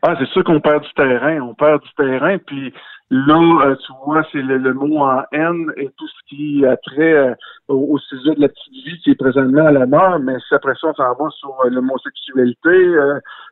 Ah, 0.00 0.14
c'est 0.18 0.28
sûr 0.28 0.42
qu'on 0.42 0.60
perd 0.60 0.84
du 0.84 0.92
terrain. 0.94 1.40
On 1.42 1.54
perd 1.54 1.82
du 1.82 1.88
terrain, 1.96 2.38
puis 2.38 2.72
Là, 3.10 3.40
euh, 3.64 3.74
tu 3.76 3.92
vois, 4.04 4.22
c'est 4.32 4.42
le, 4.42 4.74
mot 4.74 4.98
en 4.98 5.22
haine 5.32 5.72
et 5.78 5.88
tout 5.96 6.06
ce 6.06 6.28
qui 6.28 6.66
a 6.66 6.76
trait 6.76 7.14
euh, 7.14 7.34
au, 7.68 7.98
sujet 7.98 8.34
de 8.34 8.40
la 8.42 8.48
petite 8.48 8.72
vie 8.84 9.00
qui 9.02 9.10
est 9.10 9.14
présentement 9.14 9.66
à 9.66 9.72
la 9.72 9.86
mort, 9.86 10.18
mais 10.18 10.36
si 10.46 10.54
après 10.54 10.74
ça, 10.74 10.88
on 10.88 10.94
s'en 10.94 11.14
va 11.14 11.30
sur 11.30 11.58
euh, 11.64 11.70
l'homosexualité, 11.70 12.96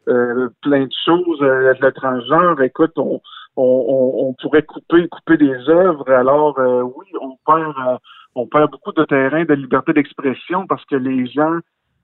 plein 0.04 0.84
de 0.84 0.92
choses, 1.06 1.40
le 1.40 1.90
transgenre, 1.90 2.60
écoute, 2.60 2.92
on, 2.96 3.20
on, 3.56 4.34
pourrait 4.42 4.62
couper, 4.62 5.08
couper 5.08 5.38
des 5.38 5.68
œuvres. 5.70 6.10
Alors 6.10 6.58
oui, 6.58 7.06
on 7.20 7.36
perd, 7.46 7.98
on 8.34 8.46
perd 8.46 8.70
beaucoup 8.70 8.92
de 8.92 9.04
terrain 9.04 9.44
de 9.44 9.54
liberté 9.54 9.94
d'expression 9.94 10.66
parce 10.66 10.84
que 10.84 10.96
les 10.96 11.26
gens 11.28 11.58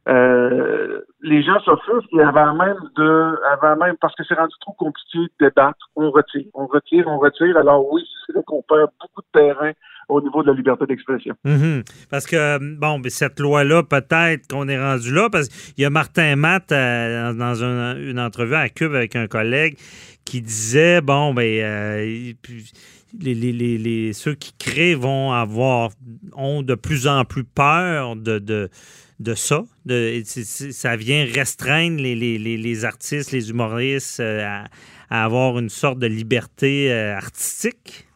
euh, 0.08 1.00
les 1.22 1.42
gens 1.42 1.58
s'offusquent 1.60 2.12
et 2.12 2.20
avant 2.20 2.54
même 2.54 2.76
de, 2.96 3.38
avant 3.52 3.76
même, 3.76 3.96
parce 4.00 4.14
que 4.16 4.24
c'est 4.28 4.34
rendu 4.34 4.54
trop 4.60 4.72
compliqué 4.72 5.18
de 5.18 5.46
débattre, 5.46 5.88
on 5.94 6.10
retire, 6.10 6.46
on 6.54 6.66
retire, 6.66 7.06
on 7.06 7.18
retire. 7.18 7.56
Alors 7.56 7.90
oui, 7.92 8.02
c'est 8.26 8.34
là 8.34 8.42
qu'on 8.44 8.62
perd 8.62 8.90
beaucoup 9.00 9.22
de 9.22 9.40
terrain 9.40 9.72
au 10.08 10.20
niveau 10.20 10.42
de 10.42 10.48
la 10.48 10.54
liberté 10.54 10.84
d'expression. 10.86 11.34
Mhm. 11.44 11.84
Parce 12.10 12.26
que, 12.26 12.58
bon, 12.76 12.98
ben, 12.98 13.08
cette 13.08 13.38
loi-là, 13.38 13.84
peut-être 13.84 14.48
qu'on 14.48 14.68
est 14.68 14.78
rendu 14.78 15.14
là, 15.14 15.30
parce 15.30 15.48
qu'il 15.48 15.82
y 15.82 15.86
a 15.86 15.90
Martin 15.90 16.36
Matt 16.36 16.72
euh, 16.72 17.32
dans 17.32 17.62
une, 17.62 18.18
entrevue 18.18 18.56
à 18.56 18.68
Cube 18.68 18.94
avec 18.94 19.14
un 19.16 19.28
collègue 19.28 19.76
qui 20.24 20.40
disait, 20.40 21.00
bon, 21.00 21.32
ben, 21.34 21.42
euh, 21.42 22.32
les, 23.20 24.12
ceux 24.12 24.34
qui 24.34 24.54
créent 24.58 24.94
vont 24.94 25.32
avoir, 25.32 25.90
ont 26.34 26.62
de 26.62 26.74
plus 26.74 27.06
en 27.06 27.24
plus 27.24 27.44
peur 27.44 28.16
de, 28.16 28.38
de 28.38 28.70
de 29.20 29.34
ça. 29.34 29.62
Ça 29.84 30.96
vient 30.96 31.24
restreindre 31.24 32.00
les, 32.02 32.84
artistes, 32.84 33.32
les 33.32 33.50
humoristes 33.50 34.20
euh, 34.20 34.64
à, 35.10 35.24
avoir 35.24 35.58
une 35.58 35.68
sorte 35.68 35.98
de 35.98 36.06
liberté 36.06 36.92
euh, 36.92 37.16
artistique? 37.16 38.08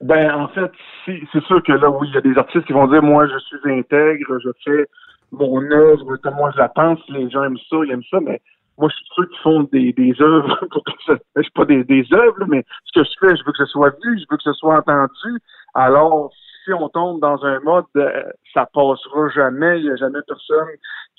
Ben, 0.00 0.34
en 0.34 0.48
fait, 0.48 0.70
c'est 1.06 1.44
sûr 1.44 1.62
que 1.62 1.72
là, 1.72 1.90
oui, 1.90 2.08
il 2.10 2.14
y 2.14 2.18
a 2.18 2.20
des 2.20 2.36
artistes 2.36 2.66
qui 2.66 2.72
vont 2.72 2.86
dire 2.88 3.02
Moi, 3.02 3.26
je 3.26 3.38
suis 3.38 3.72
intègre, 3.72 4.38
je 4.42 4.50
fais 4.64 4.86
mon 5.32 5.62
œuvre 5.70 6.16
comme 6.16 6.34
moi 6.34 6.50
je 6.52 6.58
la 6.58 6.68
pense, 6.68 6.98
les 7.08 7.28
gens 7.30 7.44
aiment 7.44 7.58
ça, 7.68 7.76
ils 7.84 7.90
aiment 7.90 8.02
ça, 8.10 8.20
mais 8.20 8.40
moi, 8.78 8.88
je 8.90 8.96
suis 8.96 9.06
ceux 9.14 9.26
qui 9.26 9.38
font 9.42 9.62
des, 9.72 9.92
des 9.92 10.14
œuvres, 10.20 10.66
je 11.36 11.42
suis 11.42 11.52
pas 11.52 11.64
des, 11.64 11.84
des 11.84 12.06
œuvres, 12.12 12.44
mais 12.48 12.64
ce 12.84 13.00
que 13.00 13.06
je 13.06 13.26
fais, 13.26 13.36
je 13.36 13.44
veux 13.44 13.52
que 13.52 13.58
ce 13.58 13.66
soit 13.66 13.90
vu, 14.02 14.18
je 14.18 14.24
veux 14.30 14.36
que 14.36 14.42
ce 14.42 14.52
soit 14.54 14.78
entendu. 14.78 15.38
Alors, 15.74 16.32
si 16.64 16.72
on 16.72 16.88
tombe 16.88 17.20
dans 17.20 17.44
un 17.44 17.60
mode 17.60 17.84
euh, 17.96 18.22
ça 18.52 18.66
passera 18.72 19.28
jamais, 19.34 19.80
il 19.80 19.84
n'y 19.84 19.90
a 19.90 19.96
jamais 19.96 20.20
personne 20.26 20.68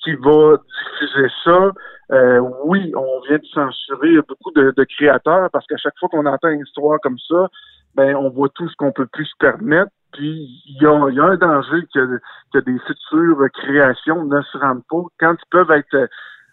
qui 0.02 0.14
va 0.14 0.56
diffuser 0.56 1.28
ça. 1.44 1.70
Euh, 2.12 2.40
oui, 2.64 2.92
on 2.96 3.20
vient 3.28 3.38
de 3.38 3.46
censurer 3.46 4.16
beaucoup 4.28 4.52
de, 4.52 4.84
créateurs 4.84 5.50
parce 5.50 5.66
qu'à 5.66 5.76
chaque 5.76 5.98
fois 5.98 6.08
qu'on 6.08 6.26
entend 6.26 6.48
une 6.48 6.60
histoire 6.60 7.00
comme 7.00 7.18
ça, 7.18 7.48
ben 7.94 8.14
on 8.16 8.30
voit 8.30 8.48
tout 8.54 8.68
ce 8.68 8.76
qu'on 8.76 8.92
peut 8.92 9.06
plus 9.06 9.26
se 9.26 9.36
permettre. 9.38 9.90
Puis 10.12 10.62
il 10.66 10.82
y 10.82 10.86
a, 10.86 10.92
un 10.92 11.36
danger 11.36 11.82
que, 11.92 12.20
que 12.52 12.58
des 12.58 12.78
futures 12.86 13.38
créations 13.52 14.24
ne 14.24 14.40
se 14.42 14.58
rendent 14.58 14.84
pas 14.88 15.02
quand 15.18 15.34
ils 15.34 15.50
peuvent 15.50 15.70
être 15.70 16.08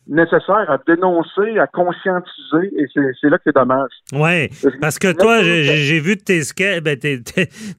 nécessaire 0.08 0.70
à 0.70 0.78
dénoncer, 0.86 1.58
à 1.60 1.68
conscientiser, 1.68 2.74
et 2.78 2.86
c'est 2.94 3.30
là 3.30 3.38
que 3.38 3.44
c'est 3.46 3.56
dommage. 3.56 3.92
Oui, 4.12 4.50
parce 4.82 5.00
que 5.00 5.12
toi, 5.12 5.42
j'ai 5.44 6.00
vu 6.00 6.18
tes, 6.18 6.42
ben, 6.82 6.98
tes, 6.98 7.22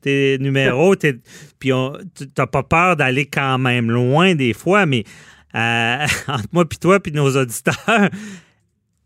tes, 0.00 0.38
numéros, 0.38 0.94
puis 0.96 1.70
tu 2.14 2.24
n'as 2.38 2.46
pas 2.46 2.62
peur 2.62 2.96
d'aller 2.96 3.26
quand 3.26 3.58
même 3.58 3.90
loin 3.90 4.34
des 4.34 4.52
fois, 4.52 4.86
mais 4.86 5.04
euh, 5.54 6.06
entre 6.28 6.48
moi 6.52 6.68
puis 6.68 6.78
toi 6.78 6.98
puis 7.00 7.12
nos 7.12 7.36
auditeurs, 7.36 8.08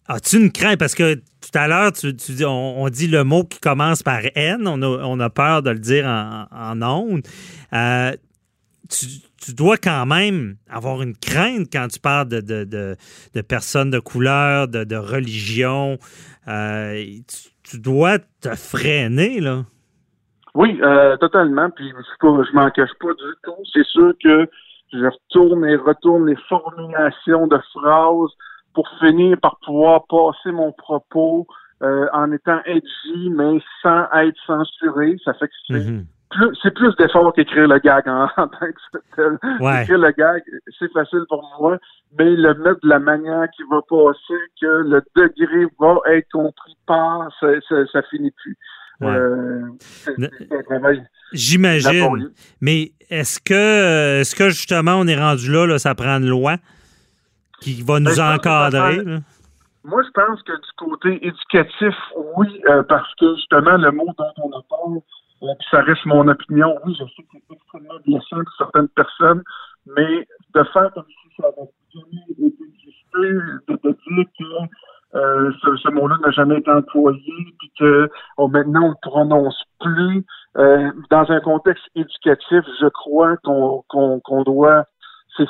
as-tu 0.07 0.37
une 0.37 0.53
crainte? 0.53 0.79
Parce 0.79 0.95
que 0.95 1.15
tout 1.15 1.59
à 1.59 1.69
l'heure, 1.69 1.93
tu, 1.93 2.13
dis, 2.13 2.45
on, 2.45 2.89
dit 2.89 3.09
le 3.09 3.25
mot 3.25 3.45
qui 3.45 3.59
commence 3.59 4.03
par 4.03 4.21
N, 4.35 4.67
on 4.67 4.81
a, 4.83 4.87
on 4.87 5.19
a 5.21 5.31
peur 5.31 5.63
de 5.63 5.71
le 5.71 5.79
dire 5.79 6.07
en, 6.07 6.47
en 6.51 6.83
ondes. 6.83 7.23
Euh, 7.73 8.13
tu, 8.89 9.07
dois 9.55 9.77
quand 9.77 10.07
même 10.07 10.57
avoir 10.69 11.03
une 11.03 11.17
crainte 11.17 11.69
quand 11.73 11.89
tu 11.89 12.01
parles 12.01 12.29
de, 12.29 12.41
de, 12.65 13.41
personnes 13.43 13.91
de 13.91 13.99
couleur, 13.99 14.69
de, 14.69 14.97
religion. 14.97 15.99
Euh, 16.49 17.05
tu, 17.65 17.79
dois 17.81 18.19
te 18.19 18.55
freiner, 18.55 19.41
là. 19.41 19.65
Oui, 20.55 20.79
euh, 20.83 21.17
totalement. 21.19 21.71
Puis 21.71 21.91
je 21.91 22.27
ne 22.27 22.55
m'en 22.55 22.71
cache 22.71 22.95
pas 23.01 23.13
du 23.13 23.35
tout. 23.45 23.55
C'est 23.73 23.87
sûr 23.87 24.13
que 24.23 24.49
je 24.93 25.05
retourne 25.05 25.65
et 25.67 25.77
retourne 25.77 26.27
les 26.27 26.37
formulations 26.49 27.47
de 27.47 27.59
phrases 27.73 28.31
pour 28.75 28.89
finir 29.01 29.37
par 29.41 29.59
pouvoir 29.65 30.07
passer 30.09 30.51
mon 30.51 30.73
propos 30.73 31.47
euh, 31.83 32.07
en 32.13 32.33
étant 32.33 32.61
edgy, 32.65 33.31
mais 33.31 33.61
sans 33.83 34.07
être 34.15 34.37
censuré. 34.47 35.17
Ça 35.25 35.35
fait 35.35 35.49
que 35.49 35.55
c'est 35.69 36.05
mm-hmm 36.31 36.55
c'est 36.63 36.75
plus 36.75 36.95
d'effort 36.97 37.33
qu'écrire 37.33 37.69
le 37.69 37.79
gag 37.79 38.09
en, 38.09 38.29
tant 38.37 38.49
que 38.49 38.99
tel. 39.17 39.39
Écrire 39.83 39.99
le 39.99 40.11
gag, 40.13 40.43
c'est 40.79 40.93
facile 40.93 41.25
pour 41.29 41.43
moi, 41.59 41.79
mais 42.19 42.31
le 42.37 42.55
mettre 42.55 42.81
de 42.83 42.89
la 42.89 42.99
manière 42.99 43.49
qui 43.57 43.63
va 43.71 43.81
passer, 43.89 44.41
que 44.61 44.67
le 44.67 45.03
degré 45.17 45.67
va 45.79 45.97
être 46.15 46.29
compris 46.33 46.77
par, 46.87 47.29
ça, 47.41 47.47
ça, 47.93 48.03
finit 48.11 48.31
plus. 48.31 48.57
Euh, 49.03 49.63
J'imagine. 51.33 52.31
Mais 52.61 52.93
est-ce 53.09 53.41
que, 53.41 54.21
est-ce 54.21 54.35
que 54.35 54.49
justement 54.49 54.97
on 54.97 55.07
est 55.07 55.19
rendu 55.19 55.53
là, 55.53 55.67
là 55.67 55.79
ça 55.79 55.95
prend 55.95 56.19
une 56.19 56.29
loi 56.29 56.57
qui 57.61 57.83
va 57.83 58.01
nous 58.01 58.17
ben, 58.17 58.35
encadrer? 58.35 59.05
Moi, 59.85 60.03
je 60.03 60.11
pense 60.11 60.43
que 60.43 60.53
du 60.53 60.73
côté 60.77 61.27
éducatif, 61.27 61.95
oui, 62.37 62.61
euh, 62.69 62.83
parce 62.83 63.15
que 63.15 63.37
justement, 63.37 63.77
le 63.77 63.91
mot 63.93 64.07
dont 64.19 64.33
on 64.43 64.51
a 64.51 64.63
parlé, 64.69 65.01
puis 65.41 65.69
ça 65.71 65.83
reste 65.83 66.05
mon 66.07 66.27
opinion. 66.29 66.77
Oui, 66.85 66.97
je 66.99 67.05
sais 67.05 67.23
que 67.23 67.39
c'est 67.49 67.55
extrêmement 67.55 67.99
blessant 68.07 68.45
pour 68.45 68.55
certaines 68.59 68.89
personnes, 68.89 69.43
mais 69.87 70.27
de 70.55 70.63
faire 70.73 70.91
comme 70.95 71.07
si 71.07 71.37
ça 71.41 71.49
avait 71.49 71.71
jamais 71.95 72.49
été 72.49 72.65
existé, 72.65 73.63
de, 73.69 73.79
de 73.83 73.91
dire 73.91 74.25
que 74.39 75.17
euh, 75.17 75.51
ce, 75.63 75.77
ce 75.77 75.89
mot-là 75.91 76.17
n'a 76.23 76.31
jamais 76.33 76.59
été 76.59 76.71
employé, 76.71 77.33
puis 77.59 77.73
que 77.79 78.11
oh, 78.37 78.49
maintenant 78.49 78.85
on 78.85 78.91
ne 78.91 79.11
prononce 79.11 79.63
plus. 79.81 80.25
Euh, 80.57 80.91
dans 81.11 81.31
un 81.31 81.41
contexte 81.41 81.85
éducatif, 81.95 82.65
je 82.81 82.89
crois 82.89 83.37
qu'on 83.39 83.85
qu'on 83.89 84.43
doit 84.43 84.85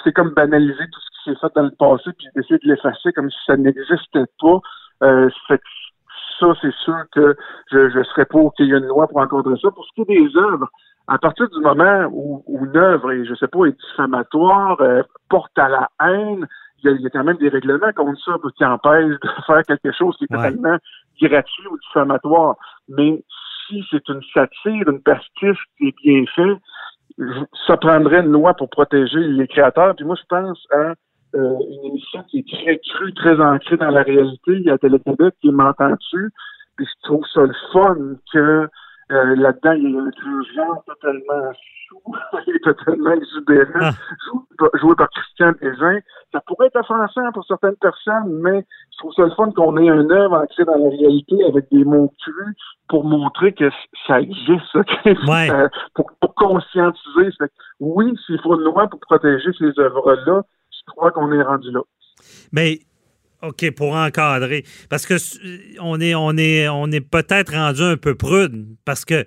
c'est 0.05 0.13
comme 0.13 0.35
banaliser 0.35 0.85
tout 0.93 1.01
ce 1.01 1.11
qui 1.11 1.31
s'est 1.31 1.41
fait 1.41 1.55
dans 1.55 1.63
le 1.63 1.71
passé, 1.71 2.11
puis 2.19 2.27
essayer 2.37 2.59
de 2.59 2.69
l'effacer 2.69 3.13
comme 3.13 3.31
si 3.31 3.39
ça 3.47 3.57
n'existait 3.57 4.27
pas. 4.41 4.61
Euh, 5.03 5.31
ça, 6.39 6.47
c'est 6.61 6.75
sûr 6.85 6.99
que 7.13 7.37
je, 7.71 7.91
je 7.91 8.03
serais 8.05 8.27
pour 8.27 8.55
qu'il 8.55 8.67
y 8.67 8.73
ait 8.73 8.79
une 8.79 8.87
loi 8.87 9.07
pour 9.09 9.19
encadrer 9.19 9.57
ça. 9.61 9.71
Pour 9.71 9.85
ce 9.85 9.93
qui 9.95 10.03
est 10.03 10.21
des 10.21 10.37
œuvres, 10.37 10.69
à 11.09 11.19
partir 11.19 11.49
du 11.49 11.61
moment 11.61 12.09
où, 12.13 12.45
une 12.65 12.77
œuvre, 12.77 13.13
est, 13.13 13.25
je 13.25 13.35
sais 13.35 13.49
pas, 13.49 13.65
est 13.65 13.81
diffamatoire, 13.91 14.81
euh, 14.81 15.03
porte 15.31 15.59
à 15.59 15.69
la 15.69 15.89
haine, 16.03 16.47
il 16.85 17.01
y, 17.01 17.07
a, 17.07 17.11
quand 17.11 17.25
même 17.25 17.39
des 17.39 17.49
règlements 17.49 17.93
contre 17.97 18.21
ça 18.25 18.37
qui 18.57 18.65
empêchent 18.65 19.19
de 19.21 19.29
faire 19.47 19.63
quelque 19.63 19.93
chose 19.93 20.17
qui 20.17 20.25
est 20.25 20.29
totalement 20.29 20.77
gratuit 21.21 21.67
ou 21.69 21.79
diffamatoire. 21.79 22.57
Mais 22.89 23.25
si 23.67 23.85
c'est 23.91 24.07
une 24.09 24.23
satire, 24.33 24.89
une 24.89 25.03
pastiche 25.03 25.59
qui 25.77 25.89
est 25.89 25.95
bien 26.05 26.25
fait, 26.37 26.57
ça 27.67 27.77
prendrait 27.77 28.21
une 28.21 28.31
loi 28.31 28.55
pour 28.55 28.71
protéger 28.71 29.19
les 29.19 29.49
créateurs. 29.49 29.97
Puis 29.97 30.05
moi, 30.05 30.15
je 30.15 30.27
pense 30.29 30.65
à 30.73 30.95
euh, 31.35 31.57
une 31.61 31.91
émission 31.91 32.23
qui 32.31 32.39
est 32.39 32.49
très 32.49 32.79
crue, 32.79 33.15
très 33.15 33.41
ancrée 33.41 33.77
dans 33.77 33.91
la 33.91 34.03
réalité. 34.03 34.53
Il 34.53 34.63
y 34.63 34.71
a 34.71 34.79
Télé-Québec 34.79 35.35
qui 35.41 35.51
m'entend 35.51 35.91
dessus. 35.91 36.31
Puis 36.77 36.87
je 36.87 37.09
trouve 37.09 37.25
ça 37.35 37.43
le 37.43 37.55
fun 37.73 37.97
que 38.33 38.69
euh, 39.11 39.37
là-dedans, 39.37 39.73
il 39.73 39.91
y 39.91 39.97
a 39.97 40.01
un 40.01 40.43
genre 40.55 40.85
totalement 40.85 41.53
chou, 41.89 41.99
il 42.47 42.57
est 42.57 42.65
totalement 42.65 43.13
exubérant, 43.13 43.81
ah. 43.81 43.93
joué, 44.75 44.95
par 44.95 45.09
Christian 45.09 45.53
Bézin. 45.61 46.01
Ça 46.33 46.41
pourrait 46.47 46.67
être 46.67 46.81
offensant 46.81 47.33
pour 47.33 47.45
certaines 47.47 47.77
personnes, 47.77 48.41
mais 48.43 48.67
je 48.93 48.99
trouve 48.99 49.13
ça 49.15 49.23
le 49.23 49.31
fun 49.31 49.51
qu'on 49.53 49.79
ait 49.79 49.89
un 49.89 50.11
œuvre 50.11 50.37
ancrée 50.43 50.65
dans 50.67 50.77
la 50.77 50.91
réalité 50.91 51.43
avec 51.45 51.71
des 51.71 51.85
mots 51.85 52.13
crus 52.21 52.57
pour 52.89 53.05
montrer 53.05 53.55
que 53.55 53.71
ça 54.07 54.21
existe, 54.21 54.67
ça, 54.73 54.81
euh, 55.07 55.69
pour, 55.95 56.11
pour, 56.21 56.35
conscientiser. 56.35 57.31
oui, 57.81 58.15
s'il 58.27 58.41
faut 58.41 58.57
une 58.57 58.65
loi 58.65 58.89
pour 58.89 59.01
protéger 59.01 59.51
ces 59.59 59.79
œuvres-là, 59.79 60.43
crois 60.91 61.11
qu'on 61.13 61.33
est 61.33 61.43
rendu 61.43 61.71
là. 61.71 61.81
Mais 62.53 62.81
OK, 63.43 63.71
pour 63.73 63.95
encadrer. 63.95 64.65
Parce 64.89 65.07
que 65.07 65.15
on 65.81 66.01
est, 66.01 66.15
on 66.15 66.37
est, 66.37 66.69
on 66.69 66.91
est 66.91 67.01
peut-être 67.01 67.53
rendu 67.53 67.83
un 67.83 67.97
peu 67.97 68.15
prude 68.15 68.67
parce 68.85 69.05
que 69.05 69.25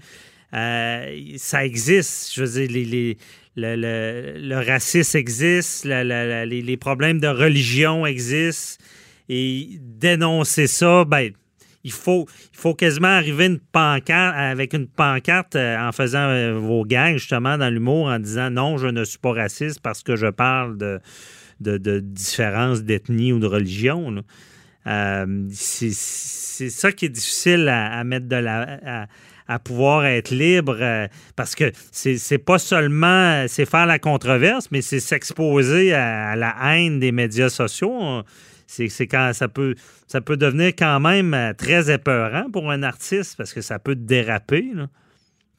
euh, 0.53 1.33
ça 1.37 1.65
existe. 1.65 2.33
Je 2.33 2.43
veux 2.43 2.67
dire, 2.67 3.15
le, 3.55 4.65
racisme 4.65 5.17
existe, 5.17 5.85
les, 5.85 6.77
problèmes 6.77 7.19
de 7.19 7.27
religion 7.27 8.05
existent. 8.05 8.83
Et 9.29 9.77
dénoncer 9.79 10.67
ça, 10.67 11.05
ben, 11.05 11.31
il 11.85 11.91
faut, 11.93 12.27
il 12.51 12.57
faut 12.57 12.73
quasiment 12.73 13.07
arriver 13.07 13.45
une 13.45 13.59
pancarte, 13.59 14.35
avec 14.35 14.73
une 14.73 14.87
pancarte 14.87 15.55
euh, 15.55 15.77
en 15.77 15.93
faisant 15.93 16.27
euh, 16.27 16.59
vos 16.59 16.83
gangs, 16.83 17.13
justement, 17.13 17.57
dans 17.57 17.69
l'humour, 17.69 18.07
en 18.07 18.19
disant 18.19 18.49
non, 18.49 18.77
je 18.77 18.87
ne 18.87 19.05
suis 19.05 19.19
pas 19.19 19.31
raciste 19.31 19.79
parce 19.81 20.03
que 20.03 20.17
je 20.17 20.27
parle 20.27 20.77
de 20.77 20.99
de, 21.61 21.77
de 21.77 21.99
différence 21.99 22.83
d'ethnie 22.83 23.33
ou 23.33 23.39
de 23.39 23.47
religion. 23.47 24.23
Euh, 24.87 25.47
c'est 25.51 25.91
ça 26.69 26.91
qui 26.91 27.05
est 27.05 27.09
difficile 27.09 27.69
à, 27.69 28.03
mettre 28.03 28.27
de 28.27 28.35
la, 28.35 29.07
à 29.47 29.59
pouvoir 29.59 30.05
être 30.05 30.31
libre 30.31 30.77
euh, 30.79 31.07
parce 31.35 31.55
que 31.55 31.71
c'est 31.91 32.37
pas 32.37 32.57
seulement 32.57 33.45
c'est 33.47 33.65
faire 33.65 33.85
la 33.85 33.99
controverse, 33.99 34.69
mais 34.71 34.81
c'est 34.81 34.99
s'exposer 34.99 35.93
à, 35.93 36.35
la 36.35 36.55
haine 36.63 36.99
des 36.99 37.11
médias 37.11 37.49
sociaux. 37.49 38.23
C'est 38.67 39.07
quand 39.07 39.31
ça 39.33 39.49
peut 39.49 39.75
ça 40.07 40.21
peut 40.21 40.37
devenir 40.37 40.67
quand 40.77 40.99
même 41.01 41.33
euh, 41.33 41.53
très 41.53 41.93
épeurant 41.93 42.49
pour 42.51 42.71
un 42.71 42.83
artiste 42.83 43.35
parce 43.37 43.53
que 43.53 43.61
ça 43.61 43.79
peut 43.79 43.95
déraper. 43.95 44.71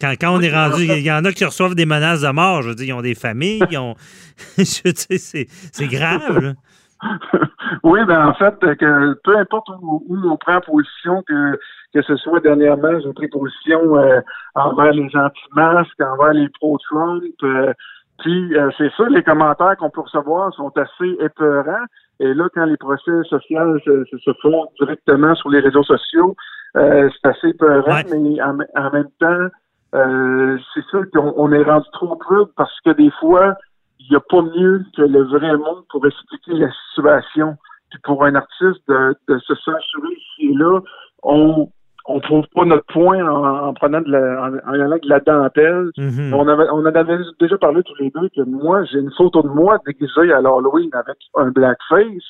Quand, 0.03 0.14
quand, 0.20 0.34
on 0.34 0.40
est 0.40 0.53
rendu, 0.53 0.82
il 0.82 1.05
y 1.05 1.12
en 1.12 1.24
a 1.24 1.30
qui 1.30 1.44
reçoivent 1.44 1.76
des 1.76 1.86
menaces 1.86 2.22
de 2.22 2.30
mort. 2.30 2.62
Je 2.62 2.70
veux 2.70 2.74
dire, 2.74 2.86
ils 2.88 2.98
ont 2.98 3.03
des 3.03 3.14
familles, 3.14 3.62
ils 3.70 3.78
ont. 3.78 3.94
c'est 4.59 5.86
grave. 5.86 6.55
oui, 7.84 8.00
ben 8.07 8.26
en 8.26 8.34
fait, 8.34 8.59
que 8.76 9.14
peu 9.22 9.36
importe 9.36 9.68
où, 9.80 10.03
on 10.24 10.36
prend 10.36 10.61
position, 10.61 11.22
que, 11.26 11.59
que 11.94 12.03
ce 12.03 12.16
soit 12.16 12.40
dernièrement, 12.40 12.98
j'ai 13.00 13.12
pris 13.12 13.28
position 13.28 13.96
euh, 13.96 14.20
envers 14.55 14.92
les 14.92 15.09
anti-masques, 15.14 16.00
envers 16.00 16.32
les 16.32 16.48
pro-Trump. 16.48 17.22
Euh, 17.44 17.72
puis 18.18 18.57
euh, 18.57 18.70
c'est 18.78 18.90
ça, 18.96 19.09
les 19.09 19.22
commentaires 19.22 19.76
qu'on 19.78 19.90
peut 19.90 20.03
recevoir 20.03 20.53
sont 20.55 20.72
assez 20.76 21.16
épeurants. 21.20 21.86
Et 22.18 22.34
là, 22.34 22.48
quand 22.55 22.66
les 22.66 22.76
procès 22.76 23.22
sociaux 23.28 23.78
se, 23.84 24.32
font 24.42 24.66
directement 24.80 25.34
sur 25.36 25.50
les 25.50 25.61
réseaux 25.61 25.84
sociaux, 25.84 26.36
c'est 26.74 27.28
assez 27.28 27.48
épeurant, 27.48 28.00
mais 28.11 28.40
en, 28.40 28.90
même 28.92 29.09
temps, 29.18 29.48
c'est 29.93 30.84
ça 30.90 30.99
qu'on 31.12 31.34
on 31.36 31.53
est 31.53 31.62
rendu 31.62 31.86
trop 31.93 32.16
cru 32.16 32.47
parce 32.57 32.80
que 32.80 32.90
des 32.90 33.11
fois, 33.20 33.57
il 34.01 34.07
n'y 34.11 34.16
a 34.16 34.20
pas 34.20 34.43
mieux 34.43 34.84
que 34.97 35.03
le 35.03 35.22
vrai 35.24 35.57
monde 35.57 35.84
pour 35.90 36.07
expliquer 36.07 36.55
la 36.55 36.70
situation. 36.88 37.57
Puis 37.90 38.01
pour 38.05 38.24
un 38.24 38.34
artiste 38.34 38.80
de, 38.88 39.14
de 39.28 39.38
se 39.38 39.55
censurer 39.55 40.12
ici 40.12 40.51
et 40.51 40.55
là, 40.55 40.80
on 41.22 41.68
on 42.07 42.20
trouve 42.20 42.45
pas 42.55 42.64
notre 42.64 42.86
point 42.86 43.24
en, 43.24 43.72
prenant 43.74 44.01
de 44.01 44.11
la, 44.11 44.43
en, 44.43 44.72
allant 44.72 44.97
de 44.97 45.09
la 45.09 45.20
dentelle. 45.20 45.90
Mm-hmm. 45.97 46.34
On 46.34 46.49
avait 46.49 46.68
on 46.70 46.80
en 46.80 46.86
avait 46.86 47.18
déjà 47.38 47.59
parlé 47.59 47.82
tous 47.84 47.95
les 48.01 48.11
deux 48.11 48.28
que 48.30 48.43
moi 48.43 48.84
j'ai 48.84 48.99
une 48.99 49.12
photo 49.12 49.43
de 49.43 49.49
moi 49.49 49.78
déguisée 49.86 50.32
à 50.32 50.40
l'Halloween 50.40 50.90
avec 50.93 51.16
un 51.36 51.51
blackface. 51.51 52.24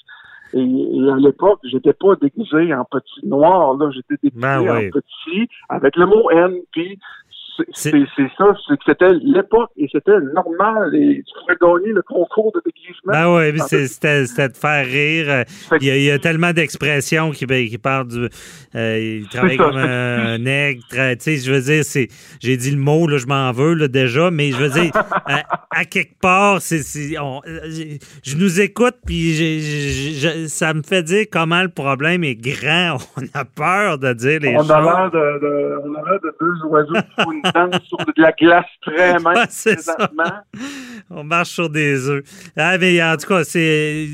Et, 0.54 0.60
et 0.60 1.10
à 1.10 1.16
l'époque, 1.16 1.60
j'étais 1.64 1.94
pas 1.94 2.14
déguisé 2.20 2.74
en 2.74 2.84
petit 2.84 3.26
noir, 3.26 3.74
là, 3.78 3.90
j'étais 3.90 4.16
déguisé 4.22 4.42
ben 4.42 4.60
en 4.60 4.90
petit 4.90 5.48
avec 5.70 5.96
le 5.96 6.04
mot 6.04 6.30
N. 6.30 6.54
Puis 6.72 6.98
c'est 7.72 7.92
ça, 8.38 8.54
c'est 8.68 8.76
que 8.76 8.84
c'était 8.86 9.12
l'époque 9.22 9.70
et 9.76 9.88
c'était 9.90 10.20
normal 10.34 10.94
et 10.94 11.22
tu 11.26 11.34
pourrais 11.40 11.80
gagner 11.80 11.92
le 11.92 12.02
concours 12.02 12.52
de 12.54 12.62
déguisement. 12.64 13.12
Ben 13.12 13.52
oui, 13.52 13.58
c'était 13.88 14.48
de 14.48 14.56
faire 14.56 14.86
rire. 14.86 15.44
Il 15.80 16.02
y 16.02 16.10
a, 16.10 16.18
tellement 16.18 16.52
d'expressions 16.52 17.30
qui, 17.30 17.46
ben, 17.46 17.66
qui 17.68 17.78
parlent 17.78 18.08
du. 18.08 18.28
Euh, 18.74 19.18
il 19.22 19.28
travaille 19.28 19.56
comme 19.56 19.76
un 19.76 20.38
nègre. 20.38 20.82
Tu 20.90 21.16
sais, 21.18 21.36
je 21.36 21.52
veux 21.52 21.60
dire, 21.60 21.84
c'est. 21.84 22.08
J'ai 22.40 22.56
dit 22.56 22.70
le 22.70 22.78
mot, 22.78 23.06
là, 23.06 23.18
je 23.18 23.26
m'en 23.26 23.52
veux 23.52 23.74
là, 23.74 23.88
déjà, 23.88 24.30
mais 24.30 24.50
je 24.50 24.56
veux 24.56 24.68
dire, 24.70 24.92
à, 25.70 25.84
quelque 25.84 26.18
part, 26.20 26.60
c'est. 26.60 26.82
Je 26.82 28.36
nous 28.36 28.60
écoute, 28.60 28.96
puis 29.06 30.48
ça 30.48 30.74
me 30.74 30.82
fait 30.82 31.02
dire 31.02 31.26
comment 31.30 31.62
le 31.62 31.68
problème 31.68 32.24
est 32.24 32.36
grand. 32.36 32.98
On 33.16 33.38
a 33.38 33.44
peur 33.44 33.98
de 33.98 34.12
dire 34.12 34.40
les 34.40 34.56
on 34.56 34.62
choses. 34.62 34.70
A 34.70 34.80
l'air 34.80 35.10
de, 35.10 35.78
on 35.84 35.94
a 35.94 36.10
l'air 36.10 36.20
de 36.22 36.34
deux 36.40 36.66
oiseaux 36.66 36.94
qui 36.94 37.41
sur 37.84 37.98
de 37.98 38.12
la 38.16 38.32
glace 38.32 38.66
très 38.82 39.18
mince 39.18 39.68
On 41.10 41.24
marche 41.24 41.50
sur 41.50 41.68
des 41.68 42.08
œufs. 42.08 42.24
Ah, 42.56 42.78
mais 42.78 43.02
en 43.02 43.16
tout 43.16 43.28
cas, 43.28 43.44
c'est 43.44 44.06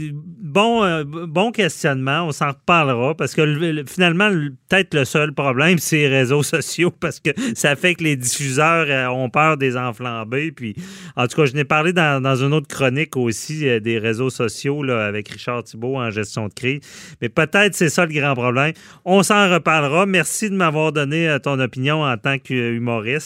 bon, 0.48 0.82
euh, 0.82 1.04
bon 1.04 1.52
questionnement. 1.52 2.22
On 2.22 2.32
s'en 2.32 2.48
reparlera 2.48 3.14
parce 3.14 3.34
que 3.34 3.84
finalement, 3.86 4.30
peut-être 4.68 4.94
le 4.94 5.04
seul 5.04 5.32
problème, 5.32 5.78
c'est 5.78 5.96
les 5.96 6.08
réseaux 6.08 6.42
sociaux 6.54 6.90
parce 6.90 7.20
que 7.20 7.30
ça 7.54 7.76
fait 7.76 7.94
que 7.94 8.04
les 8.04 8.16
diffuseurs 8.16 8.86
euh, 8.88 9.08
ont 9.08 9.30
peur 9.30 9.56
des 9.56 9.76
enflambés. 9.76 10.52
Puis, 10.52 10.74
en 11.16 11.26
tout 11.26 11.36
cas, 11.36 11.46
je 11.46 11.54
n'ai 11.54 11.64
parlé 11.64 11.92
dans, 11.92 12.36
une 12.38 12.52
autre 12.52 12.68
chronique 12.68 13.16
aussi 13.16 13.68
euh, 13.68 13.80
des 13.80 13.98
réseaux 13.98 14.30
sociaux 14.30 14.82
là, 14.82 15.06
avec 15.06 15.28
Richard 15.28 15.64
Thibault 15.64 15.96
en 15.96 16.10
gestion 16.10 16.48
de 16.48 16.54
crise. 16.54 16.80
Mais 17.20 17.28
peut-être 17.28 17.74
c'est 17.74 17.88
ça 17.88 18.06
le 18.06 18.12
grand 18.12 18.34
problème. 18.34 18.72
On 19.04 19.22
s'en 19.22 19.50
reparlera. 19.50 20.06
Merci 20.06 20.50
de 20.50 20.54
m'avoir 20.54 20.92
donné 20.92 21.36
ton 21.42 21.58
opinion 21.60 22.02
en 22.02 22.16
tant 22.16 22.38
qu'humoriste. 22.38 23.17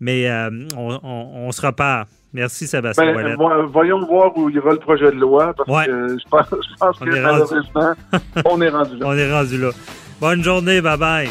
Mais 0.00 0.28
euh, 0.28 0.50
on, 0.76 1.50
se 1.52 1.64
repart. 1.64 2.08
Merci, 2.32 2.66
Sébastien. 2.66 3.14
Ben, 3.14 3.36
voyons 3.72 4.04
voir 4.06 4.36
où 4.36 4.50
il 4.50 4.56
y 4.56 4.58
aura 4.58 4.72
le 4.72 4.78
projet 4.78 5.10
de 5.10 5.16
loi, 5.16 5.54
parce 5.54 5.86
que 5.86 6.16
je 6.18 6.28
pense, 6.28 6.98
que 6.98 7.04
malheureusement, 7.04 7.94
on 8.44 8.60
est 8.60 8.68
rendu 8.68 8.96
là. 8.98 9.06
On 9.06 9.16
est 9.16 9.32
rendu 9.32 9.58
là. 9.58 9.70
Bonne 10.20 10.42
journée, 10.42 10.80
bye 10.80 10.98
bye. 10.98 11.30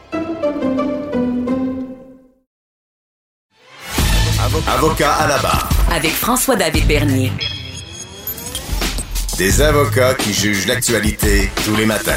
Avocat 4.67 5.13
à 5.13 5.27
la 5.27 5.37
barre. 5.37 5.69
Avec 5.89 6.11
François-David 6.11 6.85
Bernier. 6.85 7.31
Des 9.37 9.61
avocats 9.61 10.13
qui 10.13 10.33
jugent 10.33 10.67
l'actualité 10.67 11.49
tous 11.63 11.75
les 11.77 11.85
matins. 11.85 12.11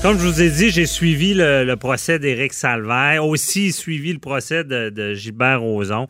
Comme 0.00 0.16
je 0.16 0.24
vous 0.24 0.40
ai 0.40 0.48
dit, 0.48 0.70
j'ai 0.70 0.86
suivi 0.86 1.34
le, 1.34 1.74
procès 1.74 2.20
d'Éric 2.20 2.52
Salvaire, 2.52 3.26
aussi 3.26 3.72
suivi 3.72 4.12
le 4.12 4.20
procès 4.20 4.62
de, 4.62 5.14
Gilbert 5.14 5.60
Rozon. 5.60 6.06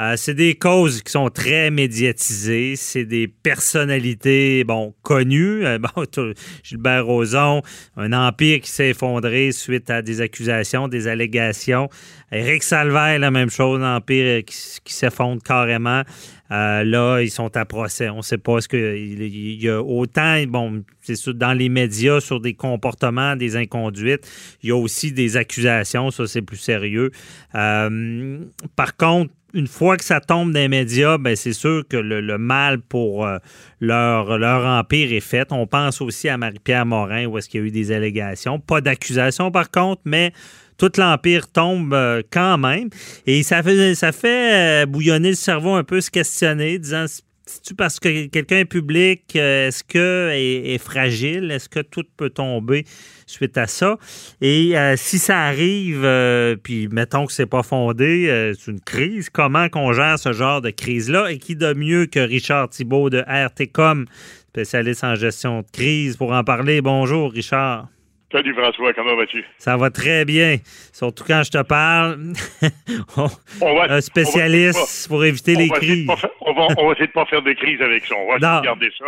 Euh, 0.00 0.14
c'est 0.16 0.34
des 0.34 0.56
causes 0.56 1.02
qui 1.02 1.12
sont 1.12 1.30
très 1.30 1.70
médiatisées. 1.70 2.74
C'est 2.76 3.04
des 3.04 3.28
personnalités, 3.28 4.64
bon, 4.64 4.94
connues. 5.02 5.64
Euh, 5.64 5.78
Gilbert 6.62 7.06
Rozon, 7.06 7.62
un 7.96 8.12
empire 8.12 8.60
qui 8.60 8.70
s'est 8.70 8.90
effondré 8.90 9.52
suite 9.52 9.90
à 9.90 10.02
des 10.02 10.20
accusations, 10.20 10.88
des 10.88 11.06
allégations. 11.06 11.88
Éric 12.32 12.64
Salvaire, 12.64 13.18
la 13.20 13.30
même 13.30 13.50
chose, 13.50 13.80
un 13.80 13.96
empire 13.96 14.44
qui, 14.44 14.56
s'effondre 14.92 15.42
carrément. 15.42 16.02
Euh, 16.50 16.82
là, 16.82 17.20
ils 17.20 17.30
sont 17.30 17.56
à 17.56 17.64
procès. 17.64 18.08
On 18.10 18.18
ne 18.18 18.22
sait 18.22 18.38
pas 18.38 18.60
ce 18.60 18.68
que 18.68 18.96
il 18.96 19.62
y 19.62 19.68
a 19.68 19.80
autant, 19.80 20.42
bon, 20.48 20.82
c'est 21.00 21.14
sûr, 21.14 21.34
dans 21.34 21.52
les 21.52 21.68
médias 21.68 22.20
sur 22.20 22.40
des 22.40 22.54
comportements, 22.54 23.36
des 23.36 23.56
inconduites. 23.56 24.28
Il 24.62 24.70
y 24.70 24.72
a 24.72 24.76
aussi 24.76 25.12
des 25.12 25.36
accusations, 25.36 26.10
ça 26.10 26.26
c'est 26.26 26.42
plus 26.42 26.56
sérieux. 26.56 27.12
par 27.52 28.96
contre, 28.98 29.32
une 29.54 29.68
fois 29.68 29.96
que 29.96 30.04
ça 30.04 30.20
tombe 30.20 30.52
dans 30.52 30.58
les 30.58 30.68
médias, 30.68 31.16
ben 31.16 31.36
c'est 31.36 31.52
sûr 31.52 31.84
que 31.88 31.96
le, 31.96 32.38
mal 32.38 32.80
pour 32.80 33.26
euh, 33.26 33.38
leur, 33.80 34.36
leur 34.38 34.66
empire 34.66 35.12
est 35.12 35.20
fait. 35.20 35.52
On 35.52 35.66
pense 35.66 36.00
aussi 36.00 36.28
à 36.28 36.36
Marie-Pierre 36.36 36.84
Morin, 36.84 37.26
où 37.26 37.38
est-ce 37.38 37.48
qu'il 37.48 37.60
y 37.60 37.62
a 37.62 37.66
eu 37.66 37.70
des 37.70 37.92
allégations. 37.92 38.58
Pas 38.58 38.80
d'accusations, 38.80 39.50
par 39.50 39.70
contre, 39.70 40.02
mais 40.04 40.32
tout 40.76 40.90
l'empire 40.98 41.50
tombe 41.50 41.94
euh, 41.94 42.22
quand 42.30 42.58
même. 42.58 42.88
Et 43.26 43.42
ça 43.42 43.62
fait, 43.62 43.94
ça 43.94 44.12
fait 44.12 44.82
euh, 44.82 44.86
bouillonner 44.86 45.30
le 45.30 45.36
cerveau 45.36 45.74
un 45.74 45.84
peu, 45.84 46.00
se 46.00 46.10
questionner, 46.10 46.78
disant 46.78 47.06
c'est-tu 47.46 47.74
parce 47.74 48.00
que 48.00 48.26
quelqu'un 48.26 48.58
est 48.58 48.64
public, 48.64 49.36
est-ce 49.36 49.84
que 49.84 50.30
est, 50.32 50.78
fragile? 50.78 51.50
Est-ce 51.50 51.68
que 51.68 51.80
tout 51.80 52.04
peut 52.16 52.30
tomber 52.30 52.84
suite 53.26 53.56
à 53.58 53.66
ça? 53.66 53.96
Et 54.40 54.78
euh, 54.78 54.94
si 54.96 55.18
ça 55.18 55.40
arrive, 55.40 56.04
euh, 56.04 56.56
puis 56.56 56.88
mettons 56.88 57.26
que 57.26 57.32
c'est 57.32 57.46
pas 57.46 57.62
fondé, 57.62 58.52
c'est 58.58 58.70
une 58.70 58.80
crise, 58.80 59.30
comment 59.30 59.68
qu'on 59.68 59.92
gère 59.92 60.18
ce 60.18 60.32
genre 60.32 60.60
de 60.60 60.70
crise-là? 60.70 61.30
Et 61.30 61.38
qui 61.38 61.56
de 61.56 61.72
mieux 61.74 62.06
que 62.06 62.20
Richard 62.20 62.68
Thibault 62.70 63.10
de 63.10 63.24
RTCOM, 63.26 64.06
spécialiste 64.48 65.04
en 65.04 65.14
gestion 65.14 65.60
de 65.60 65.66
crise, 65.72 66.16
pour 66.16 66.32
en 66.32 66.44
parler? 66.44 66.80
Bonjour, 66.80 67.32
Richard. 67.32 67.88
Salut 68.34 68.52
François, 68.52 68.92
comment 68.94 69.14
vas-tu? 69.14 69.44
Ça 69.58 69.76
va 69.76 69.90
très 69.90 70.24
bien. 70.24 70.56
Surtout 70.92 71.22
quand 71.24 71.44
je 71.44 71.52
te 71.52 71.62
parle, 71.62 72.32
un 73.88 74.00
spécialiste 74.00 75.06
pour 75.06 75.24
éviter 75.24 75.54
les 75.54 75.68
crises. 75.68 76.08
on, 76.40 76.52
va, 76.52 76.66
essayer 76.66 76.94
de 76.96 77.02
ne 77.02 77.06
pas 77.12 77.26
faire 77.26 77.42
de 77.42 77.52
crise 77.52 77.80
avec 77.80 78.04
ça. 78.04 78.16
On 78.16 78.32
va 78.32 78.60
garder 78.60 78.90
ça 78.98 79.04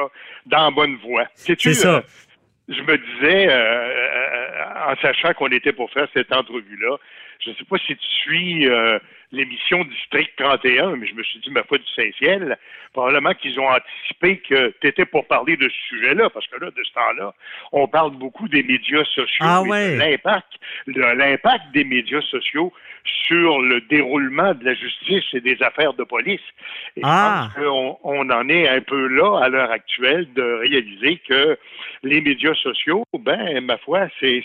dans 0.47 0.67
la 0.67 0.71
bonne 0.71 0.97
voie. 1.05 1.25
C'est 1.35 1.59
ça. 1.75 2.05
Je 2.69 2.83
me 2.83 2.97
disais, 2.99 3.47
euh, 3.49 4.91
en 4.91 4.97
sachant 4.97 5.33
qu'on 5.35 5.49
était 5.49 5.73
pour 5.73 5.91
faire 5.93 6.09
cette 6.15 6.35
entrevue-là, 6.35 6.97
je 7.41 7.51
ne 7.51 7.55
sais 7.55 7.65
pas 7.65 7.79
si 7.79 7.97
tu 7.97 8.07
suis 8.07 8.69
l'émission 9.33 9.85
District 9.85 10.31
31, 10.37 10.97
mais 10.97 11.07
je 11.07 11.15
me 11.15 11.23
suis 11.23 11.39
dit, 11.41 11.51
ma 11.51 11.63
foi 11.65 11.79
du 11.79 11.85
Saint-Ciel, 11.95 12.57
probablement 12.93 13.35
qu'ils 13.35 13.59
ont 13.59 13.69
anticipé 13.69 14.39
que 14.39 14.75
tu 14.81 14.89
étais 14.89 15.05
pour 15.05 15.27
parler 15.27 15.57
de 15.57 15.69
ce 15.69 15.89
sujet-là, 15.89 16.31
parce 16.31 16.47
que 16.47 16.57
là, 16.57 16.71
de 16.71 16.83
ce 16.83 16.93
temps-là, 16.93 17.35
on 17.73 17.89
parle 17.89 18.13
beaucoup 18.13 18.49
des 18.49 18.63
médias 18.63 19.05
sociaux 19.05 19.45
ah, 19.47 19.63
et 19.65 19.69
ouais. 19.69 19.95
de 19.95 19.99
l'impact, 19.99 20.53
de 20.87 21.01
l'impact 21.01 21.65
des 21.73 21.85
médias 21.85 22.23
sociaux 22.23 22.73
sur 23.27 23.61
le 23.61 23.81
déroulement 23.83 24.55
de 24.55 24.65
la 24.65 24.75
justice 24.75 25.25
et 25.33 25.41
des 25.41 25.63
affaires 25.63 25.95
de 25.95 26.05
police. 26.05 26.41
Et 26.97 27.01
ah. 27.05 27.49
je 27.55 27.61
pense 27.61 27.67
qu'on 27.67 27.99
on 28.03 28.31
en 28.31 28.49
est 28.49 28.69
un 28.69 28.81
peu 28.81 29.07
là, 29.09 29.41
à 29.43 29.49
l'heure 29.49 29.71
actuelle, 29.71 30.33
de 30.35 30.43
réaliser 30.43 31.21
que 31.29 31.59
les 32.03 32.21
médias 32.21 32.55
sociaux, 32.55 33.05
ben, 33.19 33.61
ma 33.61 33.77
foi, 33.79 34.09
c'est 34.21 34.43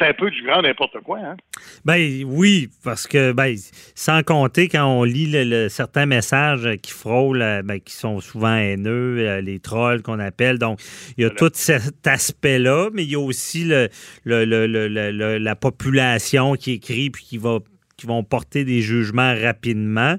un 0.00 0.12
peu 0.14 0.30
du 0.30 0.42
grand 0.42 0.62
n'importe 0.62 1.00
quoi. 1.00 1.18
Hein? 1.18 1.36
Ben 1.84 2.24
oui, 2.24 2.68
parce 2.84 3.06
que 3.06 3.32
ben, 3.32 3.56
sans 3.94 4.22
compter 4.22 4.68
quand 4.68 4.86
on 4.86 5.04
lit 5.04 5.26
le, 5.26 5.44
le, 5.44 5.68
certains 5.68 6.06
messages 6.06 6.68
qui 6.82 6.92
frôlent, 6.92 7.62
ben, 7.64 7.80
qui 7.80 7.94
sont 7.94 8.20
souvent 8.20 8.56
haineux, 8.56 9.18
euh, 9.18 9.40
les 9.40 9.60
trolls 9.60 10.02
qu'on 10.02 10.18
appelle. 10.18 10.58
Donc, 10.58 10.80
il 11.16 11.22
y 11.22 11.24
a 11.24 11.28
voilà. 11.28 11.38
tout 11.38 11.50
cet 11.54 12.06
aspect-là, 12.06 12.90
mais 12.92 13.04
il 13.04 13.10
y 13.10 13.14
a 13.14 13.20
aussi 13.20 13.64
le, 13.64 13.88
le, 14.24 15.38
la 15.38 15.56
population 15.56 16.54
qui 16.54 16.72
écrit 16.72 17.10
puis 17.10 17.24
qui 17.24 17.38
va 17.38 17.58
qui 17.96 18.06
vont 18.06 18.22
porter 18.22 18.64
des 18.64 18.80
jugements 18.80 19.34
rapidement. 19.34 20.16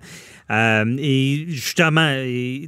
Euh, 0.51 0.97
et 0.99 1.45
justement, 1.47 2.09
et 2.11 2.67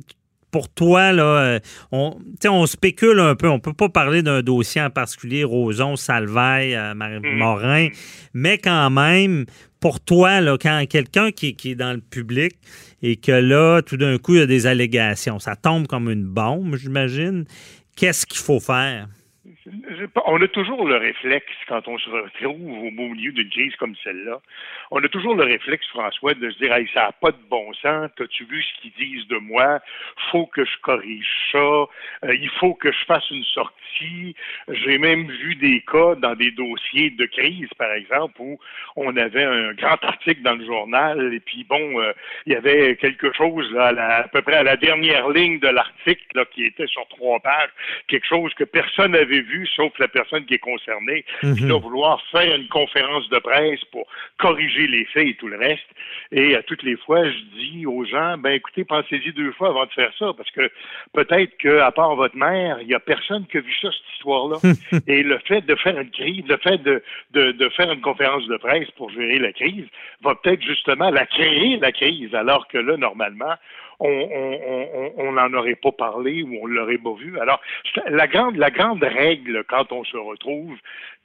pour 0.51 0.69
toi, 0.69 1.11
là, 1.11 1.59
on, 1.91 2.17
on 2.45 2.65
spécule 2.65 3.19
un 3.19 3.35
peu. 3.35 3.49
On 3.49 3.59
peut 3.59 3.73
pas 3.73 3.89
parler 3.89 4.21
d'un 4.21 4.41
dossier 4.41 4.81
en 4.81 4.89
particulier, 4.89 5.43
Roson, 5.43 5.95
Salvaille, 5.95 6.75
euh, 6.75 6.93
Morin, 6.93 7.87
mmh. 7.87 7.91
mais 8.33 8.57
quand 8.57 8.89
même, 8.89 9.45
pour 9.79 9.99
toi, 9.99 10.41
là, 10.41 10.57
quand 10.61 10.85
quelqu'un 10.87 11.31
qui, 11.31 11.55
qui, 11.55 11.71
est 11.71 11.75
dans 11.75 11.93
le 11.93 12.01
public 12.01 12.53
et 13.01 13.15
que 13.15 13.31
là, 13.31 13.81
tout 13.81 13.97
d'un 13.97 14.17
coup, 14.17 14.35
il 14.35 14.39
y 14.39 14.43
a 14.43 14.45
des 14.45 14.67
allégations, 14.67 15.39
ça 15.39 15.55
tombe 15.55 15.87
comme 15.87 16.09
une 16.09 16.25
bombe, 16.25 16.75
j'imagine. 16.75 17.45
Qu'est-ce 17.95 18.25
qu'il 18.25 18.39
faut 18.39 18.59
faire? 18.59 19.07
On 20.25 20.41
a 20.41 20.47
toujours 20.47 20.87
le 20.87 20.97
réflexe, 20.97 21.53
quand 21.67 21.87
on 21.87 21.97
se 21.99 22.09
retrouve 22.09 22.83
au 22.83 22.91
beau 22.91 23.09
milieu 23.09 23.31
d'une 23.31 23.49
crise 23.49 23.75
comme 23.75 23.95
celle-là, 24.03 24.41
on 24.89 25.03
a 25.03 25.07
toujours 25.07 25.35
le 25.35 25.43
réflexe, 25.43 25.85
François, 25.89 26.33
de 26.33 26.49
se 26.49 26.57
dire 26.57 26.73
hey, 26.73 26.87
ça 26.93 27.01
n'a 27.01 27.11
pas 27.11 27.31
de 27.31 27.41
bon 27.49 27.71
sens, 27.75 28.09
as-tu 28.19 28.45
vu 28.45 28.63
ce 28.63 28.81
qu'ils 28.81 28.93
disent 28.93 29.27
de 29.27 29.37
moi? 29.37 29.79
faut 30.31 30.47
que 30.47 30.65
je 30.65 30.77
corrige 30.81 31.49
ça, 31.51 31.57
euh, 31.57 31.87
il 32.33 32.49
faut 32.59 32.73
que 32.73 32.91
je 32.91 33.05
fasse 33.05 33.29
une 33.29 33.43
sortie. 33.43 34.35
J'ai 34.69 34.97
même 34.97 35.29
vu 35.29 35.55
des 35.55 35.81
cas 35.81 36.15
dans 36.15 36.35
des 36.35 36.51
dossiers 36.51 37.11
de 37.11 37.25
crise, 37.25 37.69
par 37.77 37.91
exemple, 37.91 38.41
où 38.41 38.59
on 38.95 39.15
avait 39.17 39.43
un 39.43 39.73
grand 39.73 40.03
article 40.03 40.41
dans 40.41 40.55
le 40.55 40.65
journal, 40.65 41.33
et 41.33 41.39
puis 41.39 41.65
bon, 41.65 41.99
euh, 41.99 42.13
il 42.45 42.53
y 42.53 42.55
avait 42.55 42.95
quelque 42.95 43.31
chose 43.33 43.71
là, 43.73 43.87
à, 43.87 44.21
à, 44.21 44.27
peu 44.27 44.41
près 44.41 44.55
à 44.55 44.63
la 44.63 44.77
dernière 44.77 45.29
ligne 45.29 45.59
de 45.59 45.67
l'article 45.67 46.45
qui 46.53 46.63
était 46.63 46.87
sur 46.87 47.07
trois 47.09 47.39
pages, 47.39 47.69
quelque 48.07 48.27
chose 48.27 48.53
que 48.55 48.63
personne 48.63 49.11
n'avait 49.11 49.41
vu, 49.41 49.50
sauf 49.75 49.97
la 49.99 50.07
personne 50.07 50.45
qui 50.45 50.55
est 50.55 50.59
concernée, 50.59 51.25
Mhm. 51.43 51.55
qui 51.55 51.65
doit 51.65 51.79
vouloir 51.79 52.21
faire 52.31 52.55
une 52.55 52.67
conférence 52.67 53.27
de 53.29 53.39
presse 53.39 53.83
pour 53.91 54.05
corriger 54.37 54.87
les 54.87 55.05
faits 55.05 55.27
et 55.27 55.35
tout 55.35 55.47
le 55.47 55.57
reste. 55.57 55.87
Et 56.31 56.55
à 56.55 56.63
toutes 56.63 56.83
les 56.83 56.97
fois, 56.97 57.23
je 57.25 57.37
dis 57.59 57.85
aux 57.85 58.05
gens, 58.05 58.37
ben 58.37 58.51
écoutez, 58.51 58.83
pensez-y 58.85 59.31
deux 59.33 59.51
fois 59.53 59.69
avant 59.69 59.85
de 59.85 59.91
faire 59.91 60.11
ça, 60.17 60.31
parce 60.35 60.49
que 60.51 60.69
peut-être 61.13 61.57
qu'à 61.57 61.91
part 61.91 62.15
votre 62.15 62.35
mère, 62.35 62.77
il 62.81 62.87
n'y 62.87 62.93
a 62.93 62.99
personne 62.99 63.45
qui 63.47 63.57
a 63.57 63.61
vu 63.61 63.73
ça, 63.81 63.89
cette 63.91 64.13
histoire-là. 64.15 64.57
et 65.07 65.23
le 65.23 65.37
fait 65.39 65.61
de 65.61 65.75
faire 65.75 65.99
une 65.99 66.11
crise, 66.11 66.45
le 66.47 66.57
fait 66.57 66.77
de, 66.77 67.03
de, 67.31 67.51
de, 67.51 67.69
faire 67.69 67.91
une 67.91 68.01
conférence 68.01 68.47
de 68.47 68.57
presse 68.57 68.89
pour 68.91 69.09
gérer 69.11 69.39
la 69.39 69.51
crise, 69.53 69.85
va 70.21 70.35
peut-être 70.35 70.61
justement 70.61 71.09
la 71.09 71.25
créer, 71.25 71.77
la 71.77 71.91
crise, 71.91 72.33
alors 72.35 72.67
que 72.67 72.77
là, 72.77 72.97
normalement, 72.97 73.55
on 74.01 75.31
n'en 75.33 75.53
aurait 75.53 75.75
pas 75.75 75.91
parlé 75.91 76.43
ou 76.43 76.57
on 76.61 76.65
l'aurait 76.65 76.97
pas 76.97 77.13
vu. 77.13 77.39
Alors, 77.39 77.61
la 78.07 78.27
grande, 78.27 78.57
la 78.57 78.71
grande 78.71 79.03
règle 79.03 79.63
quand 79.67 79.91
on 79.91 80.03
se 80.03 80.17
retrouve 80.17 80.75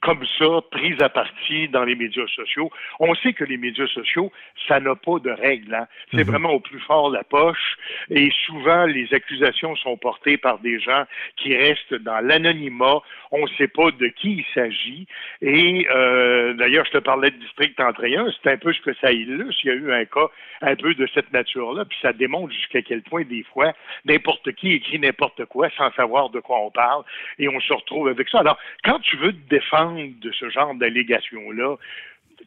comme 0.01 0.25
ça, 0.37 0.45
prise 0.71 1.01
à 1.01 1.09
partie 1.09 1.67
dans 1.69 1.83
les 1.83 1.95
médias 1.95 2.27
sociaux, 2.27 2.69
on 2.99 3.15
sait 3.15 3.33
que 3.33 3.43
les 3.43 3.57
médias 3.57 3.87
sociaux, 3.87 4.31
ça 4.67 4.79
n'a 4.79 4.95
pas 4.95 5.19
de 5.19 5.31
règle. 5.31 5.73
Hein? 5.73 5.87
C'est 6.11 6.23
Mhm. 6.23 6.31
vraiment 6.31 6.51
au 6.51 6.59
plus 6.59 6.79
fort 6.81 7.09
la 7.09 7.23
poche 7.23 7.77
et 8.09 8.29
souvent 8.45 8.85
les 8.85 9.11
accusations 9.13 9.75
sont 9.75 9.97
portées 9.97 10.37
par 10.37 10.59
des 10.59 10.79
gens 10.79 11.03
qui 11.35 11.55
restent 11.55 11.95
dans 11.95 12.19
l'anonymat. 12.19 13.01
On 13.31 13.43
ne 13.43 13.49
sait 13.57 13.67
pas 13.67 13.91
de 13.91 14.07
qui 14.07 14.37
il 14.37 14.45
s'agit. 14.53 15.07
Et 15.41 15.87
euh, 15.89 16.53
d'ailleurs, 16.53 16.85
je 16.85 16.91
te 16.91 16.97
parlais 16.99 17.31
de 17.31 17.37
District 17.37 17.75
31, 17.75 18.27
c'est 18.43 18.51
un 18.51 18.57
peu 18.57 18.71
ce 18.73 18.81
que 18.81 18.93
ça 19.01 19.11
illustre. 19.11 19.59
Il 19.63 19.67
y 19.67 19.71
a 19.71 19.75
eu 19.75 19.91
un 19.91 20.05
cas 20.05 20.27
un 20.61 20.75
peu 20.75 20.93
de 20.95 21.07
cette 21.13 21.31
nature-là, 21.33 21.85
puis 21.85 21.97
ça 22.01 22.13
démontre 22.13 22.51
jusqu'à 22.53 22.81
quel 22.81 23.01
point, 23.03 23.23
des 23.23 23.43
fois, 23.53 23.73
n'importe 24.05 24.51
qui 24.53 24.73
écrit 24.73 24.99
n'importe 24.99 25.45
quoi 25.45 25.69
sans 25.77 25.91
savoir 25.93 26.29
de 26.29 26.39
quoi 26.39 26.59
on 26.61 26.71
parle, 26.71 27.03
et 27.37 27.47
on 27.47 27.59
se 27.59 27.73
retrouve 27.73 28.07
avec 28.07 28.27
ça. 28.29 28.39
Alors, 28.39 28.57
quand 28.83 28.99
tu 28.99 29.17
veux 29.17 29.33
te 29.33 29.49
défendre 29.49 29.86
de 29.93 30.31
ce 30.31 30.49
genre 30.49 30.73
d'allégations-là, 30.75 31.75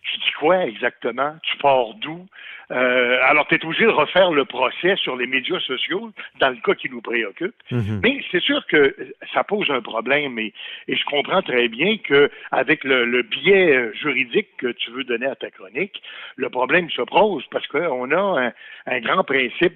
tu 0.03 0.19
dis 0.19 0.33
quoi 0.39 0.65
exactement? 0.67 1.35
Tu 1.43 1.57
pars 1.59 1.95
d'où? 1.95 2.27
Euh, 2.71 3.19
alors, 3.23 3.49
tu 3.49 3.57
es 3.57 3.65
obligé 3.65 3.85
de 3.85 3.91
refaire 3.91 4.31
le 4.31 4.45
procès 4.45 4.95
sur 4.97 5.17
les 5.17 5.27
médias 5.27 5.59
sociaux, 5.61 6.13
dans 6.39 6.51
le 6.51 6.57
cas 6.57 6.75
qui 6.75 6.89
nous 6.89 7.01
préoccupe. 7.01 7.55
Mhm. 7.71 8.01
Mais 8.03 8.21
c'est 8.31 8.41
sûr 8.41 8.65
que 8.67 8.95
ça 9.35 9.43
pose 9.43 9.71
un 9.71 9.81
problème, 9.81 10.39
et, 10.39 10.53
et 10.87 10.97
je 10.97 11.05
comprends 11.05 11.43
très 11.43 11.69
bien 11.69 11.99
que 11.99 12.31
avec 12.53 12.85
le, 12.85 13.05
le, 13.05 13.23
biais 13.23 13.93
juridique 13.95 14.49
que 14.59 14.69
tu 14.69 14.91
veux 14.93 15.05
donner 15.05 15.27
à 15.27 15.35
ta 15.35 15.51
chronique, 15.51 16.01
le 16.37 16.49
problème 16.49 16.89
se 16.91 17.03
pose 17.03 17.45
parce 17.51 17.67
qu'on 17.67 18.11
a 18.13 18.47
un, 18.47 18.53
un 18.87 19.01
grand 19.01 19.25
principe 19.25 19.75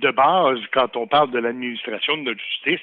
de 0.00 0.10
base 0.10 0.58
quand 0.72 0.96
on 0.96 1.06
parle 1.06 1.30
de 1.30 1.38
l'administration 1.38 2.16
de 2.16 2.22
notre 2.22 2.40
justice, 2.40 2.80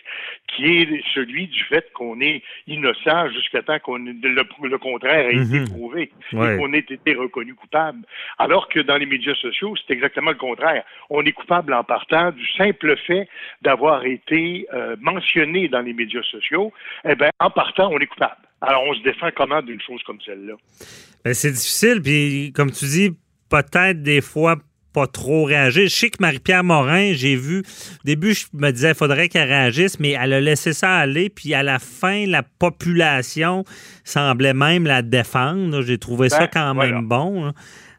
qui 0.48 0.66
est 0.82 1.04
celui 1.14 1.48
du 1.48 1.64
fait 1.66 1.92
qu'on 1.94 2.20
est 2.22 2.42
innocent 2.68 3.30
jusqu'à 3.30 3.62
temps 3.62 3.80
qu'on 3.80 3.98
le, 3.98 4.14
le, 4.14 4.78
contraire 4.78 5.30
ait 5.30 5.36
Mhm. 5.36 5.56
été 5.56 5.72
prouvé 5.72 6.12
Ouais. 6.34 6.56
et 6.56 6.58
qu'on 6.58 6.74
ait 6.74 6.80
été 6.80 7.14
reconnu 7.16 7.56
coupable. 7.56 8.00
Alors 8.38 8.70
que 8.70 8.80
dans 8.80 8.98
les 8.98 9.06
médias 9.06 9.36
sociaux, 9.36 9.76
c'est 9.76 9.94
exactement 9.94 10.32
le 10.32 10.38
contraire. 10.38 10.84
On 11.10 11.24
est 11.24 11.32
coupable 11.32 11.74
en 11.74 11.84
partant 11.84 12.32
du 12.32 12.46
simple 12.54 12.96
fait 13.08 13.28
d'avoir 13.62 14.06
été 14.06 14.68
euh, 14.74 14.96
mentionné 15.00 15.68
dans 15.68 15.82
les 15.82 15.94
médias 15.94 16.24
sociaux. 16.24 16.72
Eh 17.08 17.16
bien, 17.16 17.30
en 17.40 17.50
partant, 17.50 17.90
on 17.92 18.00
est 18.00 18.08
coupable. 18.08 18.36
Alors, 18.62 18.84
on 18.84 18.94
se 18.94 19.02
défend 19.04 19.30
comment 19.36 19.62
d'une 19.62 19.80
chose 19.82 20.02
comme 20.04 20.20
celle-là? 20.22 20.54
Ben, 21.24 21.34
c'est 21.34 21.52
difficile, 21.52 22.02
puis 22.02 22.52
comme 22.54 22.72
tu 22.72 22.86
dis, 22.86 23.10
peut-être 23.50 24.02
des 24.04 24.22
fois 24.22 24.56
pas 24.94 25.08
trop 25.08 25.44
réagir. 25.44 25.84
Je 25.88 25.96
sais 25.96 26.10
que 26.10 26.18
Marie-Pierre 26.20 26.64
Morin, 26.64 27.14
j'ai 27.14 27.36
vu, 27.36 27.60
au 27.60 28.06
début, 28.06 28.34
je 28.34 28.46
me 28.54 28.72
disais, 28.72 28.90
il 28.90 28.96
faudrait 28.96 29.30
qu'elle 29.30 29.48
réagisse, 29.48 30.00
mais 30.00 30.12
elle 30.12 30.34
a 30.34 30.42
laissé 30.42 30.74
ça 30.74 30.96
aller, 30.98 31.30
puis 31.30 31.54
à 31.54 31.64
la 31.64 31.80
fin, 31.80 32.26
la 32.26 32.44
population 32.44 33.64
semblait 34.04 34.54
même 34.54 34.86
la 34.86 35.02
défendre. 35.02 35.82
J'ai 35.82 35.98
trouvé 35.98 36.30
ça 36.30 36.40
Ben, 36.40 36.50
quand 36.52 36.74
voilà. 36.76 36.96
même 36.96 37.08
bon. 37.08 37.54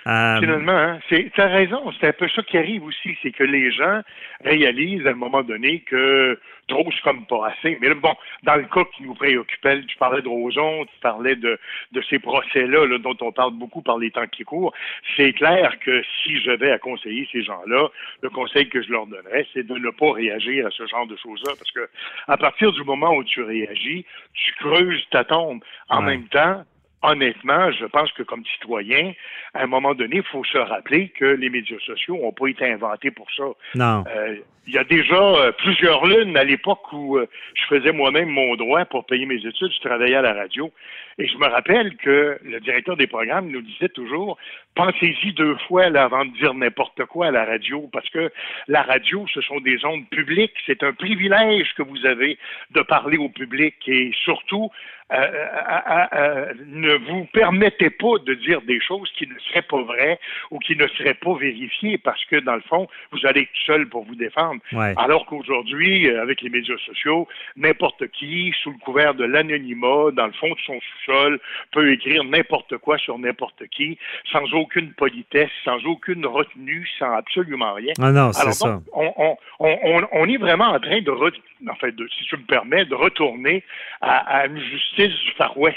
Euh, 0.06 0.40
Finalement, 0.40 0.72
hein, 0.72 0.98
c'est, 1.08 1.30
t'as 1.34 1.48
raison, 1.48 1.92
c'est 2.00 2.08
un 2.08 2.12
peu 2.12 2.28
ça 2.28 2.42
qui 2.42 2.56
arrive 2.56 2.84
aussi, 2.84 3.16
c'est 3.22 3.32
que 3.32 3.44
les 3.44 3.70
gens 3.70 4.00
réalisent 4.44 5.06
à 5.06 5.10
un 5.10 5.14
moment 5.14 5.42
donné 5.42 5.80
que 5.80 6.40
trop 6.68 6.88
c'est 6.92 7.02
comme 7.02 7.26
pas 7.26 7.48
assez. 7.48 7.76
Mais 7.80 7.88
là, 7.88 7.94
bon, 7.96 8.14
dans 8.44 8.54
le 8.56 8.62
cas 8.64 8.84
qui 8.96 9.02
nous 9.02 9.14
préoccupait, 9.14 9.82
tu 9.82 9.96
parlais 9.98 10.22
de 10.22 10.28
Roson, 10.28 10.84
tu 10.86 11.00
parlais 11.02 11.34
de, 11.36 11.58
de 11.92 12.02
ces 12.08 12.18
procès-là 12.18 12.86
là, 12.86 12.98
dont 12.98 13.16
on 13.20 13.32
parle 13.32 13.52
beaucoup 13.54 13.82
par 13.82 13.98
les 13.98 14.10
temps 14.10 14.26
qui 14.28 14.44
courent. 14.44 14.72
C'est 15.16 15.32
clair 15.34 15.78
que 15.80 16.02
si 16.22 16.40
je 16.40 16.52
vais 16.52 16.70
à 16.70 16.78
conseiller 16.78 17.28
ces 17.32 17.42
gens-là, 17.42 17.88
le 18.22 18.30
conseil 18.30 18.68
que 18.68 18.80
je 18.82 18.90
leur 18.90 19.06
donnerais, 19.06 19.46
c'est 19.52 19.66
de 19.66 19.74
ne 19.74 19.90
pas 19.90 20.12
réagir 20.12 20.66
à 20.66 20.70
ce 20.70 20.86
genre 20.86 21.06
de 21.06 21.16
choses-là, 21.16 21.52
parce 21.58 21.72
que 21.72 21.88
à 22.28 22.36
partir 22.38 22.72
du 22.72 22.84
moment 22.84 23.14
où 23.16 23.24
tu 23.24 23.42
réagis, 23.42 24.06
tu 24.32 24.52
creuses 24.60 25.04
ta 25.10 25.24
tombe. 25.24 25.62
En 25.88 26.00
Ouais. 26.00 26.12
même 26.16 26.28
temps, 26.28 26.64
honnêtement, 27.02 27.70
je 27.72 27.86
pense 27.86 28.12
que 28.12 28.22
comme 28.22 28.44
citoyen, 28.44 29.12
à 29.54 29.62
un 29.62 29.66
moment 29.66 29.94
donné, 29.94 30.16
il 30.16 30.22
faut 30.22 30.44
se 30.44 30.58
rappeler 30.58 31.08
que 31.08 31.24
les 31.24 31.50
médias 31.50 31.78
sociaux 31.84 32.16
n'ont 32.16 32.32
pas 32.32 32.48
été 32.48 32.70
inventés 32.70 33.10
pour 33.10 33.26
ça. 33.36 33.44
non. 33.74 34.04
Euh, 34.08 34.36
il 34.66 34.74
y 34.74 34.78
a 34.78 34.84
déjà 34.84 35.16
euh, 35.16 35.52
plusieurs 35.52 36.06
lunes 36.06 36.36
à 36.36 36.44
l'époque 36.44 36.92
où 36.92 37.16
euh, 37.16 37.26
je 37.54 37.62
faisais 37.74 37.92
moi-même 37.92 38.28
mon 38.28 38.54
droit 38.54 38.84
pour 38.84 39.04
payer 39.04 39.26
mes 39.26 39.44
études, 39.44 39.72
je 39.72 39.80
travaillais 39.80 40.14
à 40.14 40.22
la 40.22 40.32
radio. 40.32 40.70
Et 41.18 41.26
je 41.26 41.36
me 41.38 41.46
rappelle 41.46 41.96
que 41.96 42.38
le 42.44 42.60
directeur 42.60 42.96
des 42.96 43.06
programmes 43.06 43.50
nous 43.50 43.62
disait 43.62 43.88
toujours, 43.88 44.38
pensez-y 44.74 45.32
deux 45.32 45.56
fois 45.66 45.88
là, 45.90 46.04
avant 46.04 46.24
de 46.24 46.30
dire 46.36 46.54
n'importe 46.54 47.04
quoi 47.06 47.26
à 47.26 47.30
la 47.30 47.44
radio, 47.44 47.88
parce 47.92 48.08
que 48.10 48.30
la 48.68 48.82
radio, 48.82 49.26
ce 49.34 49.40
sont 49.40 49.60
des 49.60 49.84
ondes 49.84 50.08
publiques. 50.08 50.54
C'est 50.66 50.82
un 50.82 50.92
privilège 50.92 51.74
que 51.74 51.82
vous 51.82 52.06
avez 52.06 52.38
de 52.70 52.82
parler 52.82 53.16
au 53.16 53.28
public 53.28 53.74
et 53.86 54.12
surtout, 54.22 54.70
euh, 55.12 55.16
euh, 55.16 56.06
euh, 56.12 56.52
ne 56.66 56.94
vous 56.94 57.24
permettez 57.32 57.90
pas 57.90 58.18
de 58.24 58.34
dire 58.34 58.62
des 58.62 58.80
choses 58.80 59.10
qui 59.18 59.26
ne 59.26 59.38
seraient 59.48 59.62
pas 59.62 59.82
vraies 59.82 60.20
ou 60.50 60.58
qui 60.58 60.76
ne 60.76 60.86
seraient 60.86 61.14
pas 61.14 61.34
vérifiées 61.34 61.98
parce 61.98 62.24
que, 62.26 62.36
dans 62.36 62.54
le 62.54 62.60
fond, 62.62 62.86
vous 63.10 63.26
allez 63.26 63.42
être 63.42 63.50
seul 63.66 63.88
pour 63.88 64.04
vous 64.04 64.14
défendre. 64.14 64.60
Alors 64.96 65.26
qu'aujourd'hui, 65.26 66.08
avec 66.10 66.42
les 66.42 66.50
médias 66.50 66.76
sociaux, 66.86 67.26
n'importe 67.56 68.06
qui, 68.08 68.54
sous 68.62 68.70
le 68.70 68.78
couvert 68.78 69.14
de 69.14 69.24
l'anonymat, 69.24 70.12
dans 70.12 70.26
le 70.26 70.32
fond 70.32 70.50
de 70.50 70.60
son 70.64 70.78
sous-sol, 70.80 71.40
peut 71.72 71.92
écrire 71.92 72.22
n'importe 72.24 72.76
quoi 72.78 72.96
sur 72.98 73.18
n'importe 73.18 73.66
qui, 73.68 73.98
sans 74.30 74.44
aucune 74.52 74.92
politesse, 74.92 75.50
sans 75.64 75.84
aucune 75.86 76.24
retenue, 76.24 76.88
sans 76.98 77.12
absolument 77.14 77.74
rien. 77.74 77.94
Ah 78.00 78.12
non, 78.12 78.32
c'est 78.32 78.52
ça. 78.52 78.80
On, 78.92 79.12
on, 79.16 79.36
on, 79.58 80.00
on, 80.12 80.28
est 80.28 80.36
vraiment 80.36 80.68
en 80.68 80.78
train 80.78 81.00
de, 81.00 81.10
en 81.10 81.74
fait, 81.76 81.94
de, 81.96 82.08
si 82.16 82.24
tu 82.24 82.36
me 82.36 82.44
permets, 82.44 82.84
de 82.84 82.94
retourner 82.94 83.64
à, 84.00 84.40
à 84.40 84.46
une 84.46 84.60
justice 84.60 84.99
du 85.08 85.30
Far 85.36 85.56
West. 85.58 85.76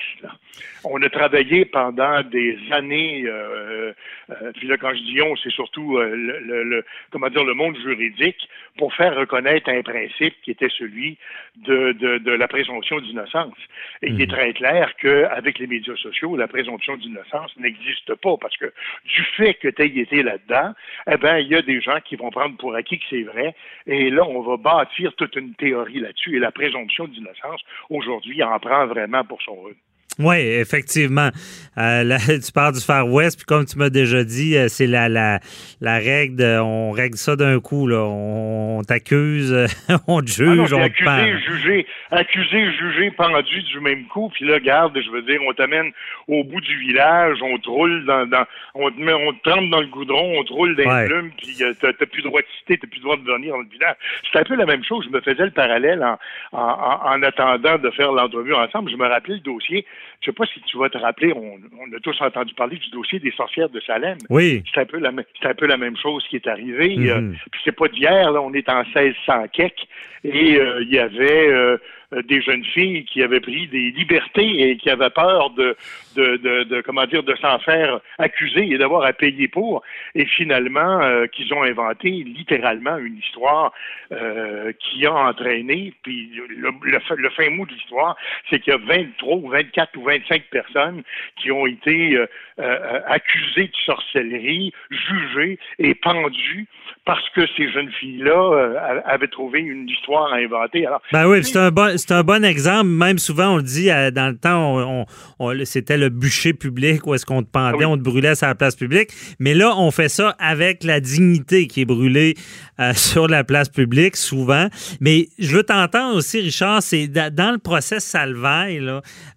On 0.86 1.01
a 1.01 1.09
travaillé 1.09 1.65
pendant 1.65 2.21
des 2.24 2.57
années, 2.71 3.24
euh, 3.26 3.93
euh, 4.30 4.51
puis 4.55 4.67
là, 4.67 4.78
quand 4.78 4.93
je 4.93 5.01
dis 5.03 5.21
on, 5.21 5.36
c'est 5.38 5.51
surtout 5.51 5.97
euh, 5.97 6.13
le, 6.13 6.86
comment 7.09 7.30
dire, 7.30 7.43
le 7.43 7.53
monde 7.53 7.78
juridique 7.78 8.49
pour 8.78 8.93
faire 8.93 9.15
reconnaître 9.15 9.69
un 9.69 9.82
principe 9.82 10.36
qui 10.43 10.51
était 10.51 10.69
celui 10.69 11.17
de, 11.55 11.91
de, 11.93 12.32
la 12.32 12.47
présomption 12.47 12.99
d'innocence. 12.99 13.55
Et 14.01 14.09
il 14.09 14.19
est 14.19 14.26
mhm. 14.26 14.32
très 14.32 14.53
clair 14.53 14.93
qu'avec 14.97 15.59
les 15.59 15.67
médias 15.67 15.95
sociaux, 15.95 16.36
la 16.36 16.47
présomption 16.47 16.97
d'innocence 16.97 17.55
n'existe 17.57 18.15
pas 18.15 18.36
parce 18.38 18.57
que 18.57 18.74
du 19.05 19.24
fait 19.38 19.53
que 19.53 19.67
tu 19.67 19.82
aies 19.84 19.99
été 19.99 20.24
là-dedans, 20.24 20.74
eh 21.11 21.17
ben, 21.17 21.38
il 21.38 21.47
y 21.47 21.55
a 21.55 21.61
des 21.61 21.82
gens 21.82 21.99
qui 22.03 22.15
vont 22.15 22.32
prendre 22.32 22.57
pour 22.57 22.76
acquis 22.76 22.97
que 22.97 23.05
c'est 23.09 23.24
vrai. 23.24 23.55
Et 23.86 24.09
là, 24.09 24.26
on 24.28 24.41
va 24.41 24.57
bâtir 24.57 25.13
toute 25.15 25.36
une 25.36 25.53
théorie 25.53 25.99
là-dessus. 25.99 26.36
Et 26.36 26.39
la 26.39 26.51
présomption 26.51 27.07
d'innocence, 27.07 27.61
aujourd'hui, 27.89 28.43
en 28.43 28.59
prend 28.59 28.88
vraiment 28.88 29.12
pour 29.24 29.41
son 29.43 29.53
rôle. 29.53 29.76
Oui, 30.20 30.36
effectivement. 30.38 31.30
Euh, 31.78 32.18
tu 32.45 32.51
parles 32.51 32.74
du 32.74 32.82
Far 32.82 33.07
West, 33.07 33.38
puis 33.38 33.45
comme 33.45 33.66
tu 33.66 33.78
m'as 33.78 33.89
déjà 33.89 34.24
dit, 34.24 34.55
euh, 34.55 34.68
c'est 34.68 34.86
la, 34.86 35.09
la, 35.09 35.39
la 35.82 35.97
règle 35.97 36.36
de, 36.36 36.59
on 36.59 36.91
règle 36.91 37.18
ça 37.18 37.36
d'un 37.36 37.59
coup. 37.59 37.88
Là. 37.88 38.03
On, 38.05 38.82
t'accuse, 38.88 39.68
on 40.07 40.22
te 40.22 40.28
juge, 40.28 40.74
ah 40.74 40.76
on 40.76 40.80
te 40.80 40.84
accusé, 40.84 41.39
jugé, 41.39 41.88
accusé, 42.11 42.72
jugé, 42.74 43.11
pendu 43.11 43.64
du 43.64 43.80
même 43.80 44.05
coup, 44.05 44.30
puis 44.34 44.45
là, 44.45 44.59
garde, 44.59 44.99
je 44.99 45.09
veux 45.09 45.24
dire, 45.24 45.39
on 45.47 45.53
t'amène 45.53 45.91
au 46.28 46.43
bout 46.43 46.61
du 46.61 46.78
village, 46.80 47.38
on 47.41 47.57
te 47.57 47.70
roule 47.70 48.05
dans, 48.05 48.28
dans 48.28 48.45
on 48.76 48.91
te 48.91 48.99
met, 48.99 49.14
on 49.14 49.34
te 49.34 49.49
trempe 49.49 49.70
dans 49.70 49.82
le 49.82 49.88
goudron, 49.88 50.39
on 50.39 50.43
te 50.43 50.53
roule 50.53 50.76
dans 50.76 50.99
les 50.99 51.05
plumes, 51.05 51.32
puis 51.38 51.55
euh, 51.61 51.74
t'as, 51.80 51.93
plus 51.93 52.22
le 52.22 52.30
droit 52.30 52.41
de 52.41 52.47
citer, 52.59 52.78
t'as 52.78 52.88
plus 52.88 52.99
le 52.99 53.03
droit 53.03 53.18
de 53.18 53.24
venir 53.24 53.53
dans 53.53 53.61
le 53.61 53.68
village. 53.68 53.95
C'est 54.32 54.39
un 54.39 54.43
peu 54.43 54.55
la 54.55 54.66
même 54.66 54.84
chose. 54.84 55.05
Je 55.05 55.16
me 55.16 55.22
faisais 55.22 55.45
le 55.45 55.51
parallèle 55.51 56.03
en, 56.03 56.18
en, 56.51 56.99
en 57.05 57.24
attendant 57.24 57.78
de 57.78 57.89
faire 57.91 58.11
l'entrevue 58.11 58.53
ensemble. 58.53 58.91
Je 58.91 58.97
me 58.97 59.07
rappelais 59.07 59.36
le 59.36 59.41
dossier 59.41 59.86
je 60.24 60.32
sais 60.32 60.36
pas 60.36 60.45
si 60.45 60.61
tu 60.61 60.78
vas 60.78 60.89
te 60.89 60.97
rappeler, 60.97 61.34
on, 61.34 61.57
a 61.95 61.99
tous 62.01 62.15
entendu 62.21 62.53
parler 62.53 62.78
du 62.78 62.89
dossier 62.91 63.19
des 63.19 63.32
sorcières 63.32 63.67
de 63.69 63.82
Salem. 63.82 64.17
Oui. 64.30 64.63
C'est 64.74 64.80
un 64.80 64.86
peu 64.86 64.97
la, 64.97 65.11
c'est 65.41 65.49
un 65.49 65.53
peu 65.53 65.67
la 65.67 65.76
même 65.76 65.97
chose 65.97 66.26
qui 66.30 66.38
est 66.38 66.47
arrivée. 66.47 66.95
Mm 66.95 67.03
-hmm. 67.03 67.36
puis 67.51 67.61
c'est 67.65 67.76
pas 67.76 67.89
d'hier, 67.89 68.32
là, 68.32 68.41
on 68.41 68.53
est 68.53 68.69
en 68.69 68.84
1600 68.84 69.47
kek, 69.51 69.76
et 70.24 70.55
euh, 70.55 70.82
il 70.84 70.93
y 70.93 70.99
avait 70.99 71.47
euh, 71.49 71.78
des 72.22 72.41
jeunes 72.41 72.66
filles 72.66 73.05
qui 73.05 73.24
avaient 73.24 73.39
pris 73.39 73.68
des 73.68 73.91
libertés 73.91 74.70
et 74.70 74.78
qui 74.78 74.89
avaient 74.89 75.09
peur 75.09 75.49
de, 75.51 75.76
de, 76.16 76.38
de, 76.38 76.64
de 76.64 76.82
comment 76.82 77.05
dire, 77.05 77.24
de 77.24 77.36
s'en 77.36 77.59
faire 77.59 77.99
accuser 78.18 78.70
et 78.72 78.78
d'avoir 78.78 79.03
à 79.03 79.14
payer 79.14 79.47
pour, 79.47 79.82
et 80.16 80.26
finalement 80.26 81.01
euh, 81.01 81.28
qu'ils 81.28 81.53
ont 81.53 81.64
inventé 81.64 82.09
littéralement 82.09 82.97
une 82.97 83.18
histoire 83.18 83.72
euh, 84.11 84.72
qui 84.80 85.05
a 85.05 85.14
entraîné, 85.14 85.93
puis 86.03 86.32
le, 86.49 86.72
le, 86.82 87.30
fin 87.30 87.49
mot 87.49 87.66
de 87.66 87.72
l'histoire, 87.72 88.16
c'est 88.49 88.59
qu'il 88.59 88.74
y 88.74 88.76
a 88.76 88.80
23 88.80 89.36
ou 89.38 89.49
24 89.49 89.97
ou 89.97 90.03
25 90.03 90.43
personnes 90.51 91.03
qui 91.41 91.51
ont 91.51 91.66
été 91.66 92.18
euh, 92.59 92.99
accusées 93.07 93.68
de 93.68 93.76
sorcellerie, 93.86 94.74
jugées 94.89 95.57
et 95.80 95.95
pendues 95.95 96.68
parce 97.05 97.28
que 97.32 97.45
ces 97.57 97.70
jeunes 97.72 97.91
filles-là 97.91 99.01
avaient 99.05 99.28
trouvé 99.28 99.59
une 99.59 99.89
histoire 99.89 100.32
à 100.32 100.38
inventer. 100.38 100.86
Alors, 100.86 101.01
ben 101.11 101.28
oui, 101.28 101.43
c'est 101.43 101.59
un 101.59 101.70
bon 101.70 101.97
c'est 102.06 102.14
un 102.14 102.24
bon 102.24 102.43
exemple. 102.43 102.89
Même 102.89 103.18
souvent, 103.18 103.54
on 103.54 103.58
le 103.58 103.64
dit, 103.64 103.89
euh, 103.89 104.12
dans 104.12 104.28
le 104.28 104.36
temps, 104.36 105.06
on, 105.39 105.54
c'était 105.64 105.97
le 105.97 106.10
bûcher 106.10 106.54
public 106.54 107.08
où 107.08 107.14
est-ce 107.14 107.26
qu'on 107.26 107.43
te 107.43 107.49
pendait, 107.49 107.86
on 107.86 107.97
te 107.97 108.01
brûlait 108.01 108.36
sur 108.36 108.47
la 108.47 108.56
place 108.56 108.76
publique. 108.76 109.12
Mais 109.39 109.54
là, 109.54 109.74
on 109.78 109.89
fait 109.89 110.10
ça 110.10 110.36
avec 110.38 110.84
la 110.84 110.99
dignité 110.99 111.68
qui 111.68 111.82
est 111.82 111.86
brûlée 111.86 112.36
euh, 112.82 112.93
sur 112.95 113.30
la 113.30 113.45
place 113.45 113.70
publique, 113.70 114.18
souvent. 114.18 114.68
Mais 114.99 115.30
je 115.39 115.56
veux 115.56 115.64
t'entendre 115.64 116.18
aussi, 116.18 116.41
Richard, 116.41 116.84
c'est 116.84 117.08
dans 117.08 117.51
le 117.51 117.58
procès 117.58 118.01
Salvaille, 118.01 118.80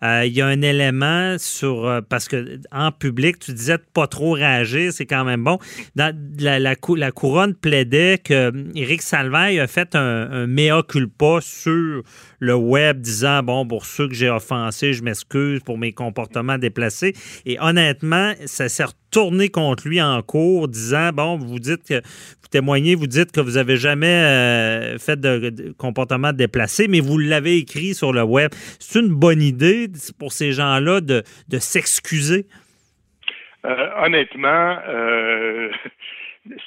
euh, 0.03 0.25
il 0.27 0.33
y 0.33 0.41
a 0.41 0.47
un 0.47 0.62
élément 0.62 1.37
sur... 1.39 2.03
parce 2.09 2.27
que 2.27 2.59
en 2.73 2.91
public, 2.91 3.39
tu 3.39 3.53
disais 3.53 3.79
de 3.79 3.85
pas 3.95 4.09
trop 4.09 4.33
réagir, 4.33 4.93
c'est 4.93 5.07
quand 5.07 5.25
même 5.25 5.45
bon. 5.45 5.59
Dans, 5.95 6.14
la, 6.41 6.59
la, 6.59 7.11
couronne 7.12 7.55
plaidait 7.55 8.19
que 8.19 8.53
Éric 8.75 9.03
Salvaille 9.03 9.61
a 9.61 9.69
fait 9.69 9.95
un, 9.95 10.29
un 10.33 10.47
mea 10.49 10.83
culpa 10.83 11.39
sur 11.41 12.03
le 12.39 12.55
web 12.55 13.01
disant 13.01 13.43
bon 13.43 13.66
pour 13.66 13.84
ceux 13.84 14.09
que 14.09 14.14
j'ai 14.14 14.30
offensés, 14.30 14.93
je 14.93 15.03
m'excuse 15.03 15.61
pour 15.61 15.78
mes 15.78 15.93
comportements 15.93 16.59
déplacés. 16.59 17.14
Et 17.45 17.59
honnêtement, 17.61 18.32
ça 18.45 18.68
s'est 18.68 18.84
retourné 18.84 19.49
contre 19.49 19.89
lui 19.89 20.01
en 20.01 20.22
cours, 20.22 20.68
disant 20.68 21.11
bon 21.12 21.37
vous 21.37 21.59
dites 21.59 21.84
que 21.84 21.95
vous 22.47 22.51
témoignez, 22.51 22.95
vous 22.95 23.07
dites 23.07 23.32
que 23.32 23.41
vous 23.41 23.53
n'avez 23.53 23.76
jamais 23.76 24.07
euh, 24.07 24.99
fait 24.99 25.20
de, 25.20 25.74
comportement 25.76 26.32
déplacé, 26.32 26.87
mais 26.89 27.01
vous 27.01 27.18
l'avez 27.18 27.57
écrit 27.57 27.95
sur 27.95 28.12
le 28.12 28.22
web. 28.22 28.51
C'est 28.78 29.01
une 29.01 29.09
bonne 29.09 29.43
idée 29.43 29.89
pour 30.18 30.32
ces 30.32 30.53
gens-là 30.53 31.01
de, 31.01 31.22
de 31.49 31.59
s'excuser? 31.59 32.47
Euh, 33.64 33.89
honnêtement, 34.05 34.78
euh, 34.87 35.70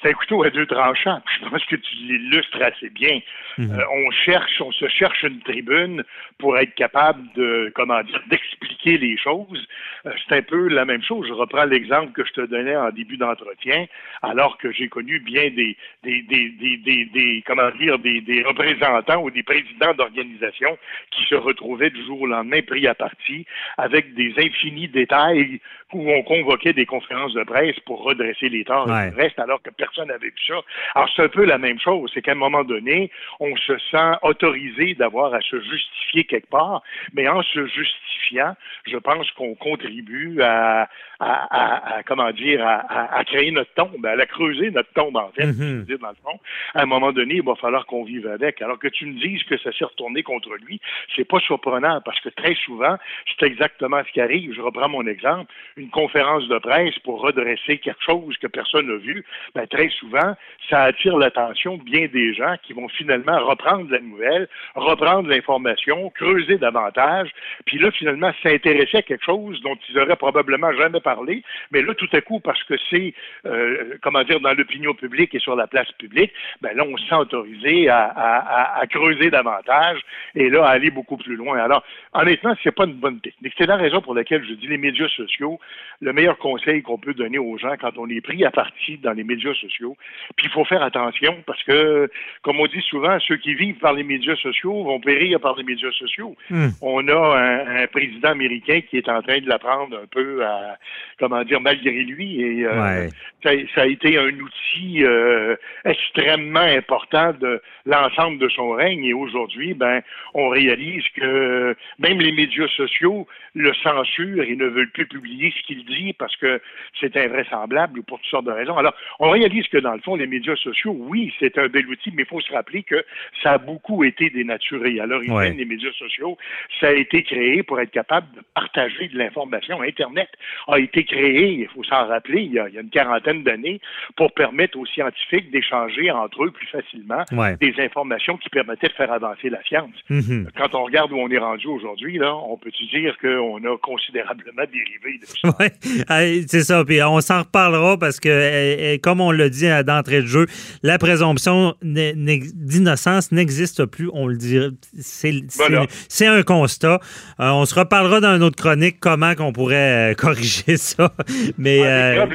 c'est 0.02 0.10
un 0.10 0.14
couteau 0.14 0.44
à 0.44 0.50
deux 0.50 0.66
tranchants. 0.66 1.22
Je 1.40 1.50
pense 1.50 1.64
que 1.66 1.76
tu 1.76 1.96
l'illustres 1.96 2.62
assez 2.62 2.90
bien. 2.90 3.20
Mhm. 3.58 3.72
Euh, 3.72 3.84
on 3.92 4.12
cherche, 4.12 4.62
on 4.62 4.72
se 4.72 4.88
cherche 4.88 5.24
une 5.24 5.42
tribune 5.42 6.04
pour 6.38 6.58
être 6.58 6.74
capable 6.76 7.22
de, 7.36 7.72
comment 7.76 8.02
dire, 8.04 8.22
d'expliquer 8.30 8.98
les 8.98 9.18
choses. 9.18 9.68
Euh, 10.06 10.12
c'est 10.28 10.38
un 10.38 10.42
peu 10.42 10.68
la 10.68 10.86
même 10.86 11.04
chose. 11.04 11.28
Je 11.28 11.34
reprends 11.34 11.66
l'exemple 11.66 12.12
que 12.14 12.26
je 12.26 12.34
te 12.34 12.42
donnais 12.42 12.76
en 12.76 12.92
début 12.92 13.18
d'entretien, 13.18 13.86
alors 14.22 14.58
que 14.58 14.72
j'ai 14.72 14.88
connu 14.88 15.20
bien 15.20 15.50
des, 15.50 15.78
des, 16.04 16.22
des, 16.24 16.50
des, 16.78 17.06
des 17.06 17.44
comment 17.46 17.70
dire, 17.72 18.00
des, 18.00 18.22
des 18.22 18.44
représentants 18.44 19.22
ou 19.22 19.32
des 19.32 19.44
présidents 19.44 19.94
d'organisations 19.94 20.78
qui 21.12 21.24
se 21.26 21.36
retrouvaient 21.36 21.90
du 21.90 22.04
jour 22.06 22.22
au 22.22 22.28
lendemain 22.28 22.62
pris 22.62 22.88
à 22.88 22.96
partie 22.96 23.46
avec 23.78 24.14
des 24.14 24.34
infinis 24.38 24.88
détails 24.88 25.60
où 25.94 26.10
on 26.12 26.22
convoquait 26.24 26.74
des 26.74 26.86
conférences 26.86 27.34
de 27.34 27.44
presse 27.44 27.80
pour 27.86 28.04
redresser 28.04 28.50
les 28.50 28.64
torts 28.64 28.88
reste, 28.88 29.40
alors 29.40 29.62
que 29.62 29.69
personne 29.78 30.08
n'avait 30.08 30.28
vu 30.28 30.34
ça. 30.48 30.60
Alors, 30.96 31.10
c'est 31.16 31.24
un 31.24 31.30
peu 31.30 31.46
la 31.46 31.58
même 31.58 31.80
chose. 31.80 32.12
C'est 32.14 32.22
qu'à 32.22 32.32
un 32.32 32.36
moment 32.36 32.64
donné, 32.64 33.12
on 33.40 33.56
se 33.56 33.78
sent 33.92 34.12
autorisé 34.22 34.96
d'avoir 34.96 35.34
à 35.34 35.42
se 35.42 35.60
justifier 35.62 36.24
quelque 36.24 36.50
part, 36.50 36.82
mais 37.14 37.28
en 37.28 37.42
se 37.44 37.66
justifiant, 37.68 38.56
je 38.86 38.98
pense 38.98 39.30
qu'on 39.32 39.56
contribue 39.56 40.42
à, 40.42 40.88
à, 41.20 41.98
à, 41.98 42.04
comment 42.04 42.32
dire, 42.32 42.66
à, 42.66 43.24
créer 43.26 43.52
notre 43.52 43.74
tombe, 43.74 44.06
à 44.06 44.16
la 44.16 44.26
creuser, 44.26 44.72
notre 44.72 44.92
tombe, 44.94 45.18
en 45.18 45.30
fait, 45.32 45.46
mm 45.46 45.84
dire, 45.84 46.00
dans 46.00 46.10
le 46.10 46.16
fond. 46.24 46.40
À 46.76 46.84
un 46.84 46.86
moment 46.86 47.12
donné, 47.12 47.36
il 47.36 47.44
va 47.44 47.56
falloir 47.56 47.86
qu'on 47.86 48.04
vive 48.04 48.28
avec. 48.28 48.62
Alors 48.62 48.80
que 48.80 48.88
tu 48.88 49.06
me 49.06 49.20
dises 49.20 49.44
que 49.44 49.58
ça 49.58 49.72
s'est 49.72 49.86
retourné 49.86 50.24
contre 50.24 50.56
lui, 50.66 50.80
c'est 51.16 51.26
pas 51.26 51.40
surprenant, 51.40 52.02
parce 52.02 52.20
que 52.22 52.30
très 52.30 52.56
souvent, 52.56 52.98
c'est 53.28 53.46
exactement 53.46 54.02
ce 54.06 54.12
qui 54.12 54.22
arrive. 54.22 54.54
Je 54.54 54.62
reprends 54.62 54.90
mon 54.90 55.06
exemple. 55.08 55.52
Une 55.78 55.90
conférence 55.90 56.48
de 56.48 56.58
presse 56.60 56.98
pour 57.00 57.22
redresser 57.22 57.78
quelque 57.80 58.04
chose 58.04 58.38
que 58.38 58.48
personne 58.48 58.88
n'a 58.88 58.98
vu, 58.98 59.26
ben, 59.56 59.59
très 59.68 59.90
souvent, 59.90 60.36
ça 60.70 60.84
attire 60.84 61.18
l'attention 61.18 61.78
bien 61.78 62.08
des 62.08 62.34
gens 62.34 62.56
qui 62.64 62.74
vont 62.74 62.88
finalement 62.90 63.40
reprendre 63.46 63.90
la 63.90 64.00
nouvelle, 64.00 64.48
reprendre 64.76 65.28
l'information, 65.30 66.10
creuser 66.12 66.58
davantage, 66.58 67.30
puis 67.66 67.80
là, 67.80 67.92
finalement, 67.92 68.32
s'intéresser 68.44 68.98
à 68.98 69.02
quelque 69.02 69.26
chose 69.26 69.60
dont 69.62 69.78
ils 69.90 69.98
auraient 69.98 70.16
probablement 70.16 70.72
jamais 70.74 71.02
parlé, 71.02 71.44
mais 71.72 71.82
là, 71.82 71.94
tout 71.96 72.10
à 72.14 72.22
coup, 72.22 72.40
parce 72.40 72.64
que 72.64 72.76
c'est, 72.90 73.14
euh, 73.46 73.96
comment 74.02 74.24
dire, 74.24 74.40
dans 74.40 74.54
l'opinion 74.54 74.94
publique 74.94 75.34
et 75.34 75.40
sur 75.40 75.56
la 75.56 75.68
place 75.68 75.92
publique, 75.94 76.32
ben 76.62 76.76
là, 76.76 76.84
on 76.88 76.98
se 76.98 77.08
sent 77.08 77.16
autorisé 77.16 77.90
à, 77.90 78.06
à, 78.06 78.80
à, 78.80 78.88
creuser 78.88 79.30
davantage 79.30 80.00
et 80.36 80.50
là, 80.50 80.66
à 80.66 80.70
aller 80.70 80.92
beaucoup 80.92 81.18
plus 81.18 81.36
loin. 81.36 81.60
Alors, 81.60 81.84
honnêtement, 82.14 82.56
c'est 82.64 82.76
pas 82.76 82.86
une 82.86 82.94
bonne 82.94 83.20
technique. 83.20 83.54
C'est 83.58 83.66
la 83.66 83.78
raison 83.78 84.02
pour 84.02 84.14
laquelle 84.14 84.46
je 84.48 84.54
dis 84.54 84.68
les 84.68 84.78
médias 84.78 85.10
sociaux, 85.10 85.60
le 86.02 86.14
meilleur 86.14 86.38
conseil 86.38 86.82
qu'on 86.82 86.98
peut 86.98 87.14
donner 87.14 87.40
aux 87.40 87.58
gens 87.58 87.76
quand 87.80 87.98
on 87.98 88.10
est 88.10 88.22
pris 88.22 88.44
à 88.46 88.52
partie 88.52 88.98
dans 88.98 89.14
les 89.14 89.24
médias 89.24 89.39
sociaux, 89.54 89.96
puis 90.36 90.48
il 90.48 90.52
faut 90.52 90.66
faire 90.66 90.84
attention 90.84 91.38
parce 91.46 91.62
que, 91.64 92.10
comme 92.42 92.60
on 92.60 92.68
dit 92.68 92.82
souvent, 92.82 93.18
ceux 93.20 93.38
qui 93.38 93.54
vivent 93.54 93.80
par 93.80 93.94
les 93.94 94.04
médias 94.04 94.36
sociaux 94.36 94.84
vont 94.84 95.00
périr 95.00 95.40
par 95.40 95.56
les 95.56 95.64
médias 95.64 95.92
sociaux. 95.92 96.36
Hmm. 96.50 96.70
On 96.82 97.08
a 97.08 97.38
un, 97.38 97.88
président 97.88 98.30
américain 98.30 98.82
qui 98.82 98.98
est 98.98 99.10
en 99.10 99.22
train 99.22 99.40
de 99.40 99.48
l'apprendre 99.48 99.98
un 99.98 100.08
peu 100.08 100.46
à, 100.46 100.78
comment 101.20 101.44
dire, 101.44 101.62
malgré 101.62 102.04
lui. 102.04 102.42
Et 102.42 102.66
euh, 102.66 103.08
ça, 103.44 103.82
a 103.82 103.86
été 103.86 104.18
un 104.18 104.30
outil 104.40 105.04
euh, 105.04 105.56
extrêmement 105.86 106.60
important 106.60 107.34
de 107.34 107.62
l'ensemble 107.86 108.38
de 108.40 108.50
son 108.50 108.72
règne. 108.72 109.04
Et 109.06 109.14
aujourd'hui, 109.14 109.74
ben, 109.74 110.02
on 110.34 110.50
réalise 110.50 111.04
que 111.16 111.76
même 112.00 112.20
les 112.20 112.32
médias 112.32 112.68
sociaux 112.76 113.28
le 113.56 113.74
censurent 113.76 114.44
et 114.44 114.56
ne 114.56 114.66
veulent 114.66 114.92
plus 114.92 115.08
publier 115.08 115.54
ce 115.58 115.68
qu'il 115.68 115.86
dit 115.86 116.14
parce 116.14 116.36
que 116.38 116.62
c'est 117.00 117.16
invraisemblable 117.18 118.00
ou 118.00 118.04
pour 118.04 118.20
toutes 118.20 118.30
sortes 118.30 118.46
de 118.46 118.52
raisons. 118.52 118.78
Alors, 118.78 118.94
on 119.20 119.29
réalise 119.30 119.68
que 119.68 119.78
dans 119.78 119.94
le 119.94 120.02
fond, 120.02 120.16
les 120.16 120.28
médias 120.28 120.56
sociaux, 120.56 120.96
oui, 120.98 121.34
c'est 121.40 121.58
un 121.58 121.68
bel 121.68 121.88
outil, 121.88 122.12
mais 122.14 122.24
il 122.24 122.28
faut 122.28 122.42
se 122.42 122.52
rappeler 122.52 122.84
que 122.84 123.04
ça 123.44 123.54
a 123.54 123.58
beaucoup 123.58 124.04
été 124.04 124.30
dénaturé. 124.30 125.00
À 125.00 125.06
l'origine, 125.06 125.58
les 125.58 125.66
médias 125.66 125.92
sociaux, 125.94 126.38
ça 126.80 126.88
a 126.88 126.92
été 126.92 127.24
créé 127.24 127.64
pour 127.64 127.80
être 127.80 127.92
capable 127.92 128.28
de 128.36 128.42
partager 128.54 129.08
de 129.08 129.18
l'information. 129.18 129.82
Internet 129.82 130.30
a 130.68 130.80
été 130.80 131.04
créé, 131.04 131.54
il 131.54 131.68
faut 131.68 131.84
s'en 131.84 132.08
rappeler, 132.08 132.42
il 132.44 132.54
y, 132.54 132.60
a, 132.60 132.68
une 132.68 132.90
quarantaine 132.90 133.44
d'années, 133.44 133.80
pour 134.16 134.34
permettre 134.34 134.78
aux 134.78 134.86
scientifiques 134.86 135.52
d'échanger 135.52 136.12
entre 136.12 136.44
eux 136.44 136.52
plus 136.52 136.68
facilement 136.68 137.24
des 137.60 137.74
informations 137.80 138.38
qui 138.38 138.50
permettaient 138.50 138.88
de 138.88 138.94
faire 138.94 139.12
avancer 139.12 139.50
la 139.50 139.62
science. 139.64 139.96
Mm-hmm. 140.10 140.48
Quand 140.58 140.76
on 140.76 140.86
regarde 140.86 141.12
où 141.12 141.18
on 141.18 141.30
est 141.30 141.38
rendu 141.38 141.68
aujourd'hui, 141.68 142.18
là, 142.18 142.36
on 142.36 142.58
peut-tu 142.58 142.86
dire 142.88 143.18
qu'on 143.20 143.58
a 143.58 143.78
considérablement 143.78 144.64
dérivé 144.72 145.20
de 145.20 145.26
ça? 145.26 145.50
Oui, 145.60 146.46
c'est 146.48 146.62
ça. 146.62 146.84
Puis 146.86 147.02
on 147.04 147.20
s'en 147.22 147.40
reparlera 147.40 147.98
parce 147.98 148.20
que, 148.20 148.30
eh, 148.30 148.94
eh, 148.94 149.00
comme 149.20 149.28
on 149.28 149.32
l'a 149.32 149.50
dit 149.50 149.68
d'entrée 149.86 150.22
de 150.22 150.28
jeu, 150.28 150.46
la 150.82 150.98
présomption 150.98 151.76
d'innocence 151.82 153.32
n'existe 153.32 153.86
plus. 153.86 154.10
On 154.14 154.28
le 154.28 154.38
dit. 154.38 154.60
C'est 155.02 156.28
un 156.28 156.44
constat. 156.44 157.02
Euh, 157.40 157.50
on 157.50 157.66
se 157.66 157.76
reparlera 157.76 158.22
dans 158.22 158.36
une 158.36 158.44
autre 158.44 158.56
chronique 158.56 158.98
comment 159.00 159.36
qu'on 159.36 159.52
pourrait 159.52 160.12
euh, 160.12 160.14
corriger 160.18 160.78
ça. 160.78 161.12
Mais 161.58 161.82
euh, 161.84 162.26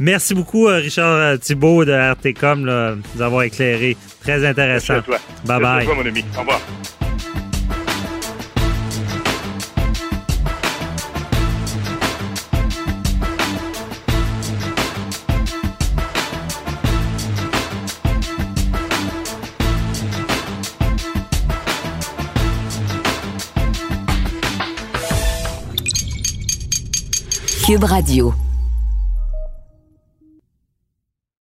Merci 0.00 0.34
beaucoup, 0.34 0.66
Richard 0.66 1.38
Thibault 1.38 1.84
de 1.84 1.92
RTCOM, 1.92 2.64
de 2.64 2.98
nous 3.14 3.22
avoir 3.22 3.44
éclairé. 3.44 3.96
Très 4.22 4.44
intéressant. 4.44 5.00
Bye 5.46 5.60
bye. 5.60 5.86
mon 5.86 6.04
ami. 6.04 6.24
Au 6.36 6.40
revoir. 6.40 6.60
Cube 27.68 27.84
Radio. 27.84 28.32